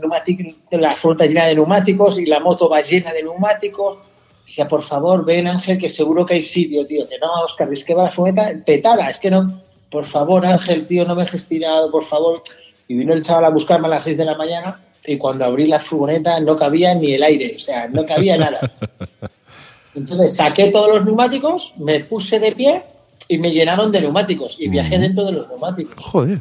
[0.72, 3.98] la fruta llena de neumáticos y la moto va llena de neumáticos.
[4.45, 7.07] Decía, por favor, ven Ángel, que seguro que hay sitio, tío.
[7.07, 9.61] Que no, Oscar, es que va la furgoneta petada, es que no.
[9.91, 12.41] Por favor, Ángel, tío, no me he gestionado, por favor.
[12.88, 15.68] Y vino el chaval a buscarme a las 6 de la mañana y cuando abrí
[15.68, 18.59] la furgoneta no cabía ni el aire, o sea, no cabía nada.
[19.95, 22.84] Entonces saqué todos los neumáticos, me puse de pie
[23.27, 25.95] y me llenaron de neumáticos y viajé dentro de los neumáticos.
[25.97, 26.39] Joder,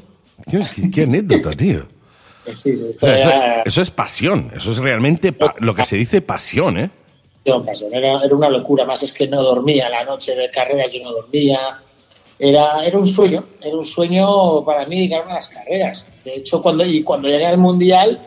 [0.49, 1.87] qué, anécdota, tío.
[2.47, 6.91] eso, es pasión, eso es realmente lo que se dice pasión, ¿eh?
[7.45, 11.13] Era, era, una locura, más es que no dormía la noche de carreras, yo no
[11.13, 11.59] dormía.
[12.43, 16.07] Era, era un sueño, era un sueño para mí llegar a las carreras.
[16.25, 18.19] De hecho, cuando, y cuando llegué al Mundial,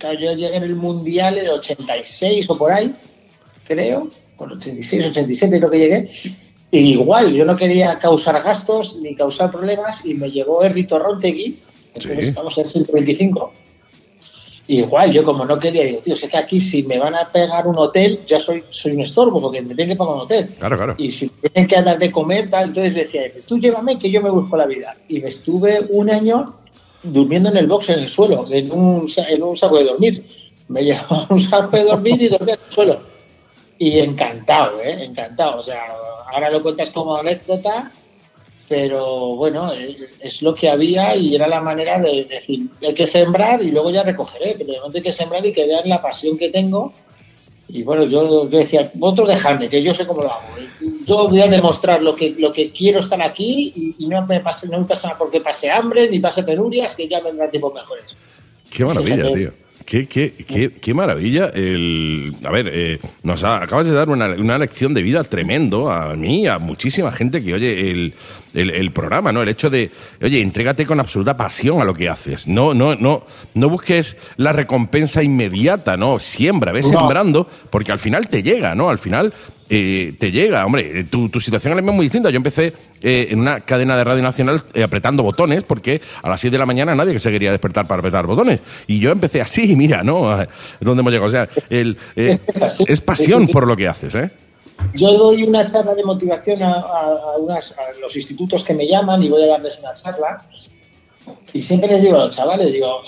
[0.00, 2.94] yo llegué en el Mundial en el 86 o por ahí,
[3.66, 6.08] creo, por 86, 87 creo que llegué.
[6.70, 11.58] Y igual, yo no quería causar gastos ni causar problemas y me llegó Errito Rontegui,
[11.94, 13.52] entonces estamos en 125.
[14.66, 17.66] Igual, yo como no quería, digo, tío, sé que aquí si me van a pegar
[17.66, 20.48] un hotel, ya soy, soy un estorbo, porque me tienen que pagar un hotel.
[20.58, 20.94] Claro, claro.
[20.98, 24.30] Y si tienen que dar de comer, tal, entonces decía, tú llévame que yo me
[24.30, 24.96] busco la vida.
[25.08, 26.54] Y me estuve un año
[27.02, 30.24] durmiendo en el box, en el suelo, en un, en un saco de dormir.
[30.68, 33.00] Me llevaba un saco de dormir y dormía en el suelo.
[33.78, 35.04] Y encantado, ¿eh?
[35.04, 35.60] Encantado.
[35.60, 35.80] O sea,
[36.32, 37.90] ahora lo cuentas como anécdota,
[38.68, 43.62] pero bueno, es lo que había y era la manera de decir, hay que sembrar
[43.62, 46.38] y luego ya recogeré, pero de momento hay que sembrar y que vean la pasión
[46.38, 46.92] que tengo
[47.68, 50.42] y bueno, yo, decía, vosotros dejadme, que yo sé cómo lo hago.
[51.06, 54.68] Yo voy a demostrar lo que, lo que quiero estar aquí y, no me pase,
[54.68, 58.16] no me pasa nada porque pase hambre ni pase penurias, que ya vendrán tiempos mejores.
[58.70, 59.50] Qué maravilla, tío.
[59.86, 61.50] Qué, qué, qué, qué, maravilla.
[61.54, 66.16] El, a ver, eh, nos acabas de dar una, una, lección de vida tremendo a
[66.16, 68.14] mí, a muchísima gente que oye el,
[68.54, 69.42] el, programa, ¿no?
[69.42, 69.90] El hecho de,
[70.22, 72.48] oye, entrégate con absoluta pasión a lo que haces.
[72.48, 73.24] No, no, no,
[73.54, 76.18] no busques la recompensa inmediata, ¿no?
[76.18, 78.88] Siembra, ves sembrando, porque al final te llega, ¿no?
[78.88, 79.32] Al final
[79.68, 80.64] eh, te llega.
[80.66, 82.30] Hombre, tu, tu situación es muy distinta.
[82.30, 82.72] Yo empecé
[83.02, 86.58] eh, en una cadena de radio nacional eh, apretando botones, porque a las 6 de
[86.58, 88.60] la mañana nadie que se quería despertar para apretar botones.
[88.86, 90.38] Y yo empecé así, mira, ¿no?
[90.80, 91.28] ¿Dónde hemos llegado?
[91.28, 92.40] O sea, el, es,
[93.00, 94.30] pasión por lo que haces, ¿eh?
[94.94, 97.38] Yo doy una charla de motivación a, a,
[98.00, 100.38] los institutos que me llaman y voy a darles una charla.
[101.52, 103.00] Y siempre les digo a los chavales, digo,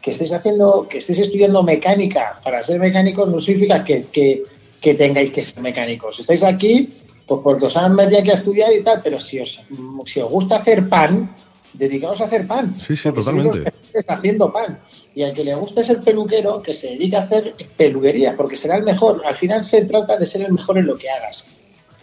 [0.00, 4.44] que estéis haciendo, que estéis estudiando mecánica para ser mecánicos no significa que, que
[4.80, 6.18] que tengáis que ser mecánicos.
[6.18, 6.94] Estáis aquí
[7.26, 9.60] pues porque os han metido aquí a estudiar y tal, pero si os,
[10.06, 11.32] si os gusta hacer pan,
[11.74, 12.74] dedicaos a hacer pan.
[12.74, 13.72] Sí, sí, totalmente.
[14.08, 14.80] haciendo pan.
[15.14, 18.76] Y al que le guste ser peluquero, que se dedique a hacer peluquería, porque será
[18.76, 19.22] el mejor.
[19.24, 21.44] Al final se trata de ser el mejor en lo que hagas.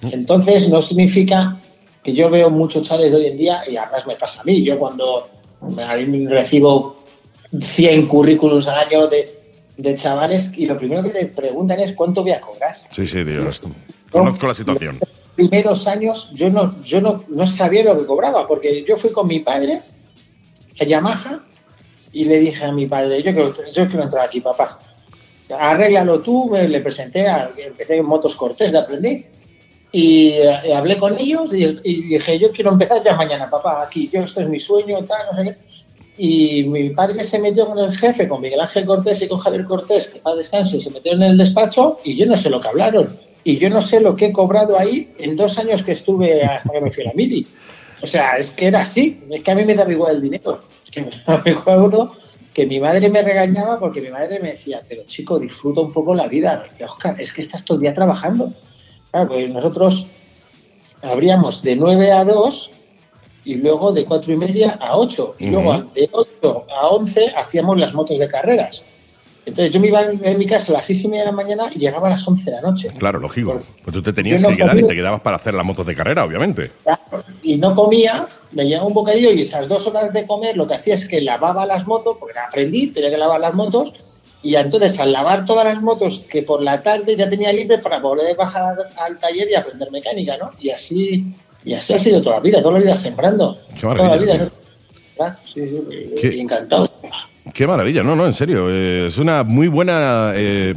[0.02, 0.10] Mm.
[0.12, 1.60] Entonces, no significa
[2.04, 4.64] que yo veo muchos chavales de hoy en día, y además me pasa a mí,
[4.64, 5.30] yo cuando
[6.30, 7.04] recibo
[7.60, 9.38] 100 currículums al año de
[9.78, 12.76] de chavales y lo primero que te preguntan es cuánto voy a cobrar.
[12.92, 13.62] Sí, sí, Dios.
[14.12, 14.98] Conozco la situación.
[15.00, 19.12] Los primeros años yo no, yo no, no sabía lo que cobraba, porque yo fui
[19.12, 19.82] con mi padre
[20.80, 21.44] a Yamaha
[22.18, 24.80] y le dije a mi padre, yo quiero, yo quiero entrar aquí, papá.
[25.52, 29.30] Arréglalo tú, le presenté, a, empecé en Motos Cortés de aprendiz
[29.92, 34.10] y, eh, hablé con ellos y, y, dije, yo quiero empezar ya mañana, papá, aquí,
[34.12, 35.58] yo esto es mi sueño, tal, no sé qué.
[36.18, 39.66] Y mi padre se metió con el jefe, con Miguel Ángel Cortés y con Javier
[39.66, 42.70] Cortés, que para descanse, se metieron en el despacho y yo no sé lo que
[42.70, 43.16] hablaron.
[43.44, 46.72] Y yo no sé lo que he cobrado ahí en dos años que estuve hasta
[46.72, 47.46] que me fui a la mili.
[48.02, 49.22] O sea, es que era así.
[49.30, 50.60] Es que a mí me da igual el dinero.
[51.06, 52.12] Que me acuerdo
[52.54, 56.16] que mi madre me regañaba porque mi madre me decía, pero chico, disfruta un poco
[56.16, 56.68] la vida.
[56.84, 58.52] Oscar, es que estás todo el día trabajando.
[59.12, 60.08] Claro, pues nosotros
[61.02, 62.72] abríamos de 9 a 2
[63.48, 65.36] y luego de cuatro y media a ocho.
[65.40, 68.84] Y luego de ocho a once hacíamos las motos de carreras.
[69.48, 71.70] Entonces yo me iba en mi casa a las seis y media de la mañana
[71.74, 72.90] y llegaba a las once de la noche.
[72.98, 73.54] Claro, lógico.
[73.54, 75.96] Pues, pues tú te tenías que quedar y te quedabas para hacer las motos de
[75.96, 76.72] carrera, obviamente.
[77.42, 80.74] Y no comía, me llevaba un bocadillo y esas dos horas de comer lo que
[80.74, 83.94] hacía es que lavaba las motos, porque aprendí, tenía que lavar las motos,
[84.44, 88.02] y entonces al lavar todas las motos que por la tarde ya tenía libre para
[88.02, 90.52] poder bajar al taller y aprender mecánica, ¿no?
[90.60, 91.34] Y así
[91.64, 93.58] y así ha sido toda la vida, toda la vida sembrando.
[93.76, 93.82] Qué.
[93.82, 94.50] Toda la vida.
[95.54, 95.84] Sí, sí,
[96.20, 96.92] Qué, encantado.
[97.54, 98.68] Qué maravilla, no, no, en serio.
[98.70, 100.32] Eh, es una muy buena.
[100.36, 100.76] Eh,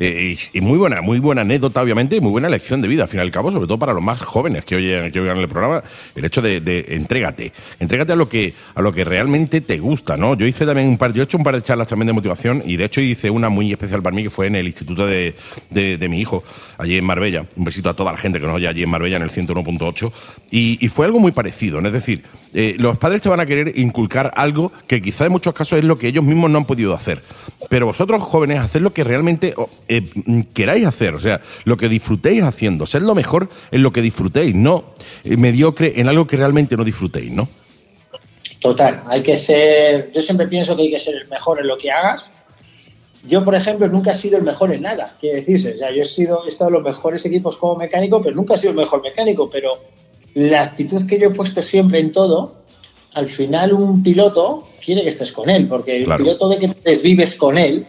[0.00, 3.08] eh, y, muy buena, muy buena anécdota, obviamente, y muy buena lección de vida, al
[3.08, 5.48] fin y al cabo, sobre todo para los más jóvenes que oyen, que oigan el
[5.48, 5.82] programa,
[6.14, 10.16] el hecho de, de entrégate, entrégate a lo que a lo que realmente te gusta,
[10.16, 10.36] ¿no?
[10.36, 12.62] Yo hice también un par, yo he hecho un par de charlas también de motivación
[12.64, 15.34] y de hecho hice una muy especial para mí que fue en el instituto de,
[15.70, 16.44] de, mi hijo,
[16.78, 17.44] allí en Marbella.
[17.56, 20.12] Un besito a toda la gente que nos oye allí en Marbella en el 101.8
[20.52, 21.88] y, y fue algo muy parecido, ¿no?
[21.88, 22.22] es decir,
[22.54, 25.84] eh, los padres te van a querer inculcar algo que quizá en muchos casos es
[25.84, 27.20] lo que ellos mismos no han podido hacer.
[27.68, 29.54] Pero vosotros, jóvenes, haced lo que realmente
[29.88, 30.02] eh,
[30.54, 34.54] queráis hacer, o sea, lo que disfrutéis haciendo, ser lo mejor en lo que disfrutéis,
[34.54, 34.84] no
[35.24, 37.48] eh, mediocre en algo que realmente no disfrutéis, ¿no?
[38.60, 41.76] Total, hay que ser, yo siempre pienso que hay que ser el mejor en lo
[41.76, 42.26] que hagas.
[43.24, 46.02] Yo, por ejemplo, nunca he sido el mejor en nada, quiere decirse, o sea, yo
[46.02, 48.76] he sido, he estado en los mejores equipos como mecánico, pero nunca he sido el
[48.76, 49.70] mejor mecánico, pero
[50.38, 52.58] la actitud que yo he puesto siempre en todo,
[53.14, 56.90] al final un piloto quiere que estés con él, porque el piloto ve que te
[56.90, 57.84] desvives con él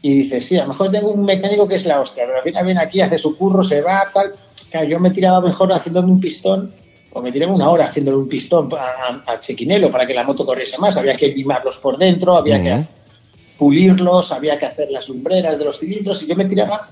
[0.00, 2.44] y dices, sí, a lo mejor tengo un mecánico que es la hostia, pero al
[2.44, 4.32] final viene aquí, hace su curro, se va, tal.
[4.70, 6.72] Claro, yo me tiraba mejor haciéndome un pistón,
[7.12, 10.78] o me tiré una hora haciéndole un pistón a, Chequinelo para que la moto corriese
[10.78, 10.96] más.
[10.96, 12.84] Había que limarlos por dentro, había que
[13.58, 16.88] pulirlos, había que hacer las lumbreras de los cilindros, y yo me tiraba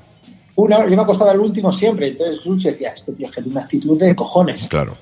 [0.56, 2.08] una hora, yo me acostaba el último siempre.
[2.08, 4.66] Entonces Lucho decía, este tío es que tiene una actitud de cojones.
[4.68, 4.96] Claro.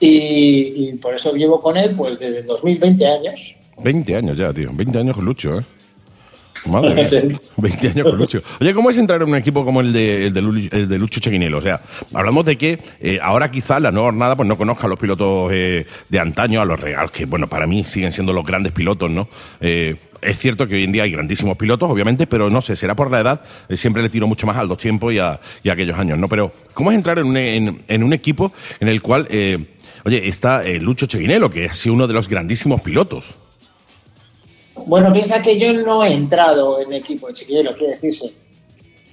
[0.00, 3.56] Y, por eso llevo con él pues desde 2020 años.
[3.82, 4.70] 20 años ya, tío.
[4.72, 5.62] 20 años con Lucho, ¿eh?
[6.66, 6.94] Madre
[7.28, 7.40] mía.
[7.56, 8.42] 20 años con Lucho.
[8.60, 11.58] Oye, ¿cómo es entrar en un equipo como el de, el de, Lucho Chequinelo?
[11.58, 11.80] O sea,
[12.14, 15.50] hablamos de que eh, ahora quizás la nueva jornada pues no conozca a los pilotos
[15.52, 19.10] eh, de antaño, a los regalos, que bueno, para mí siguen siendo los grandes pilotos,
[19.10, 19.28] ¿no?
[19.60, 22.94] Eh, es cierto que hoy en día hay grandísimos pilotos, obviamente, pero no sé, será
[22.94, 23.42] por la edad,
[23.74, 26.28] siempre le tiro mucho más a los tiempos y a, aquellos años, ¿no?
[26.28, 29.26] Pero, ¿cómo es entrar en un, en, un equipo en el cual,
[30.04, 33.34] oye, está Lucho Chequinelo, que ha sido uno de los grandísimos pilotos?
[34.86, 38.32] Bueno, piensa que yo no he entrado en el equipo de Chiquillero, quiere decirse.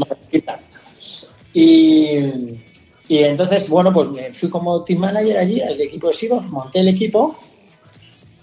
[1.53, 2.19] y,
[3.07, 6.79] y entonces, bueno, pues me fui como team manager allí, al equipo de Sidos, monté
[6.79, 7.37] el equipo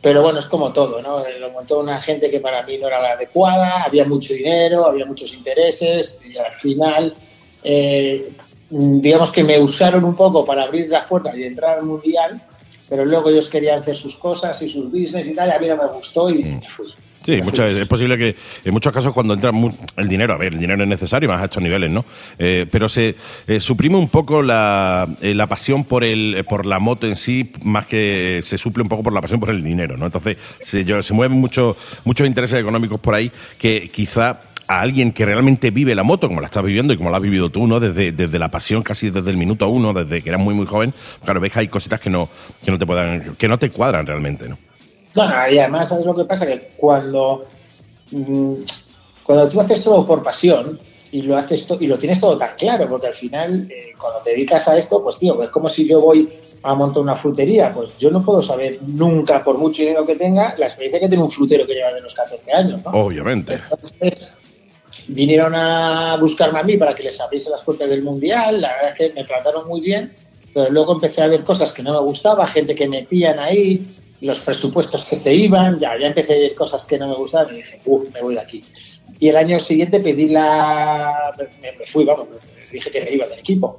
[0.02, 1.22] pero bueno, es como todo, ¿no?
[1.38, 5.04] Lo montó una gente que para mí no era la adecuada, había mucho dinero, había
[5.04, 7.14] muchos intereses y al final,
[7.62, 8.32] eh,
[8.70, 12.40] digamos que me usaron un poco para abrir las puertas y entrar al mundial,
[12.88, 15.68] pero luego ellos querían hacer sus cosas y sus business y tal, y a mí
[15.68, 16.86] no me gustó y me fui.
[17.22, 18.34] Sí, es posible que
[18.64, 19.52] en muchos casos cuando entra
[19.98, 22.04] el dinero, a ver, el dinero es necesario más a estos niveles, ¿no?
[22.38, 23.14] Eh, pero se
[23.46, 27.52] eh, suprime un poco la, eh, la, pasión por el por la moto en sí,
[27.62, 30.06] más que se suple un poco por la pasión por el dinero, ¿no?
[30.06, 34.40] Entonces se, yo, se mueven muchos muchos intereses económicos por ahí que quizá
[34.70, 37.22] a alguien que realmente vive la moto, como la estás viviendo y como la has
[37.24, 37.80] vivido tú, ¿no?
[37.80, 40.94] Desde, desde la pasión, casi desde el minuto uno, desde que eras muy, muy joven,
[41.24, 42.28] claro, ves que hay cositas que no,
[42.64, 44.56] que no te puedan, que no te cuadran realmente, ¿no?
[45.12, 46.46] Bueno, y además, ¿sabes lo que pasa?
[46.46, 47.46] Que cuando,
[48.12, 48.54] mm,
[49.24, 50.78] cuando tú haces todo por pasión,
[51.12, 54.30] y lo haces y lo tienes todo tan claro, porque al final, eh, cuando te
[54.30, 56.28] dedicas a esto, pues tío, es como si yo voy
[56.62, 60.54] a montar una frutería, pues yo no puedo saber nunca, por mucho dinero que tenga,
[60.58, 62.90] la experiencia que tiene un frutero que lleva de los 14 años, ¿no?
[62.92, 63.54] Obviamente.
[63.54, 64.32] Entonces,
[65.08, 68.88] vinieron a buscarme a mí para que les abriese las puertas del Mundial, la verdad
[68.90, 70.12] es que me trataron muy bien,
[70.52, 73.86] pero luego empecé a ver cosas que no me gustaba, gente que metían ahí,
[74.20, 77.54] los presupuestos que se iban, ya, ya empecé a ver cosas que no me gustaban
[77.54, 78.64] y dije, uff, me voy de aquí.
[79.18, 81.32] Y el año siguiente pedí la...
[81.62, 82.28] me, fui, vamos,
[82.70, 83.76] dije que me iba del equipo.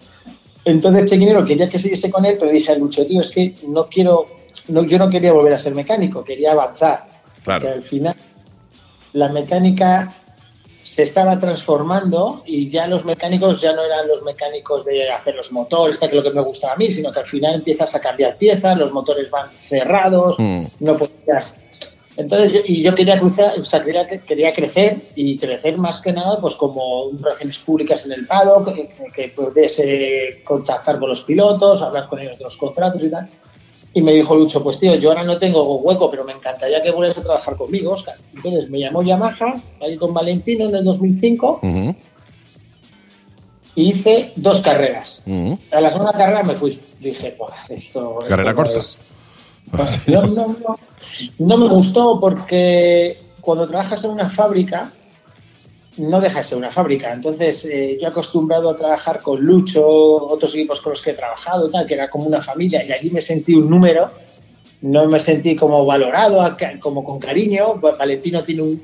[0.65, 3.85] Entonces Chequinero quería que siguiese con él, pero dije al Lucho, tío, es que no
[3.85, 4.27] quiero,
[4.67, 7.09] no, yo no quería volver a ser mecánico, quería avanzar.
[7.43, 7.69] Claro.
[7.69, 8.15] al final
[9.13, 10.13] la mecánica
[10.83, 15.51] se estaba transformando y ya los mecánicos ya no eran los mecánicos de hacer los
[15.51, 17.99] motores, que es lo que me gustaba a mí, sino que al final empiezas a
[17.99, 20.63] cambiar piezas, los motores van cerrados, mm.
[20.79, 21.55] no podías...
[22.17, 26.39] Entonces, y yo quería cruzar, o sea, quería, quería, crecer y crecer más que nada,
[26.41, 32.09] pues como relaciones públicas en el paddock, que, que pudiese contactar con los pilotos, hablar
[32.09, 33.29] con ellos de los contratos y tal.
[33.93, 36.91] Y me dijo Lucho, pues tío, yo ahora no tengo hueco, pero me encantaría que
[36.91, 38.15] vuelvas a trabajar conmigo, Oscar.
[38.33, 41.59] Entonces me llamó Yamaha, ahí con Valentino en el 2005,
[43.75, 45.23] y hice dos carreras.
[45.71, 46.79] A la segunda carrera me fui.
[46.99, 48.19] Dije, pues esto...
[48.27, 48.79] Carrera corta.
[50.07, 50.75] No, no, no,
[51.39, 54.91] no me gustó porque cuando trabajas en una fábrica,
[55.97, 57.11] no deja de ser una fábrica.
[57.11, 61.13] Entonces, eh, yo he acostumbrado a trabajar con Lucho, otros equipos con los que he
[61.13, 64.09] trabajado, tal, que era como una familia, y allí me sentí un número,
[64.81, 66.39] no me sentí como valorado,
[66.79, 67.75] como con cariño.
[67.75, 68.81] Valentino tiene un,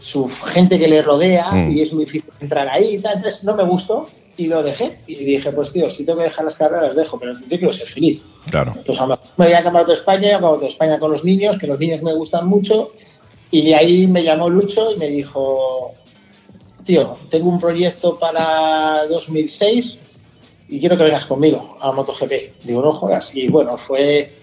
[0.00, 1.72] su gente que le rodea mm.
[1.72, 4.06] y es muy difícil entrar ahí, tal, entonces no me gustó
[4.36, 4.98] y lo dejé.
[5.06, 7.72] Y dije, pues tío, si tengo que dejar las carreras, las dejo, pero yo quiero
[7.72, 8.22] ser feliz.
[8.50, 8.74] Claro.
[8.86, 11.78] Mejor me voy a Campeonato de España, Campeonato de España con los niños, que los
[11.78, 12.92] niños me gustan mucho
[13.50, 15.92] y de ahí me llamó Lucho y me dijo,
[16.84, 19.98] tío, tengo un proyecto para 2006
[20.68, 22.64] y quiero que vengas conmigo a MotoGP.
[22.64, 23.34] Digo, no jodas.
[23.34, 24.36] Y bueno, fue...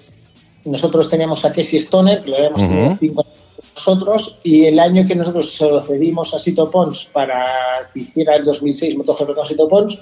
[0.66, 3.38] Nosotros teníamos a Casey Stoner, que lo habíamos tenido cinco años
[3.78, 8.36] nosotros, y el año que nosotros se lo cedimos a Sito Pons para que hiciera
[8.36, 10.00] el 2006 MotoGP con Sito Pons,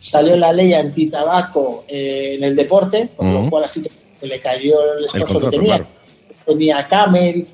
[0.00, 4.94] salió la ley antitabaco eh, en el deporte, por lo cual así que le cayó
[4.94, 5.86] el sponsor que tenía.
[6.44, 7.46] Tenía Camel,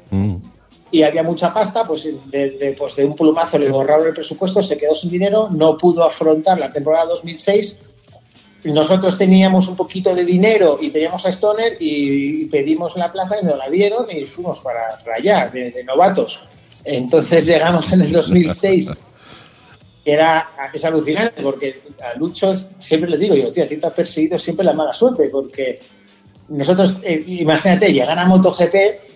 [0.90, 4.78] y había mucha pasta, pues de, pues de un plumazo le borraron el presupuesto, se
[4.78, 7.76] quedó sin dinero, no pudo afrontar la temporada 2006.
[8.64, 13.44] Nosotros teníamos un poquito de dinero y teníamos a Stoner y pedimos la plaza y
[13.44, 16.40] nos la dieron y fuimos para rayar de, novatos.
[16.84, 18.90] Entonces llegamos en el 2006
[20.04, 23.90] era es alucinante porque a Lucho siempre le digo yo, tío, a ti te ha
[23.90, 25.78] perseguido siempre la mala suerte porque
[26.48, 29.07] nosotros, eh, imagínate, llegar a MotoGP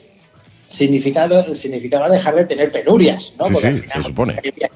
[0.73, 3.45] significado, significaba dejar de tener penurias, ¿no?
[3.45, 4.37] Sí, sí, se supone.
[4.39, 4.71] Había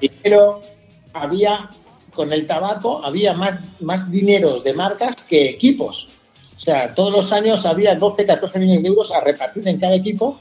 [1.13, 1.69] había,
[2.13, 6.09] con el tabaco, había más, más dineros de marcas que equipos.
[6.55, 9.95] O sea, todos los años había 12, 14 millones de euros a repartir en cada
[9.95, 10.39] equipo,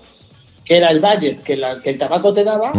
[0.67, 2.73] que era el budget que, que el tabaco te daba,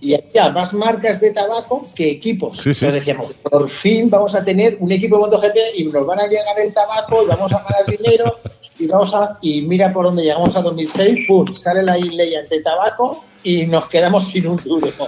[0.00, 2.58] y había más marcas de tabaco que equipos.
[2.58, 6.26] Entonces decíamos, por fin vamos a tener un equipo de MotoGP y nos van a
[6.26, 8.38] llegar el tabaco y vamos a ganar dinero
[8.78, 11.54] y vamos a y mira por dónde llegamos a 2006, ¡pum!
[11.54, 14.88] sale la ley ante tabaco y nos quedamos sin un duro.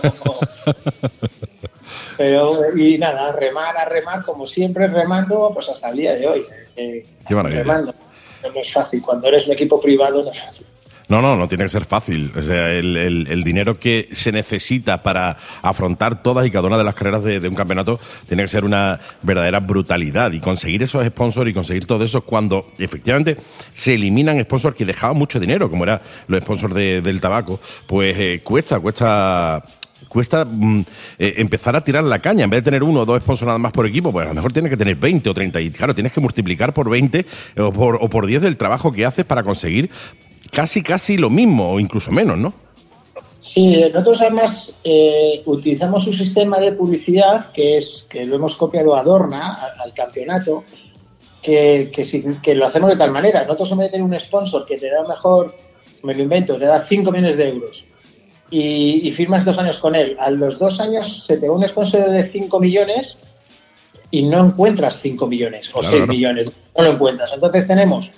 [2.16, 6.44] Pero, y nada, remar, a remar, como siempre, remando, pues hasta el día de hoy.
[6.76, 7.94] Eh, remando.
[8.42, 9.00] No es fácil.
[9.00, 10.66] Cuando eres un equipo privado, no es fácil.
[11.10, 12.32] No, no, no tiene que ser fácil.
[12.36, 16.94] O sea, el, dinero que se necesita para afrontar todas y cada una de las
[16.94, 20.30] carreras de, un campeonato tiene que ser una verdadera brutalidad.
[20.30, 23.36] Y conseguir esos sponsors y conseguir todo eso cuando efectivamente
[23.74, 28.40] se eliminan sponsors que dejaban mucho dinero, como eran los sponsors del tabaco, pues eh,
[28.44, 29.64] cuesta, cuesta
[30.08, 30.80] cuesta mm,
[31.18, 32.44] eh, empezar a tirar la caña.
[32.44, 34.34] En vez de tener uno o dos sponsors nada más por equipo, pues a lo
[34.36, 35.60] mejor tienes que tener 20 o 30.
[35.60, 37.26] Y claro, tienes que multiplicar por 20
[37.58, 39.90] o por, o por 10 del trabajo que haces para conseguir
[40.50, 42.52] casi, casi lo mismo o incluso menos, ¿no?
[43.40, 48.94] Sí, nosotros además eh, utilizamos un sistema de publicidad que es que lo hemos copiado
[48.94, 50.64] a Dorna, al campeonato,
[51.42, 51.90] que,
[52.42, 53.42] que, lo hacemos de tal manera.
[53.44, 55.56] Nosotros en vez de tener un sponsor que te da mejor,
[56.02, 57.86] me lo invento, te da 5 millones de euros
[58.50, 62.10] y, firmas dos años con él, a los dos años se te da un sponsor
[62.10, 63.16] de 5 millones
[64.10, 67.32] y no encuentras 5 millones o 6 millones, no lo encuentras.
[67.32, 68.10] Entonces tenemos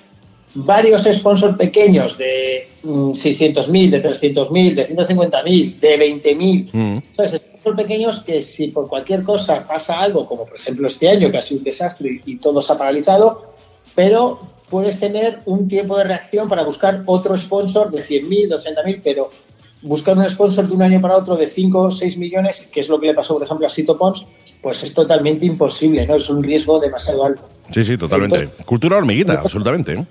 [0.54, 6.68] varios sponsors pequeños de 600.000, mm, de 300.000, de 150.000, de 20.000.
[6.72, 7.02] Mm.
[7.12, 7.32] ¿Sabes?
[7.32, 11.38] Sponsors pequeños que si por cualquier cosa pasa algo, como por ejemplo este año que
[11.38, 13.54] ha sido un desastre y todo se ha paralizado,
[13.94, 19.00] pero puedes tener un tiempo de reacción para buscar otro sponsor de 100.000, de 80.000,
[19.04, 19.30] pero
[19.82, 22.88] buscar un sponsor de un año para otro de 5 o 6 millones, que es
[22.88, 24.24] lo que le pasó, por ejemplo, a Sito Pons,
[24.62, 26.16] pues es totalmente imposible, ¿no?
[26.16, 27.42] Es un riesgo demasiado alto.
[27.70, 28.48] Sí, sí, totalmente.
[28.64, 29.94] Cultura hormiguita, absolutamente.
[29.94, 30.06] ¿eh?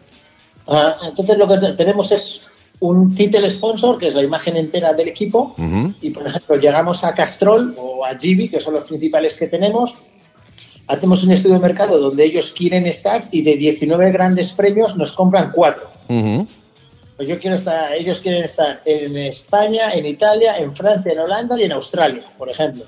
[0.73, 2.41] Ah, entonces lo que tenemos es
[2.79, 5.53] un title sponsor, que es la imagen entera del equipo,
[6.01, 9.93] y por ejemplo llegamos a Castrol o a Gibi, que son los principales que tenemos,
[10.87, 15.11] hacemos un estudio de mercado donde ellos quieren estar y de 19 grandes premios nos
[15.11, 15.83] compran 4.
[17.17, 21.59] Pues yo quiero estar, ellos quieren estar en España, en Italia, en Francia, en Holanda
[21.59, 22.85] y en Australia, por ejemplo.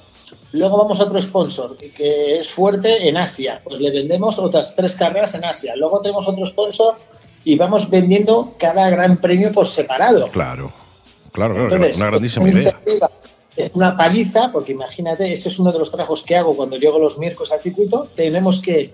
[0.53, 4.95] Luego vamos a otro sponsor que es fuerte en Asia, pues le vendemos otras tres
[4.95, 5.75] carreras en Asia.
[5.75, 6.95] Luego tenemos otro sponsor
[7.43, 10.27] y vamos vendiendo cada gran premio por separado.
[10.29, 10.71] Claro,
[11.31, 12.79] claro, claro, una grandísima idea.
[13.55, 16.97] Es una paliza, porque imagínate, ese es uno de los trabajos que hago cuando llego
[16.97, 18.07] los miércoles al circuito.
[18.15, 18.91] Tenemos que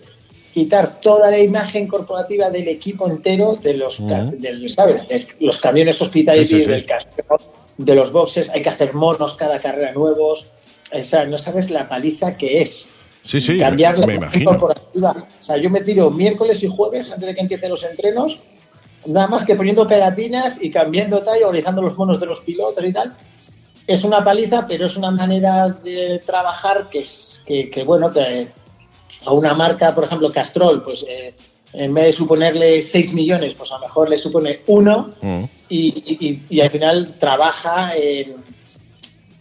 [0.54, 4.02] quitar toda la imagen corporativa del equipo entero de los,
[4.76, 5.08] ¿sabes?
[5.08, 7.38] De los camiones hospitality, del casco,
[7.78, 8.50] de los boxes.
[8.50, 10.48] Hay que hacer monos cada carrera nuevos.
[10.92, 12.88] O sea, no sabes la paliza que es.
[13.30, 14.08] Sí, sí, cambiar la
[14.44, 15.12] corporativa.
[15.12, 18.40] O sea, yo me tiro miércoles y jueves antes de que empiecen los entrenos,
[19.06, 22.84] nada más que poniendo pegatinas y cambiando tal y organizando los monos de los pilotos
[22.84, 23.16] y tal.
[23.86, 28.48] Es una paliza, pero es una manera de trabajar que es que, que bueno, que
[29.24, 31.36] a una marca, por ejemplo, Castrol, pues eh,
[31.74, 35.44] en vez de suponerle 6 millones, pues a lo mejor le supone uno mm.
[35.70, 38.38] y, y, al final trabaja en,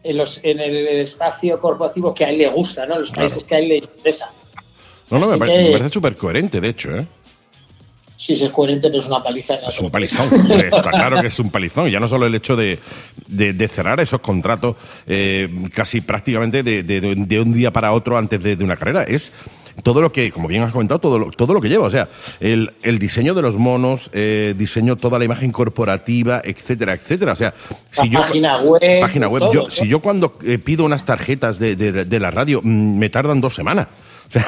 [0.08, 2.94] en, los, en el espacio corporativo que a él le gusta, ¿no?
[2.94, 4.30] En los países que a él le interesa.
[5.10, 7.06] No, no, me, parece súper coherente, de hecho, ¿eh?
[8.16, 9.54] Sí, es coherente, pero es una paliza.
[9.54, 11.88] Es un palizón, está claro que es un palizón.
[11.88, 12.78] Ya no solo el hecho de,
[13.28, 14.76] de, cerrar esos contratos
[15.06, 19.32] eh, casi prácticamente de, de, un día para otro antes de, una carrera, es
[19.82, 21.86] todo lo que, como bien has comentado, todo lo, todo lo que lleva.
[21.86, 22.08] O sea,
[22.40, 27.32] el, el diseño de los monos, eh, diseño toda la imagen corporativa, etcétera, etcétera.
[27.32, 27.54] O sea,
[27.90, 28.20] si yo.
[28.20, 29.00] Página web.
[29.00, 29.44] Página web.
[29.52, 33.40] yo, si yo cuando eh, pido unas tarjetas de, de, la radio, mm, me tardan
[33.40, 33.88] dos semanas.
[34.28, 34.46] O sea,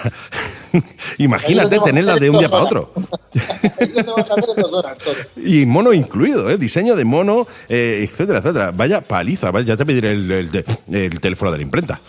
[1.18, 2.92] imagínate tenerla de un día para otro.
[5.36, 6.58] y mono incluido, ¿eh?
[6.58, 8.72] diseño de mono, eh, etcétera, etcétera.
[8.72, 12.00] Vaya paliza, ya te pediré el, el teléfono de la imprenta.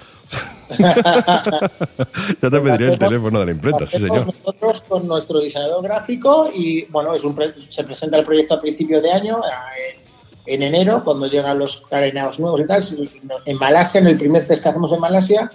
[2.42, 4.28] Ya te pediría el teléfono de la imprenta, sí, señor.
[4.28, 7.36] Nosotros con nuestro diseñador gráfico y, bueno, es un
[7.70, 9.38] se presenta el proyecto a principio de año,
[10.46, 12.84] en, enero, cuando llegan los carenados nuevos y tal.
[13.46, 15.52] En Malasia, en el primer test que hacemos en Malasia,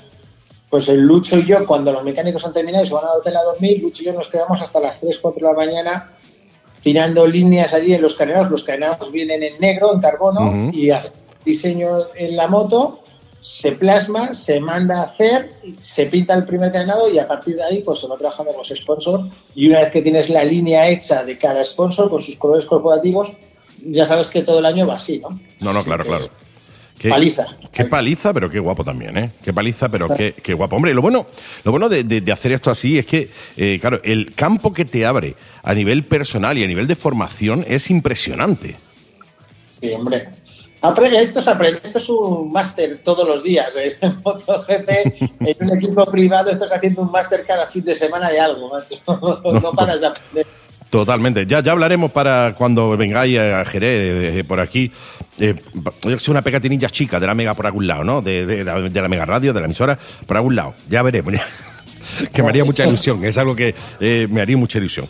[0.69, 3.37] pues el Lucho y yo, cuando los mecánicos han terminado y se van al hotel
[3.37, 6.11] a dormir, Lucho y yo nos quedamos hasta las 3, 4 de la mañana
[6.83, 8.51] tirando líneas allí en los carenados.
[8.51, 11.13] Los carenados vienen en negro, en carbono, y hacen
[11.45, 13.01] diseño en la moto
[13.41, 15.51] se plasma, se manda a hacer,
[15.81, 18.59] se pinta el primer cadenado y a partir de ahí pues se va trabajando con
[18.59, 22.37] los sponsors y una vez que tienes la línea hecha de cada sponsor con sus
[22.37, 23.31] colores corporativos,
[23.85, 25.29] ya sabes que todo el año va así, ¿no?
[25.61, 26.31] No, no, claro, claro.
[26.99, 27.47] Qué, paliza.
[27.71, 29.31] Qué paliza, pero qué guapo también, ¿eh?
[29.45, 30.77] Qué paliza, pero qué, qué guapo.
[30.77, 31.27] Hombre, lo bueno,
[31.63, 35.37] lo bueno de, hacer esto así es que, eh, claro, el campo que te abre
[35.63, 38.77] a nivel personal y a nivel de formación es impresionante.
[39.81, 40.29] Sí, hombre.
[40.83, 41.49] Esto es,
[41.83, 43.75] esto es un máster todos los días.
[43.77, 43.97] ¿eh?
[44.01, 44.89] En MotoGP,
[45.41, 48.97] en un equipo privado, estás haciendo un máster cada fin de semana de algo, macho.
[49.63, 50.47] No, paras de aprender.
[50.91, 51.47] Totalmente.
[51.47, 54.93] Ya, ya hablaremos para cuando vengáis a Jerez por aquí.
[55.39, 55.55] Eh,
[56.29, 58.23] una pegatinilla chica de la Mega por algún lado, ¿no?
[58.23, 60.75] De, de, la Mega Radio, de la emisora, por algún lado.
[60.89, 61.35] Ya veremos.
[62.33, 63.25] que me haría mucha ilusión.
[63.25, 65.09] Es algo que eh, me haría mucha ilusión.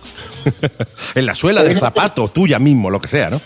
[1.15, 3.41] en la suela del zapato, tuya mismo, lo que sea, ¿no?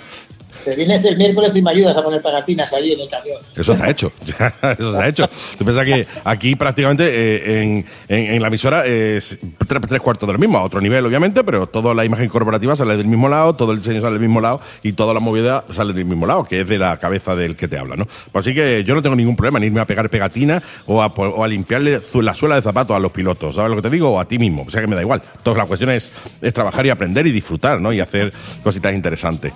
[0.64, 3.38] Te vienes el miércoles y me ayudas a poner pegatinas allí en el camión.
[3.56, 4.12] Eso está hecho.
[4.26, 5.28] Eso está hecho.
[5.58, 10.58] Tú piensas que aquí prácticamente eh, en, la emisora es tres, cuartos de lo mismo,
[10.58, 13.78] a otro nivel obviamente, pero toda la imagen corporativa sale del mismo lado, todo el
[13.78, 16.68] diseño sale del mismo lado y toda la movida sale del mismo lado, que es
[16.68, 18.06] de la cabeza del que te habla, ¿no?
[18.32, 21.48] Pues así que yo no tengo ningún problema en irme a pegar pegatina o a,
[21.48, 24.10] limpiarle la suela de zapatos a los pilotos, ¿sabes lo que te digo?
[24.10, 24.64] O a ti mismo.
[24.66, 25.22] O sea que me da igual.
[25.36, 26.10] Entonces la cuestión es,
[26.40, 27.92] es trabajar y aprender y disfrutar, ¿no?
[27.92, 28.32] Y hacer
[28.62, 29.52] cositas interesantes.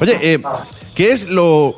[0.00, 0.35] Oye, eh,
[0.94, 1.76] ¿qué es lo,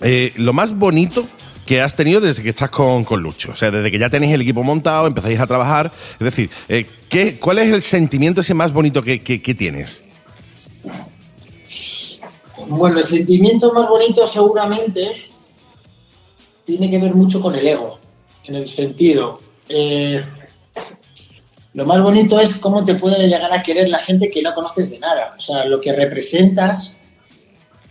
[0.00, 1.26] eh, lo más bonito
[1.66, 3.52] que has tenido desde que estás con, con, Lucho?
[3.52, 5.90] O sea, desde que ya tenéis el equipo montado, empezáis a trabajar.
[6.14, 10.02] Es decir, eh, ¿qué, ¿cuál es el sentimiento ese más bonito que, tienes?
[12.66, 15.08] Bueno, el sentimiento más bonito seguramente
[16.64, 17.98] tiene que ver mucho con el ego,
[18.44, 19.38] en el sentido.
[21.74, 24.90] lo más bonito es cómo te puede llegar a querer la gente que no conoces
[24.90, 25.34] de nada.
[25.36, 26.96] O sea, lo que representas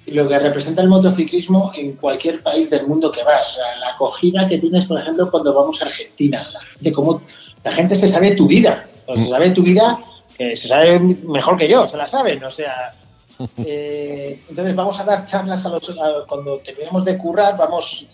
[0.08, 3.58] lo que representa el motociclismo en cualquier país del mundo que vas.
[3.80, 6.48] la acogida que tienes, por ejemplo, cuando vamos a Argentina.
[6.52, 7.22] La gente, como,
[7.64, 8.88] la gente se sabe tu vida.
[9.08, 9.30] se mm.
[9.30, 10.00] sabe tu vida,
[10.38, 12.44] que se sabe mejor que yo, se la saben.
[12.44, 12.94] O sea,
[13.66, 15.92] Eh, entonces vamos a dar charlas a los,
[16.28, 18.06] cuando terminemos de currar, vamos,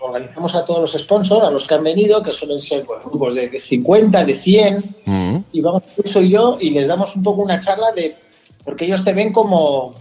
[0.00, 3.34] organizamos a todos los sponsors, a los que han venido, que suelen ser pues, grupos
[3.34, 5.36] de 50, de 100, mm.
[5.52, 8.16] y vamos a soy yo y les damos un poco una charla de,
[8.64, 9.94] porque ellos te ven como,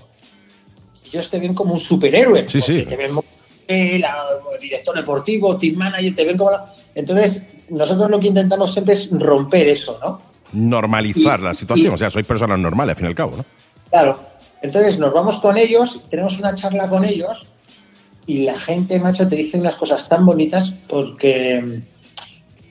[1.11, 2.83] ellos te ven como un superhéroe, sí, sí.
[2.83, 3.11] te ven
[3.67, 4.03] el
[4.59, 6.51] director deportivo, team manager, te ven como...
[6.95, 10.21] Entonces, nosotros lo que intentamos siempre es romper eso, ¿no?
[10.53, 13.45] Normalizar la situación, o sea, sois personas normales, al fin y al cabo, ¿no?
[13.89, 14.19] Claro.
[14.61, 17.47] Entonces, nos vamos con ellos, tenemos una charla con ellos
[18.25, 21.81] y la gente, macho, te dice unas cosas tan bonitas porque...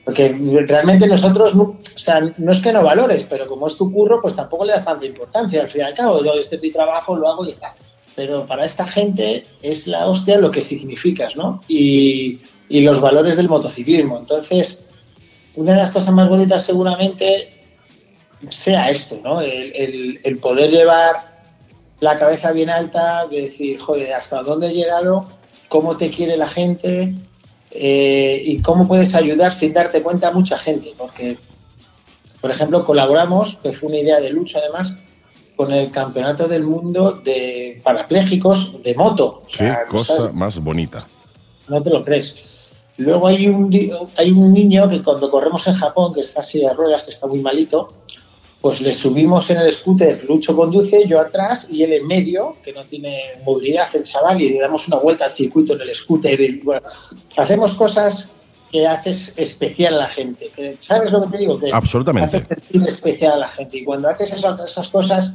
[0.03, 0.35] Porque
[0.67, 4.35] realmente nosotros, o sea, no es que no valores, pero como es tu curro, pues
[4.35, 5.61] tampoco le das tanta importancia.
[5.61, 7.75] Al fin y al cabo, yo este es mi trabajo, lo hago y está
[8.21, 11.59] pero para esta gente es la hostia lo que significas, ¿no?
[11.67, 12.39] Y,
[12.69, 14.19] los valores del motociclismo.
[14.19, 14.79] Entonces,
[15.55, 17.59] una de las cosas más bonitas seguramente
[18.49, 19.41] sea esto, ¿no?
[19.41, 21.15] El, poder llevar
[21.99, 25.25] la cabeza bien alta, de decir, joder, hasta dónde he llegado,
[25.67, 27.15] cómo te quiere la gente
[27.71, 30.91] eh, y cómo puedes ayudar sin darte cuenta a mucha gente.
[30.95, 31.37] Porque,
[32.39, 34.95] por ejemplo, colaboramos, que fue una idea de Lucho además,
[35.55, 39.41] con el campeonato del mundo de parapléjicos de moto.
[39.55, 41.05] Qué cosa más bonita.
[41.67, 42.73] No te lo crees.
[42.97, 43.73] Luego hay un,
[44.17, 47.27] hay un niño que cuando corremos en Japón, que está así de ruedas, que está
[47.27, 47.91] muy malito,
[48.61, 52.71] pues le subimos en el scooter, Lucho conduce, yo atrás y él en medio, que
[52.71, 56.39] no tiene movilidad el chaval, y le damos una vuelta al circuito en el scooter.
[56.39, 56.87] Y, bueno,
[57.37, 58.27] hacemos cosas
[58.71, 60.49] que haces especial a la gente.
[60.77, 61.59] ¿Sabes lo que te digo?
[61.59, 62.37] Que Absolutamente.
[62.37, 63.79] Haces especial a la gente.
[63.79, 65.33] Y cuando haces esas cosas,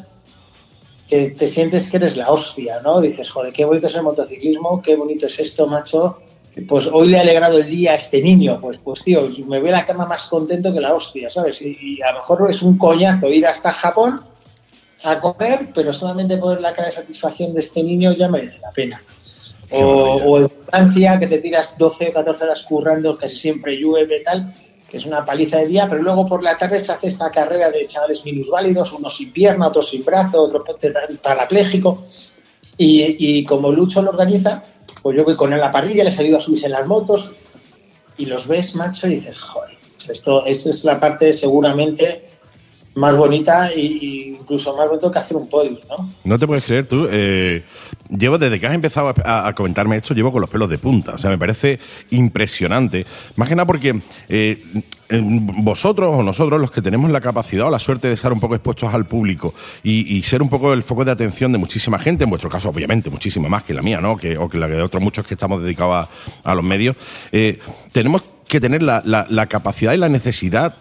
[1.09, 3.01] te, sientes que eres la hostia, ¿no?
[3.01, 6.19] Dices, joder, qué bonito es el motociclismo, qué bonito es esto, macho.
[6.67, 9.69] Pues hoy le ha alegrado el día a este niño, pues, pues tío, me voy
[9.69, 11.61] a la cama más contento que la hostia, ¿sabes?
[11.61, 14.23] Y, a lo mejor es un coñazo ir hasta Japón
[15.05, 18.71] a comer, pero solamente por la cara de satisfacción de este niño ya merece la
[18.71, 19.03] pena.
[19.71, 24.21] O, o, en Francia, que te tiras 12 o 14 horas currando, casi siempre llueve,
[24.21, 24.53] tal,
[24.89, 27.71] que es una paliza de día, pero luego por la tarde se hace esta carrera
[27.71, 30.65] de chavales minusválidos, unos sin pierna, otros sin brazo, otro
[31.23, 32.05] parapléjico.
[32.79, 34.63] Y, como Lucho lo organiza,
[35.03, 36.87] pues yo voy con él a la parrilla, le he salido a subirse en las
[36.87, 37.33] motos
[38.19, 39.77] y los ves, macho, y dices, joder,
[40.09, 42.27] esto, es la parte seguramente
[42.95, 46.11] más bonita e incluso más bonito que hacer un podio, ¿no?
[46.25, 47.07] No te puedes creer tú.
[47.11, 47.63] Eh,
[48.11, 51.15] llevo desde que has empezado a, comentarme esto, llevo con los pelos de punta.
[51.15, 51.79] O sea, me parece
[52.11, 53.07] impresionante.
[53.37, 54.63] Más que nada porque eh,
[55.11, 58.55] vosotros o nosotros, los que tenemos la capacidad o la suerte de estar un poco
[58.55, 62.31] expuestos al público y, ser un poco el foco de atención de muchísima gente, en
[62.31, 64.17] vuestro caso, obviamente, muchísima más que la mía, ¿no?
[64.17, 66.09] Que, o que la de otros muchos que estamos dedicados
[66.43, 66.97] a, los medios,
[67.31, 67.61] eh,
[67.93, 70.77] tenemos que tener la, capacidad y la necesidad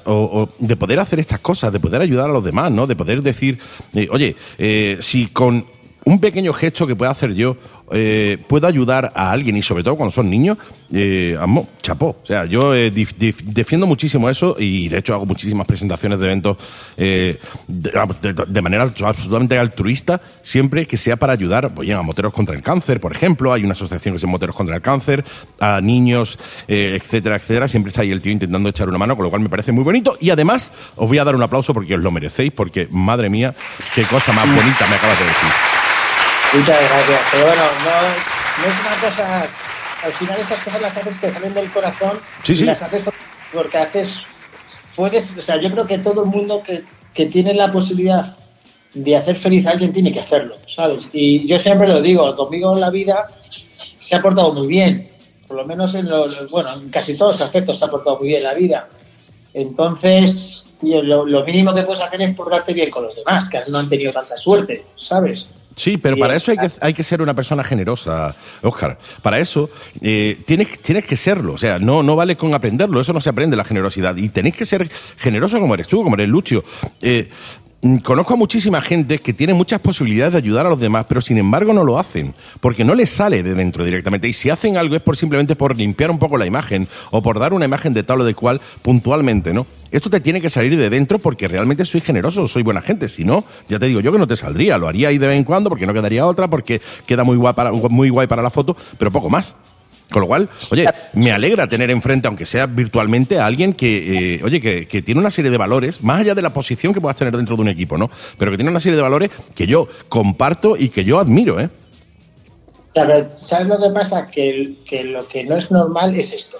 [0.60, 2.88] de poder hacer estas cosas, de poder ayudar a los demás, ¿no?
[2.88, 3.60] De poder decir,
[3.94, 5.66] eh, oye, eh, si con
[6.06, 7.58] un pequeño gesto que pueda hacer yo
[7.92, 10.58] eh, puedo ayudar a alguien y sobre todo cuando son niños,
[10.92, 12.18] eh, amo, chapó.
[12.22, 16.58] O sea, yo eh, defiendo muchísimo eso y de hecho hago muchísimas presentaciones de eventos
[16.98, 22.62] eh, de, manera absolutamente altruista, siempre que sea para ayudar pues, a moteros contra el
[22.62, 23.54] cáncer, por ejemplo.
[23.54, 25.24] Hay una asociación que se llama Moteros contra el Cáncer,
[25.60, 27.68] a niños, etcétera, etcétera.
[27.68, 29.84] Siempre está ahí el tío intentando echar una mano, con lo cual me parece muy
[29.84, 30.18] bonito.
[30.20, 33.54] Y además, os voy a dar un aplauso porque os lo merecéis, porque madre mía,
[33.94, 35.85] qué cosa más bonita me acabas de decir.
[36.58, 37.22] Muchas gracias.
[37.32, 39.48] Pero bueno, no, es una cosa.
[40.04, 42.20] Al final, estas cosas las haces que salen del corazón.
[42.44, 42.66] Sí, sí.
[42.66, 43.04] las haces
[43.54, 44.14] porque haces.
[44.96, 45.36] Puedes.
[45.38, 46.84] O sea, yo creo que todo el mundo que,
[47.14, 48.38] que tiene la posibilidad
[48.94, 51.10] de hacer feliz a alguien tiene que hacerlo, ¿sabes?
[51.12, 53.28] Y yo siempre lo digo, conmigo en la vida
[53.78, 55.12] se ha portado muy bien,
[55.48, 58.30] por lo menos en los, bueno, en casi todos los aspectos se ha portado muy
[58.30, 58.88] bien la vida.
[59.54, 63.80] Entonces, lo, lo, mínimo que puedes hacer es portarte bien con los demás, que no
[63.80, 65.50] han tenido tanta suerte, ¿sabes?
[65.76, 68.98] Sí, pero para eso hay que, hay que ser una persona generosa, Oscar.
[69.22, 69.70] Para eso
[70.02, 71.54] eh, tienes, tienes que serlo.
[71.54, 74.16] O sea, no, no vale con aprenderlo, eso no se aprende la generosidad.
[74.16, 76.64] Y tenéis que ser generoso como eres tú, como eres Lucio.
[77.02, 77.28] Eh,
[78.04, 81.38] conozco a muchísima gente que tiene muchas posibilidades de ayudar a los demás, pero sin
[81.38, 84.28] embargo no lo hacen, porque no les sale de dentro directamente.
[84.28, 87.40] Y si hacen algo es por simplemente por limpiar un poco la imagen o por
[87.40, 89.68] dar una imagen de tal o de cual puntualmente, ¿no?
[89.92, 93.08] Esto te tiene que salir de dentro porque realmente soy generoso, soy buena gente.
[93.08, 94.78] Si no, ya te digo yo que no te saldría.
[94.78, 97.54] Lo haría ahí de vez en cuando porque no quedaría otra, porque queda muy guay
[97.90, 99.56] muy guay para la foto, pero poco más.
[100.12, 104.44] Con lo cual, oye, me alegra tener enfrente, aunque sea virtualmente, a alguien que, eh,
[104.44, 107.36] oye, que, tiene una serie de valores, más allá de la posición que puedas tener
[107.36, 108.10] dentro de un equipo, ¿no?
[108.38, 111.70] Pero que tiene una serie de valores que yo comparto y que yo admiro, ¿eh?
[113.42, 114.28] ¿Sabes lo que pasa?
[114.28, 116.58] Que, que lo que no es normal es esto.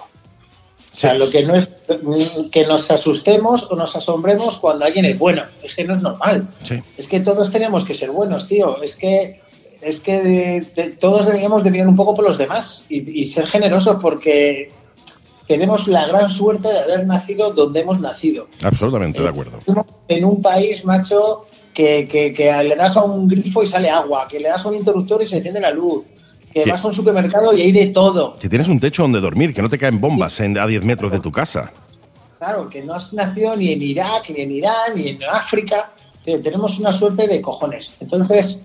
[0.96, 1.68] O sea, lo que no es
[2.50, 5.42] que nos asustemos o nos asombremos cuando alguien es bueno.
[5.62, 6.48] Es que no es normal.
[6.96, 8.82] Es que todos tenemos que ser buenos, tío.
[8.82, 9.42] Es que
[9.86, 10.66] es que
[10.98, 14.68] todos deberíamos de mirar un poco por los demás y, ser generosos porque
[15.46, 18.48] tenemos la gran suerte de haber nacido donde hemos nacido.
[18.64, 19.60] Absolutamente, de acuerdo.
[20.08, 24.26] En un país, macho, que, que, que le das a un grifo y sale agua,
[24.28, 26.04] que le das a un interruptor y se enciende la luz,
[26.52, 28.32] que vas a un supermercado y hay de todo.
[28.40, 31.20] Que tienes un techo donde dormir, que no te caen bombas a 10 metros de
[31.20, 31.72] tu casa.
[32.38, 35.92] Claro, que no has nacido ni en Irak, ni en Irán, ni en África.
[36.24, 37.94] Tenemos una suerte de cojones.
[38.00, 38.58] Entonces,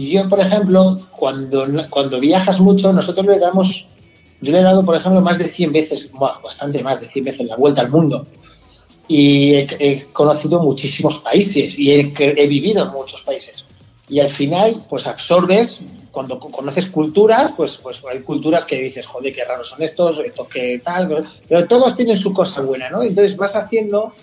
[0.00, 3.86] yo, por ejemplo, cuando, cuando viajas mucho, nosotros le damos,
[4.40, 6.10] yo le he dado, por ejemplo, más de 100 veces,
[6.42, 8.26] bastante más de 100 veces la vuelta al mundo.
[9.08, 13.64] Y he, conocido muchísimos países y he, he vivido en muchos países.
[14.08, 15.80] Y al final, pues absorbes
[16.16, 20.48] cuando conoces culturas, pues, pues hay culturas que dices, joder, qué raros son estos, estos
[20.48, 23.02] que tal, pero todos tienen su cosa buena, ¿no?
[23.02, 24.14] Entonces vas haciendo,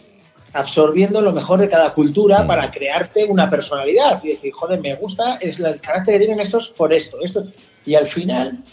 [0.54, 2.48] absorbiendo lo mejor de cada cultura mm.
[2.48, 6.70] para crearte una personalidad y decir, joder, me gusta, es el carácter que tienen estos
[6.70, 7.44] por esto, esto.
[7.86, 8.64] Y al final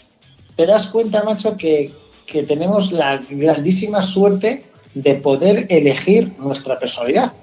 [0.55, 1.91] te das cuenta, macho, que,
[2.25, 4.63] que tenemos la grandísima suerte
[4.93, 7.33] de poder elegir nuestra personalidad.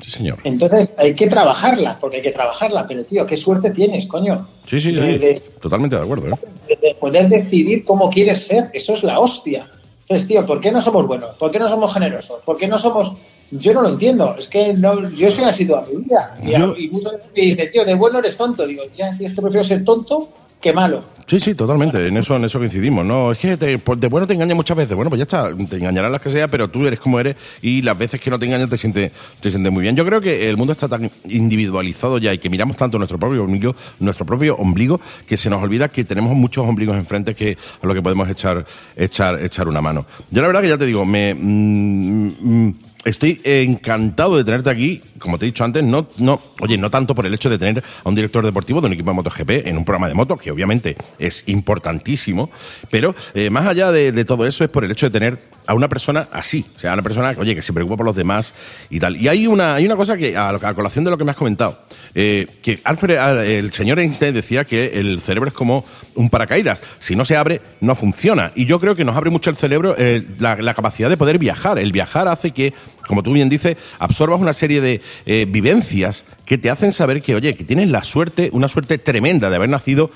[0.00, 0.38] Sí, señor.
[0.44, 4.46] Entonces hay que trabajarla, porque hay que trabajarla, pero tío, qué suerte tienes, coño.
[4.66, 5.42] Sí, sí, sí.
[5.60, 6.28] totalmente de acuerdo.
[6.28, 6.78] ¿eh?
[6.80, 9.68] De poder decidir cómo quieres ser, eso es la hostia.
[10.00, 11.36] Entonces, tío, ¿por qué no somos buenos?
[11.36, 12.40] ¿Por qué no somos generosos?
[12.44, 13.12] ¿Por qué no somos.?
[13.50, 14.36] Yo no lo entiendo.
[14.38, 16.36] Es que no, yo soy así toda mi vida.
[16.76, 18.66] Y, muchas veces me dicen, tío, de bueno eres tonto.
[18.66, 20.28] Digo, ya, tío, es que prefiero ser tonto
[20.60, 21.02] que malo.
[21.26, 22.08] Sí, sí, totalmente.
[22.08, 23.04] En eso, en eso coincidimos.
[23.04, 23.76] No, es que de
[24.08, 24.96] bueno te engaña muchas veces.
[24.96, 27.82] Bueno, pues ya está, te engañarán las que sea, pero tú eres como eres y
[27.82, 29.94] las veces que no te engañan te sientes, te sientes muy bien.
[29.94, 33.44] Yo creo que el mundo está tan individualizado ya y que miramos tanto nuestro propio
[33.44, 37.86] ombligo, nuestro propio ombligo, que se nos olvida que tenemos muchos ombligos enfrente que a
[37.86, 38.66] lo que podemos echar,
[38.96, 40.06] echar, echar una mano.
[40.32, 45.00] Yo la verdad que ya te digo, me mm, mm, Estoy encantado de tenerte aquí,
[45.18, 47.82] como te he dicho antes, no, no, oye, no tanto por el hecho de tener
[48.04, 50.50] a un director deportivo de un equipo de MotoGP en un programa de moto, que
[50.50, 52.50] obviamente es importantísimo,
[52.90, 55.88] pero eh, más allá de, todo eso es por el hecho de tener a una
[55.88, 58.54] persona así, o sea, una persona, oye, que se preocupa por los demás
[58.90, 59.16] y tal.
[59.16, 61.38] Y hay una, hay una cosa que, a, a colación de lo que me has
[61.38, 61.82] comentado,
[62.14, 63.16] eh, que Alfred,
[63.46, 65.86] el señor Einstein decía que el cerebro es como
[66.16, 68.52] un paracaídas, si no se abre, no funciona.
[68.54, 71.78] Y yo creo que nos abre mucho el cerebro eh, la capacidad de poder viajar.
[71.78, 72.74] El viajar hace que
[73.06, 77.34] como tú bien dices, absorbas una serie de eh, vivencias que te hacen saber que,
[77.34, 80.10] oye, que tienes la suerte, una suerte tremenda de haber nacido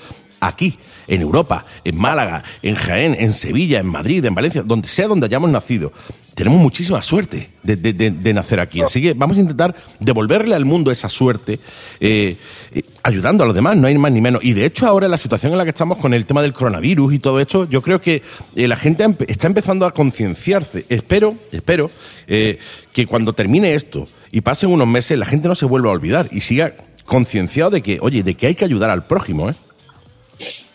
[0.47, 0.77] aquí,
[1.07, 5.25] en Europa, en Málaga, en Jaén, en Sevilla, en Madrid, en Valencia, donde sea donde
[5.25, 5.91] hayamos nacido.
[6.35, 8.81] Tenemos muchísima suerte de, nacer aquí.
[8.81, 11.59] Así que vamos a intentar devolverle al mundo esa suerte,
[12.01, 12.35] eh,
[12.73, 14.43] eh, ayudando a los demás, no hay más ni menos.
[14.43, 17.13] Y de hecho, ahora la situación en la que estamos con el tema del coronavirus
[17.13, 18.21] y todo esto, yo creo que
[18.57, 20.85] eh, la gente está empezando a concienciarse.
[20.89, 21.89] Espero, espero
[22.27, 26.27] que cuando termine esto y pasen unos meses, la gente no se vuelva a olvidar
[26.31, 26.73] y siga
[27.05, 29.55] concienciado de que, oye, de que hay que ayudar al prójimo, ¿eh?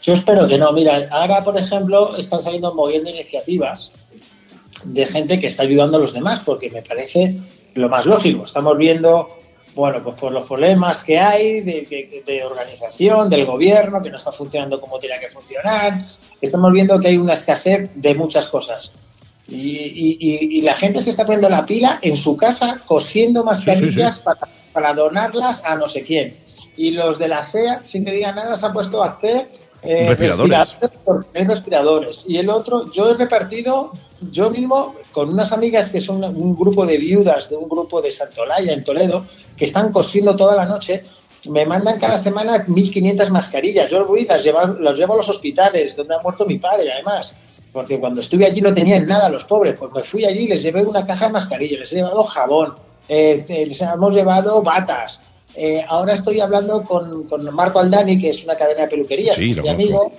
[0.02, 0.72] Yo espero que no.
[0.72, 3.92] Mira, ahora, por ejemplo, están saliendo moviendo iniciativas
[4.84, 7.36] de gente que está ayudando a los demás, porque me parece
[7.74, 8.44] lo más lógico.
[8.44, 9.36] Estamos viendo,
[9.74, 14.80] bueno, pues por los problemas que hay de, organización, del gobierno, que no está funcionando
[14.80, 15.94] como tiene que funcionar.
[16.40, 18.92] Estamos viendo que hay una escasez de muchas cosas.
[19.48, 24.40] Y, la gente se está poniendo la pila en su casa cosiendo mascarillas Para,
[24.72, 26.34] para donarlas a no sé quién.
[26.76, 29.48] Y los de la SEA, sin que digan nada, se han puesto a hacer
[29.82, 30.76] eh, respiradores.
[31.32, 32.24] respiradores.
[32.26, 33.92] Y el otro, yo he repartido,
[34.30, 38.12] yo mismo, con unas amigas que son un grupo de viudas de un grupo de
[38.12, 39.26] Santolaya en Toledo,
[39.56, 41.02] que están cosiendo toda la noche,
[41.48, 43.90] me mandan cada semana 1.500 mascarillas.
[43.90, 47.32] Yo voy las llevo, las llevo a los hospitales, donde ha muerto mi padre, además.
[47.72, 49.78] Porque cuando estuve allí no tenían nada los pobres.
[49.78, 52.74] Pues me fui allí, les llevé una caja de mascarillas, les he llevado jabón,
[53.08, 55.20] eh, les hemos llevado batas,
[55.54, 60.12] eh, ahora estoy hablando con, Marco Aldani, que es una cadena de peluquerías, mi amigo.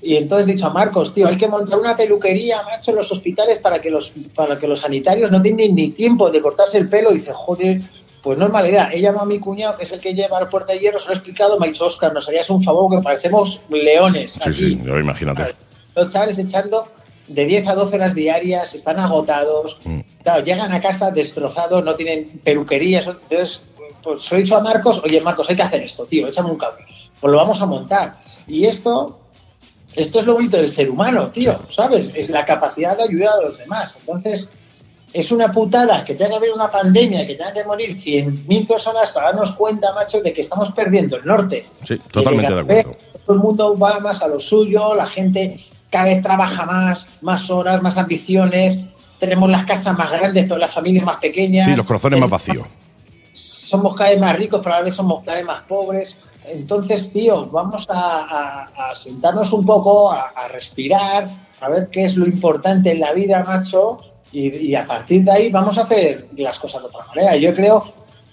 [0.00, 3.12] Y entonces he dicho a Marcos, tío, hay que montar una peluquería, macho, en los
[3.12, 6.88] hospitales para que los, para que los sanitarios no tengan ni tiempo de cortarse el
[6.88, 7.12] pelo.
[7.12, 7.80] dice, joder,
[8.20, 8.90] pues no es mala idea.
[8.92, 11.06] He llamado a mi cuñado, que es el que lleva la puerta de hierro, se
[11.06, 14.38] lo he explicado, me ha dicho, Oscar, nos harías un favor que parecemos leones.
[14.42, 15.54] Sí, sí, yo imagínate.
[15.94, 16.84] Los chavales echando
[17.28, 20.00] de 10 a 12 horas diarias, están agotados, mm.
[20.44, 23.60] llegan a casa destrozados, no tienen peluquerías, entonces
[24.02, 26.84] pues he dicho a Marcos, oye Marcos, hay que hacer esto, tío, échame un cable.
[27.20, 28.16] Pues lo vamos a montar.
[28.46, 29.20] Y esto,
[29.94, 32.10] esto es lo bonito del ser humano, tío, ¿sabes?
[32.14, 33.96] Es la capacidad de ayudar a los demás.
[34.00, 34.48] Entonces,
[35.12, 39.10] es una putada que tenga que haber una pandemia, que tenga que morir 100.000 personas
[39.12, 41.66] para darnos cuenta, macho, de que estamos perdiendo el norte.
[41.84, 42.96] Sí, totalmente de, acuerdo.
[43.24, 45.60] Todo el mundo va más a lo suyo, la gente
[45.90, 48.78] cada vez trabaja más, más horas, más ambiciones,
[49.18, 51.66] tenemos las casas más grandes, pero las familias más pequeñas.
[51.66, 52.66] Sí, los corazones más vacíos.
[53.72, 56.14] Somos cada vez más ricos, pero a la vez somos cada vez más pobres.
[56.44, 61.26] Entonces, tío, vamos a, sentarnos un poco, a, respirar,
[61.58, 63.96] a ver qué es lo importante en la vida, macho,
[64.30, 67.34] y, a partir de ahí vamos a hacer las cosas de otra manera.
[67.36, 67.82] Yo creo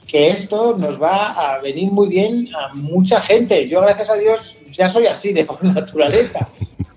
[0.06, 3.66] que esto nos va a venir muy bien a mucha gente.
[3.70, 6.50] Yo, gracias a Dios, ya soy así de por naturaleza,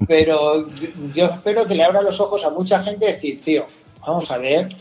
[0.08, 0.66] pero
[1.14, 3.66] yo espero que le abra los ojos a mucha gente y decir, tío,
[4.04, 4.74] vamos a ver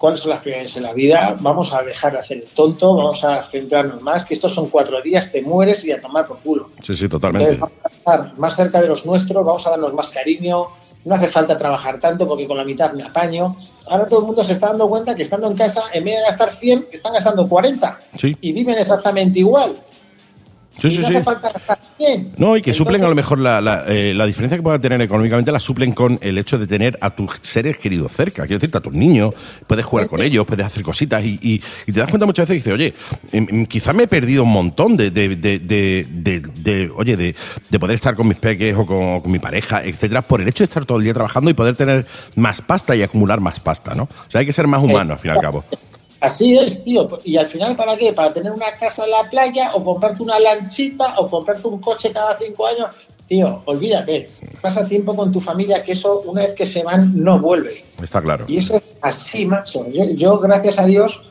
[0.00, 3.22] cuáles son las prioridades en la vida, vamos a dejar de hacer el tonto, vamos
[3.22, 6.70] a centrarnos más, que estos son cuatro días, te mueres y a tomar por culo.
[6.82, 7.58] Sí, sí, totalmente.
[7.58, 10.68] vamos a estar más cerca de los nuestros, vamos a darnos más cariño,
[11.04, 13.54] no hace falta trabajar tanto porque con la mitad me apaño.
[13.88, 16.22] Ahora todo el mundo se está dando cuenta que estando en casa, en vez de
[16.22, 19.82] gastar 100, están gastando 40 y viven exactamente igual.
[20.78, 21.14] Sí, sí, sí.
[22.38, 25.52] No, y que suplen a lo mejor la, eh, la, diferencia que pueda tener económicamente,
[25.52, 28.42] la suplen con el hecho de tener a tus seres queridos cerca.
[28.42, 29.34] Quiero decirte, a tus niños,
[29.66, 31.58] puedes jugar con ellos, puedes hacer cositas y, y,
[31.92, 32.94] te das cuenta muchas veces y dices, oye,
[33.32, 37.34] em, em, quizás me he perdido un montón de, de, de, oye, de,
[37.78, 40.68] poder estar con mis peques o con, con, mi pareja, etcétera, por el hecho de
[40.68, 42.06] estar todo el día trabajando y poder tener
[42.36, 44.04] más pasta y acumular más pasta, ¿no?
[44.04, 45.64] O sea, hay que ser más humano, al fin y al cabo.
[46.20, 47.08] Así es, tío.
[47.24, 48.12] Y al final, ¿para qué?
[48.12, 52.12] ¿Para tener una casa en la playa o comprarte una lanchita o comprarte un coche
[52.12, 52.94] cada cinco años?
[53.26, 54.28] Tío, olvídate.
[54.60, 57.84] Pasa tiempo con tu familia, que eso una vez que se van no vuelve.
[58.02, 58.44] Está claro.
[58.48, 59.86] Y eso es así, macho.
[59.88, 61.22] Yo, gracias a Dios,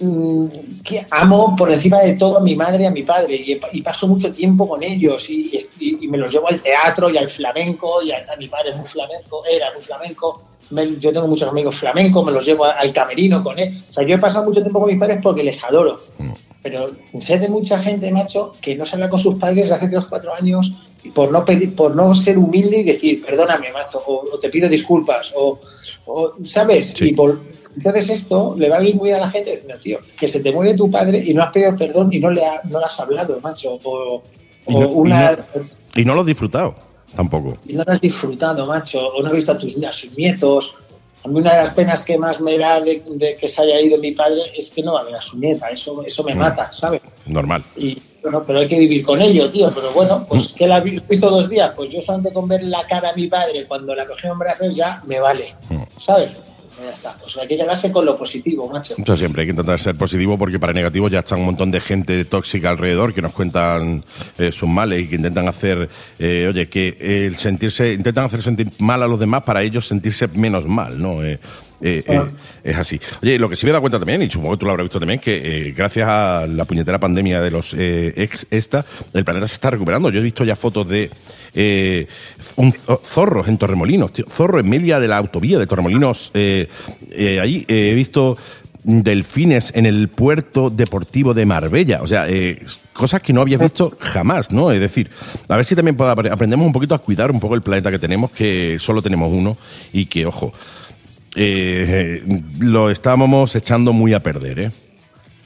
[0.00, 0.46] mm,
[0.84, 4.06] que amo por encima de todo a mi madre y a mi padre y, paso
[4.06, 5.50] mucho tiempo con ellos y,
[6.10, 9.44] me los llevo al teatro y al flamenco y a, mi padre es muy flamenco,
[9.46, 10.42] era muy flamenco
[10.98, 13.72] yo tengo muchos amigos flamencos, me los llevo al camerino con él.
[13.90, 16.00] O sea, yo he pasado mucho tiempo con mis padres porque les adoro.
[16.18, 16.32] Mm.
[16.62, 20.04] Pero sé de mucha gente, macho, que no se habla con sus padres hace 3
[20.04, 20.72] o 4 años
[21.14, 25.32] por no pedir, por no ser humilde y decir, perdóname, macho, o, te pido disculpas,
[25.36, 25.58] o,
[26.44, 26.94] ¿sabes?
[27.00, 27.40] Y por,
[27.76, 30.52] entonces esto le va a ir muy a la gente diciendo, tío, que se te
[30.52, 33.78] muere tu padre y no has pedido perdón y no le no has hablado, macho,
[33.82, 34.22] o,
[34.66, 35.36] una...
[35.96, 37.56] y no lo has disfrutado tampoco.
[37.66, 40.74] Y no lo has disfrutado, macho, o no has visto a, tus, a sus nietos.
[41.24, 43.02] A mí una de las penas que más me da de,
[43.38, 45.68] que se haya ido mi padre es que no va a ver a su nieta,
[45.68, 46.38] eso, eso me mm.
[46.38, 47.00] mata, ¿sabes?
[47.26, 47.62] Normal.
[47.76, 49.70] Y bueno, pero hay que vivir con ello, tío.
[49.72, 50.54] Pero bueno, pues mm.
[50.54, 53.28] que la he visto dos días, pues yo solamente con ver la cara a mi
[53.28, 55.82] padre cuando la cogí en brazos ya me vale, mm.
[56.00, 56.30] ¿sabes?
[56.80, 57.14] Ya está.
[57.14, 58.94] Pues hay que quedarse con lo positivo, macho.
[58.96, 61.80] Eso siempre hay que intentar ser positivo porque para negativo ya está un montón de
[61.80, 64.04] gente tóxica alrededor que nos cuentan
[64.38, 65.88] eh, sus males y que intentan hacer,
[66.18, 70.28] eh, oye, que el sentirse, intentan hacer sentir mal a los demás para ellos sentirse
[70.28, 71.18] menos mal, ¿no?
[71.82, 72.22] Eh, eh, eh,
[72.62, 73.00] es así.
[73.22, 74.84] Oye, lo que sí me he dado cuenta también, y supongo que tú lo habrás
[74.84, 79.48] visto también, que eh, gracias a la puñetera pandemia de los ex esta, el planeta
[79.48, 80.08] se está recuperando.
[80.10, 81.10] Yo he visto ya fotos de
[82.56, 86.30] un zorros en Torremolinos, zorro en media de la autovía de Torremolinos.
[86.34, 88.38] ahí he visto
[88.84, 92.00] delfines en el puerto deportivo de Marbella.
[92.02, 92.26] O sea,
[92.92, 94.70] cosas que no habías visto jamás, ¿no?
[94.70, 95.10] Es decir,
[95.48, 98.30] a ver si también aprendemos un poquito a cuidar un poco el planeta que tenemos,
[98.30, 99.56] que solo tenemos uno
[99.92, 100.52] y que, ojo,
[101.34, 102.22] eh,
[102.60, 104.70] lo estábamos echando muy a perder, ¿eh?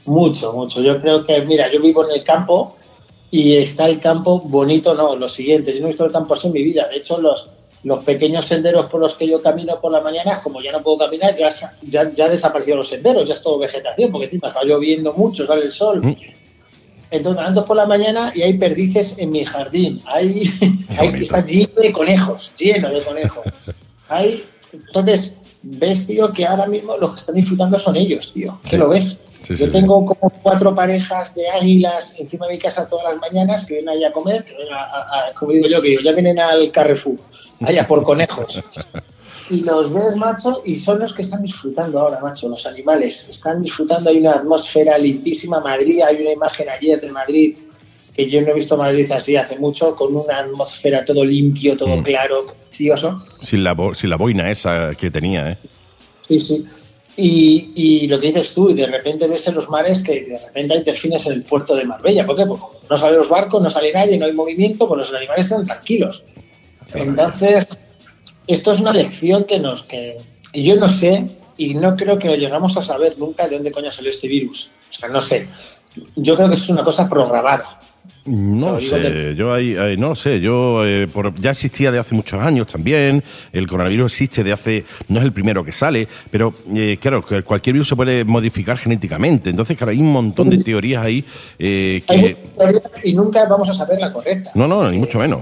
[0.05, 0.81] Mucho, mucho.
[0.81, 2.77] Yo creo que, mira, yo vivo en el campo
[3.29, 6.47] y está el campo bonito, no, lo siguiente, yo no he visto el campo así
[6.47, 6.87] en mi vida.
[6.87, 7.49] De hecho, los,
[7.83, 10.97] los pequeños senderos por los que yo camino por la mañana, como ya no puedo
[10.97, 11.49] caminar, ya,
[11.81, 15.45] ya, ya han desaparecido los senderos, ya es todo vegetación, porque encima está lloviendo mucho,
[15.45, 16.01] sale el sol.
[16.01, 16.15] Mm.
[17.09, 20.01] Entonces ando por la mañana y hay perdices en mi jardín.
[20.05, 20.51] Hay,
[20.97, 23.45] hay está lleno de conejos, lleno de conejos.
[24.09, 28.59] Hay, entonces, ves, tío, que ahora mismo los que están disfrutando son ellos, tío.
[28.67, 29.17] ¿Qué lo ves?
[29.43, 33.75] Yo tengo como cuatro parejas de águilas encima de mi casa todas las mañanas que
[33.75, 34.43] vienen ahí a comer,
[35.35, 37.15] como digo yo, que ya vienen al Carrefour,
[37.61, 38.61] allá por conejos.
[39.49, 43.27] y los ves, macho, y son los que están disfrutando ahora, macho, los animales.
[43.29, 45.59] Están disfrutando, hay una atmósfera limpísima.
[45.61, 47.57] Madrid, hay una imagen ayer de Madrid
[48.17, 51.97] que yo no he visto Madrid así hace mucho, con una atmósfera todo limpio, todo
[51.97, 52.03] mm.
[52.03, 53.21] claro, precioso.
[53.41, 55.57] Sin la, sin la boina esa que tenía, ¿eh?
[56.27, 56.65] Sí, sí.
[57.15, 60.37] Y, y, lo que dices tú, y de repente ves en los mares que de
[60.39, 62.25] repente hay delfines en el puerto de Marbella.
[62.25, 62.45] ¿Por qué?
[62.45, 65.65] Porque no salen los barcos, no sale nadie, no hay movimiento, pues los animales están
[65.65, 66.23] tranquilos.
[66.93, 67.67] Entonces,
[68.47, 69.83] esto es una lección que nos...
[69.83, 70.15] que
[70.53, 71.25] y yo no sé,
[71.57, 74.69] y no creo que lo llegamos a saber nunca de dónde coño salió este virus.
[74.89, 75.47] O sea, no sé.
[76.15, 77.79] Yo creo que es una cosa programada.
[78.27, 81.07] No sé, yo ahí, no sé, yo eh,
[81.39, 83.23] ya existía de hace muchos años también,
[83.53, 87.73] el coronavirus existe de hace, no es el primero que sale, pero eh, claro, cualquier
[87.73, 91.23] virus se puede modificar genéticamente, entonces claro, hay un montón de teorías ahí
[91.57, 92.37] eh, que...
[93.03, 94.51] y nunca vamos a saber la correcta.
[94.55, 95.41] No, no, ni mucho menos.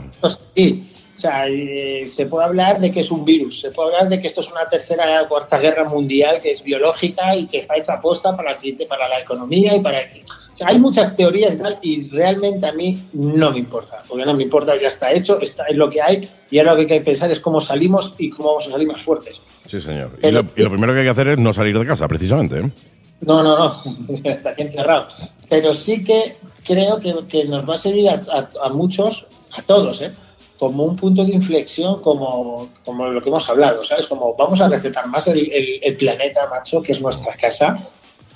[0.55, 4.09] Sí, O sea, eh, se puede hablar de que es un virus, se puede hablar
[4.09, 7.57] de que esto es una tercera o cuarta guerra mundial que es biológica y que
[7.57, 8.57] está hecha aposta para,
[8.87, 10.21] para la economía y para que...
[10.55, 14.23] O sea, hay muchas teorías y tal, y realmente a mí no me importa, porque
[14.23, 16.93] no me importa, ya está hecho, está, es lo que hay, y ahora lo que
[16.93, 19.41] hay que pensar es cómo salimos y cómo vamos a salir más fuertes.
[19.67, 20.11] Sí, señor.
[20.23, 22.57] y, lo, primero que hay que hacer es no salir de casa, precisamente.
[22.61, 22.71] ¿eh?
[23.19, 23.83] No, no, no,
[24.23, 25.09] está aquí encerrado.
[25.49, 29.27] Pero sí que creo que, nos va a servir a muchos,
[29.57, 30.11] a todos, ¿eh?
[30.57, 34.07] como un punto de inflexión, como, como lo que hemos hablado, ¿sabes?
[34.07, 35.49] Como vamos a respetar más el,
[35.81, 37.77] el planeta, macho, que es nuestra casa.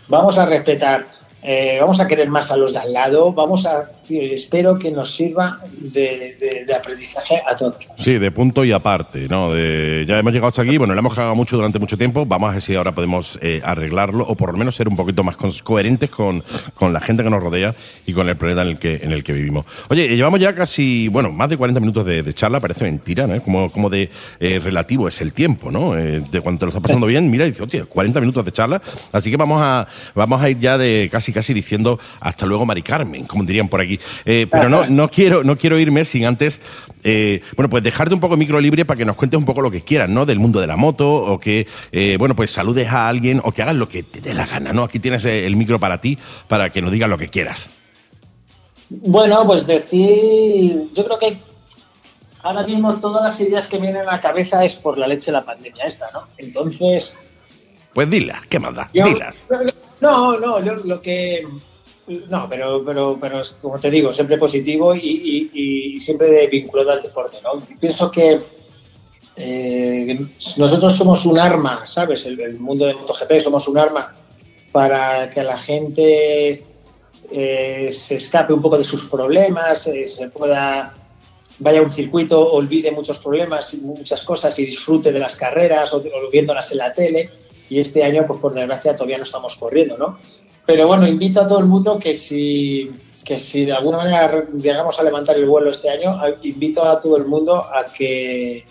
[0.09, 1.05] Vamos a respetar
[1.41, 5.11] eh, vamos a querer más a los de al lado, vamos a, espero que nos
[5.11, 7.75] sirva de, aprendizaje a todos.
[7.97, 9.53] Sí, de punto y aparte, ¿no?
[9.53, 12.49] De, ya hemos llegado hasta aquí, bueno, lo hemos cagado mucho durante mucho tiempo, vamos
[12.49, 15.35] a ver si ahora podemos eh, arreglarlo o por lo menos ser un poquito más
[15.63, 16.43] coherentes con,
[16.75, 17.75] con, la gente que nos rodea
[18.05, 19.65] y con el planeta en el que, en el que vivimos.
[19.89, 23.41] Oye, llevamos ya casi, bueno, más de 40 minutos de, charla, parece mentira, ¿no?
[23.41, 24.09] Como, como de
[24.39, 25.93] eh, relativo es el tiempo, ¿no?
[25.93, 28.81] de cuando lo está pasando bien, mira, y dice, oye, 40 minutos de charla,
[29.11, 32.81] así que vamos a, vamos a ir ya de casi casi diciendo hasta luego Mari
[32.81, 33.98] Carmen, como dirían por aquí.
[34.25, 36.61] Eh, pero no, no, quiero, no quiero irme sin antes,
[37.03, 39.71] eh, bueno, pues dejarte un poco micro libre para que nos cuentes un poco lo
[39.71, 40.25] que quieras, ¿no?
[40.25, 43.61] Del mundo de la moto, o que, eh, bueno, pues saludes a alguien, o que
[43.61, 44.83] hagas lo que te dé la gana, ¿no?
[44.83, 46.17] Aquí tienes el micro para ti,
[46.47, 47.69] para que nos digas lo que quieras.
[48.89, 51.37] Bueno, pues decir, yo creo que
[52.41, 55.33] ahora mismo todas las ideas que vienen a la cabeza es por la leche de
[55.33, 56.27] la pandemia esta, ¿no?
[56.37, 57.13] Entonces...
[57.93, 58.89] Pues dilas, ¿qué más da?
[58.93, 59.47] dilas.
[60.01, 61.45] No, no, lo que.
[62.29, 67.59] No, pero, pero, pero como te digo, siempre positivo y, siempre vinculado al deporte, ¿no?
[67.79, 68.39] pienso que
[69.35, 70.19] eh,
[70.57, 72.25] nosotros somos un arma, ¿sabes?
[72.25, 74.11] El, mundo de MotoGP somos un arma
[74.71, 76.63] para que la gente
[77.31, 80.93] eh, se escape un poco de sus problemas, eh, se pueda
[81.59, 85.93] vaya a un circuito, olvide muchos problemas y muchas cosas y disfrute de las carreras
[85.93, 87.29] o, o viéndolas en la tele
[87.69, 90.17] y este año, pues por desgracia, todavía no estamos corriendo, ¿no?
[90.69, 92.91] Pero bueno, invito a todo el mundo que si,
[93.25, 97.17] que si de alguna manera llegamos a levantar el vuelo este año, invito a todo
[97.17, 98.65] el mundo a que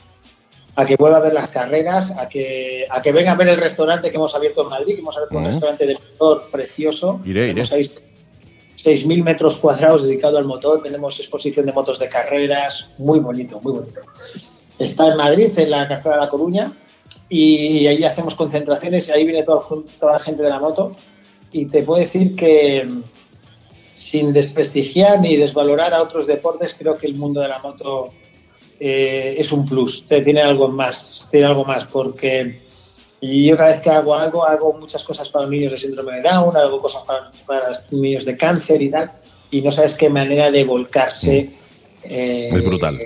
[0.76, 3.56] a que vuelva a ver las carreras, a que, a que venga a ver el
[3.56, 7.20] restaurante que hemos abierto en Madrid, que hemos abierto un restaurante de motor precioso.
[7.24, 7.62] Iré, iré.
[7.62, 13.72] 6.000 metros cuadrados dedicado al motor, tenemos exposición de motos de carreras, muy bonito, muy
[13.72, 14.02] bonito.
[14.78, 16.72] Está en Madrid, en la carretera de La Coruña,
[17.28, 19.66] y ahí hacemos concentraciones y ahí viene toda,
[19.98, 20.94] toda la gente de la moto
[21.52, 22.86] y te puedo decir que
[23.94, 28.10] sin desprestigiar ni desvalorar a otros deportes, creo que el mundo de la moto
[28.78, 32.60] eh, es un plus, tiene algo más, tiene algo más, porque
[33.20, 36.22] yo cada vez que hago algo, hago muchas cosas para los niños de síndrome de
[36.22, 39.10] Down, hago cosas para, para los niños de cáncer y tal,
[39.50, 41.50] y no sabes qué manera de volcarse.
[42.04, 43.00] Eh, es brutal.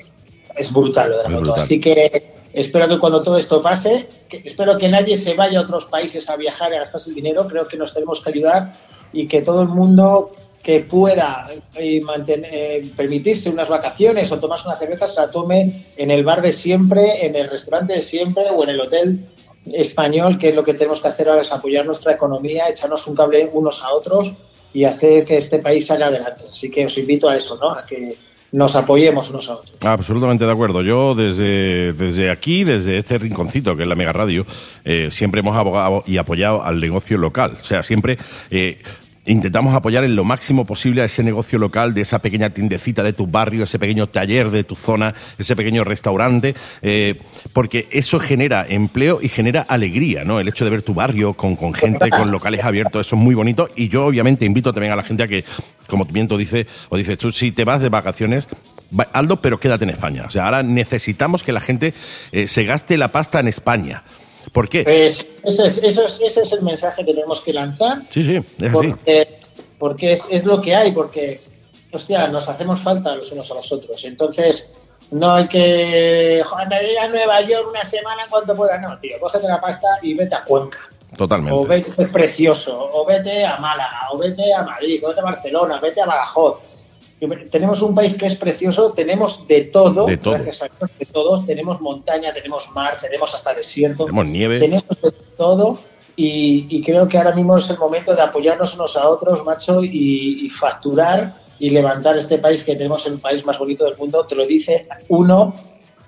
[0.55, 1.55] Es brutal lo de la moto.
[1.55, 5.87] Así que Espero que cuando todo esto pase, espero que nadie se vaya a otros
[5.87, 7.47] países a viajar y a gastarse el dinero.
[7.47, 8.73] Creo que nos tenemos que ayudar
[9.13, 11.47] y que todo el mundo que pueda
[11.77, 16.41] eh, eh, permitirse unas vacaciones o tomarse una cerveza se la tome en el bar
[16.41, 19.21] de siempre, en el restaurante de siempre o en el hotel
[19.73, 23.17] español, que es lo que tenemos que hacer ahora es apoyar nuestra economía, echarnos un
[23.17, 24.33] cable unos a otros
[24.73, 26.45] y hacer que este país salga adelante.
[26.51, 27.71] Así que os invito a eso, ¿no?
[27.71, 28.17] A que
[28.53, 29.77] nos apoyemos unos a otros.
[29.81, 30.83] Absolutamente de acuerdo.
[30.83, 34.47] Yo desde, desde aquí, desde este rinconcito que es la Mega Radio,
[34.85, 37.57] eh, siempre hemos abogado y apoyado al negocio local.
[37.59, 38.19] O sea, siempre
[38.51, 38.79] eh,
[39.27, 43.13] intentamos apoyar en lo máximo posible a ese negocio local, de esa pequeña tiendecita de
[43.13, 47.19] tu barrio, ese pequeño taller de tu zona, ese pequeño restaurante, eh,
[47.53, 50.41] porque eso genera empleo y genera alegría, ¿no?
[50.41, 53.69] El hecho de ver tu barrio con, gente, con locales abiertos, eso es muy bonito.
[53.77, 55.45] Y yo obviamente invito también a la gente a que
[55.87, 58.49] como tú dice, o dices tú, si te vas de vacaciones,
[59.13, 60.25] Aldo, pero quédate en España.
[60.27, 61.93] O sea, ahora necesitamos que la gente
[62.33, 64.03] eh, se gaste la pasta en España.
[64.53, 64.85] ¿Por qué?
[64.85, 68.03] Pues ese es, ese es el mensaje que tenemos que lanzar.
[68.11, 69.33] Sí, sí, es porque, así.
[69.79, 71.41] Porque es, lo que hay, porque,
[71.93, 74.05] hostia, nos hacemos falta los unos a los otros.
[74.05, 74.67] Entonces,
[75.11, 78.79] no hay que, joder, me voy a Nueva York una semana en cuanto pueda.
[78.79, 80.79] No, tío, cógete la pasta y vete a Cuenca.
[81.17, 81.59] Totalmente.
[81.59, 85.25] O vete, es precioso, o vete a Málaga, o vete a Madrid, o vete a
[85.25, 86.82] Barcelona, vete a Badajoz.
[87.51, 91.47] Tenemos un país que es precioso, tenemos de todo, gracias a Dios, de todos.
[91.47, 94.05] Tenemos montaña, tenemos mar, tenemos hasta desierto.
[94.05, 94.59] Tenemos nieve.
[94.59, 95.79] Tenemos de todo.
[96.17, 100.47] Y, creo que ahora mismo es el momento de apoyarnos unos a otros, macho, y,
[100.47, 104.27] y facturar y levantar este país que tenemos el país más bonito del mundo.
[104.27, 105.55] Te lo dice uno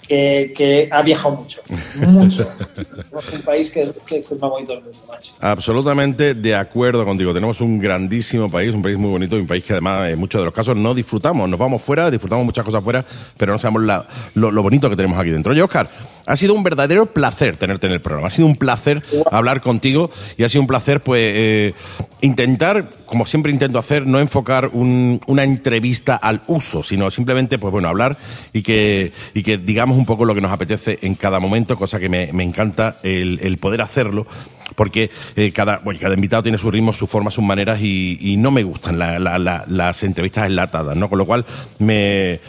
[0.07, 1.63] que, ha viajado mucho,
[1.97, 2.51] mucho.
[2.77, 5.33] es un país que, es el más bonito del mundo, macho.
[5.41, 7.33] Absolutamente de acuerdo contigo.
[7.33, 10.41] Tenemos un grandísimo país, un país muy bonito y un país que además en muchos
[10.41, 11.49] de los casos no disfrutamos.
[11.49, 13.05] Nos vamos fuera, disfrutamos muchas cosas fuera,
[13.37, 15.53] pero no sabemos lo, lo, bonito que tenemos aquí dentro.
[15.53, 15.89] Oye, Oscar,
[16.27, 18.29] ha sido un verdadero placer tenerte en el programa.
[18.29, 21.75] Ha sido un placer hablar contigo y ha sido un placer, pues, eh,
[22.21, 27.89] intentar, como siempre intento hacer, no enfocar una entrevista al uso, sino simplemente, pues bueno,
[27.89, 28.17] hablar
[28.53, 32.01] y que, y que digamos un poco lo que nos apetece en cada momento, cosa
[32.01, 34.27] que me, encanta el poder hacerlo
[34.75, 38.51] porque eh, cada, bueno, cada invitado tiene su ritmo, su forma, sus maneras y, no
[38.51, 41.09] me gustan las entrevistas enlatadas, ¿no?
[41.09, 41.47] Con lo cual
[41.79, 42.41] me,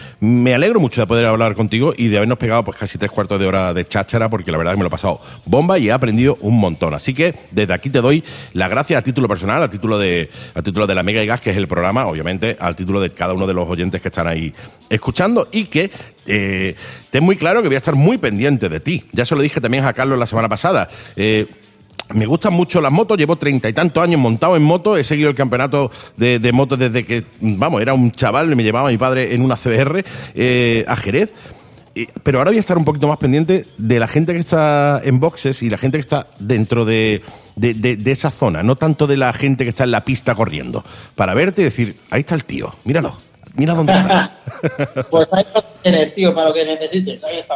[0.54, 3.46] alegro mucho de poder hablar contigo y de habernos pegado pues casi tres cuartos de
[3.46, 5.92] hora de cháchara porque la verdad es que me lo he pasado bomba y he
[5.92, 6.94] aprendido un montón.
[6.94, 8.24] Así que desde aquí te doy
[8.54, 11.42] las gracias a título personal, a título de, a título de la Mega y Gas,
[11.42, 14.28] que es el programa, obviamente, al título de cada uno de los oyentes que están
[14.28, 14.54] ahí
[14.90, 15.92] escuchando y que
[16.28, 16.76] eh,
[17.10, 19.06] ten muy claro que voy a estar muy pendiente de ti.
[19.12, 20.90] Ya se lo dije también a Carlos la semana pasada.
[21.16, 21.48] Eh,
[22.14, 25.30] me gustan mucho las motos, llevo treinta y tantos años montado en moto, he seguido
[25.30, 29.34] el campeonato de, de motos desde que, vamos, era un chaval, me llevaba mi padre
[29.34, 30.04] en una CBR
[30.36, 31.34] eh, a Jerez.
[32.24, 35.20] pero ahora voy a estar un poquito más pendiente de la gente que está en
[35.20, 37.24] boxes y la gente que está dentro de,
[37.56, 40.84] de, esa zona, no tanto de la gente que está en la pista corriendo,
[41.16, 43.16] para verte y decir, ahí está el tío, míralo,
[43.56, 44.32] mira dónde está.
[45.10, 47.56] pues ahí lo tienes, tío, para lo que necesites, ahí está.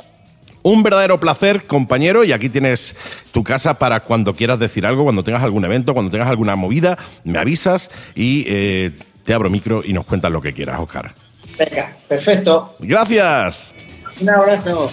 [0.61, 2.95] Un verdadero placer, compañero, y aquí tienes
[3.31, 6.97] tu casa para cuando quieras decir algo, cuando tengas algún evento, cuando tengas alguna movida,
[7.23, 8.91] me avisas y eh,
[9.23, 11.13] te abro micro y nos cuentas lo que quieras, Oscar.
[11.57, 12.75] Venga, perfecto.
[12.79, 13.73] Gracias.
[14.21, 14.89] Un abrazo.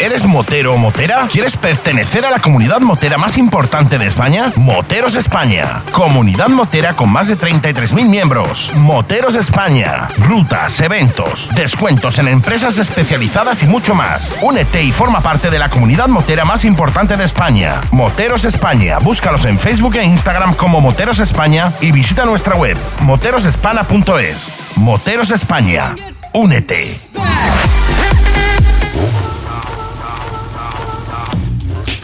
[0.00, 1.28] ¿Eres motero o motera?
[1.30, 4.50] ¿Quieres pertenecer a la comunidad motera más importante de España?
[4.56, 5.82] Moteros España.
[5.92, 8.72] Comunidad motera con más de 33.000 miembros.
[8.76, 10.08] Moteros España.
[10.16, 14.38] Rutas, eventos, descuentos en empresas especializadas y mucho más.
[14.40, 17.82] Únete y forma parte de la comunidad motera más importante de España.
[17.90, 19.00] Moteros España.
[19.00, 24.50] Búscalos en Facebook e Instagram como Moteros España y visita nuestra web moterosespana.es.
[24.76, 25.94] Moteros España.
[26.32, 26.96] Únete.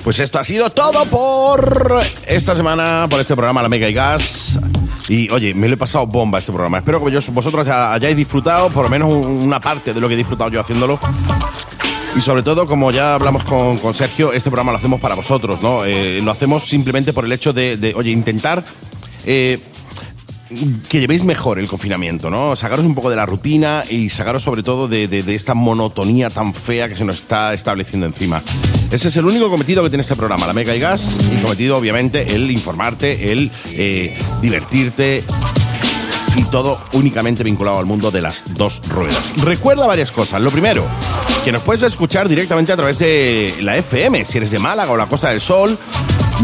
[0.06, 4.56] Pues esto ha sido todo por esta semana, por este programa La Mega y Gas.
[5.08, 6.78] Y oye, me lo he pasado bomba este programa.
[6.78, 10.48] Espero que vosotros hayáis disfrutado, por lo menos una parte de lo que he disfrutado
[10.48, 11.00] yo haciéndolo.
[12.16, 15.84] Y sobre todo, como ya hablamos con, Sergio, este programa lo hacemos para vosotros, ¿no?
[15.84, 18.62] Eh, lo hacemos simplemente por el hecho de, oye, intentar
[19.24, 19.58] eh,
[20.88, 22.54] que llevéis mejor el confinamiento, ¿no?
[22.54, 26.88] Sacaros un poco de la rutina y sacaros sobre todo de, esta monotonía tan fea
[26.88, 28.40] que se nos está estableciendo encima.
[28.90, 31.02] Ese es el único cometido que tiene este programa, la Mega y Gas,
[31.32, 35.24] y cometido obviamente el informarte, el eh, divertirte
[36.36, 39.32] y todo únicamente vinculado al mundo de las dos ruedas.
[39.38, 40.40] Recuerda varias cosas.
[40.40, 40.84] Lo primero,
[41.44, 44.96] que nos puedes escuchar directamente a través de la FM, si eres de Málaga o
[44.96, 45.78] la Costa del Sol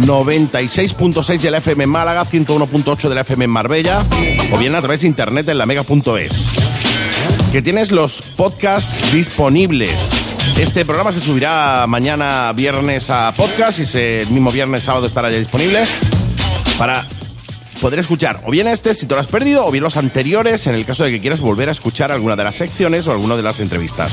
[0.01, 4.05] 96.6 de la FM en Málaga, 101.8 de la FM en Marbella
[4.53, 6.47] o bien a través de internet en la mega.es.
[7.53, 10.32] Que tienes los podcasts disponibles.
[10.59, 15.39] Este programa se subirá mañana viernes a podcast y el mismo viernes sábado estará ya
[15.39, 15.85] disponible
[16.79, 17.05] para
[17.81, 20.75] poder escuchar o bien este si te lo has perdido o bien los anteriores en
[20.75, 23.43] el caso de que quieras volver a escuchar alguna de las secciones o alguna de
[23.43, 24.13] las entrevistas.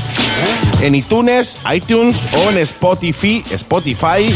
[0.82, 4.26] En iTunes, iTunes o en Spotify, Spotify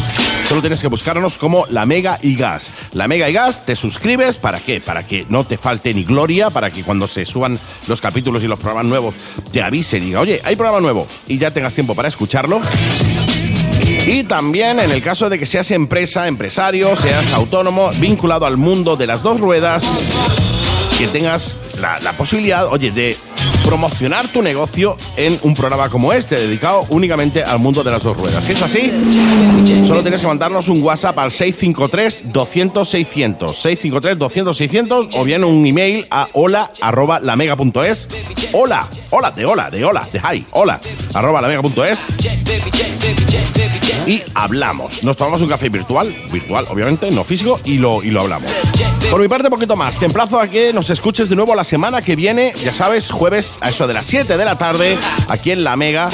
[0.47, 2.71] Solo tienes que buscarnos como La Mega y Gas.
[2.93, 4.81] La Mega y Gas, te suscribes, ¿para qué?
[4.81, 8.47] Para que no te falte ni gloria, para que cuando se suban los capítulos y
[8.47, 9.15] los programas nuevos
[9.53, 12.61] te avise y diga, oye, hay programa nuevo y ya tengas tiempo para escucharlo.
[14.07, 18.97] Y también en el caso de que seas empresa, empresario, seas autónomo, vinculado al mundo
[18.97, 19.85] de las dos ruedas,
[20.99, 23.17] que tengas la, la posibilidad, oye, de
[23.65, 28.15] promocionar tu negocio en un programa como este, dedicado únicamente al mundo de las dos
[28.17, 28.45] ruedas.
[28.45, 28.93] Si es así,
[29.87, 33.39] solo tienes que mandarnos un WhatsApp al 653-200-600.
[33.39, 38.09] 653-200-600 o bien un email a hola arroba lamega.es.
[38.53, 40.81] Hola, hola, de hola, de hola, de hi, hola,
[41.15, 42.01] arroba lamega.es.
[44.07, 45.03] Y hablamos.
[45.03, 48.51] Nos tomamos un café virtual, virtual obviamente, no físico, y lo, y lo hablamos.
[49.11, 49.99] Por mi parte, un poquito más.
[49.99, 53.59] Te emplazo a que nos escuches de nuevo la semana que viene, ya sabes, jueves
[53.61, 54.99] a eso de las 7 de la tarde,
[55.29, 56.09] aquí en La Mega.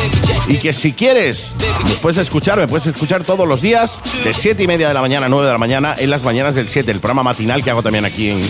[0.49, 1.55] Y que si quieres,
[1.85, 5.01] nos puedes escuchar, me puedes escuchar todos los días, de 7 y media de la
[5.01, 7.71] mañana a 9 de la mañana, en las mañanas del 7, el programa matinal que
[7.71, 8.41] hago también aquí en,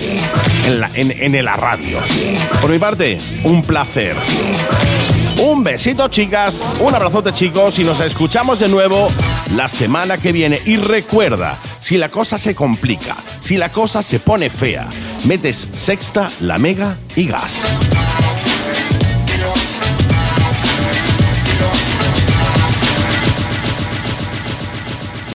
[0.67, 1.99] en, la, en la radio.
[2.61, 4.17] Por mi parte, un placer.
[5.43, 6.75] Un besito, chicas.
[6.81, 7.79] Un abrazote, chicos.
[7.79, 9.09] Y nos escuchamos de nuevo
[9.57, 10.61] la semana que viene.
[10.67, 14.89] Y recuerda, si la cosa se complica, si la cosa se pone fea,
[15.25, 17.90] metes sexta, la mega y gas.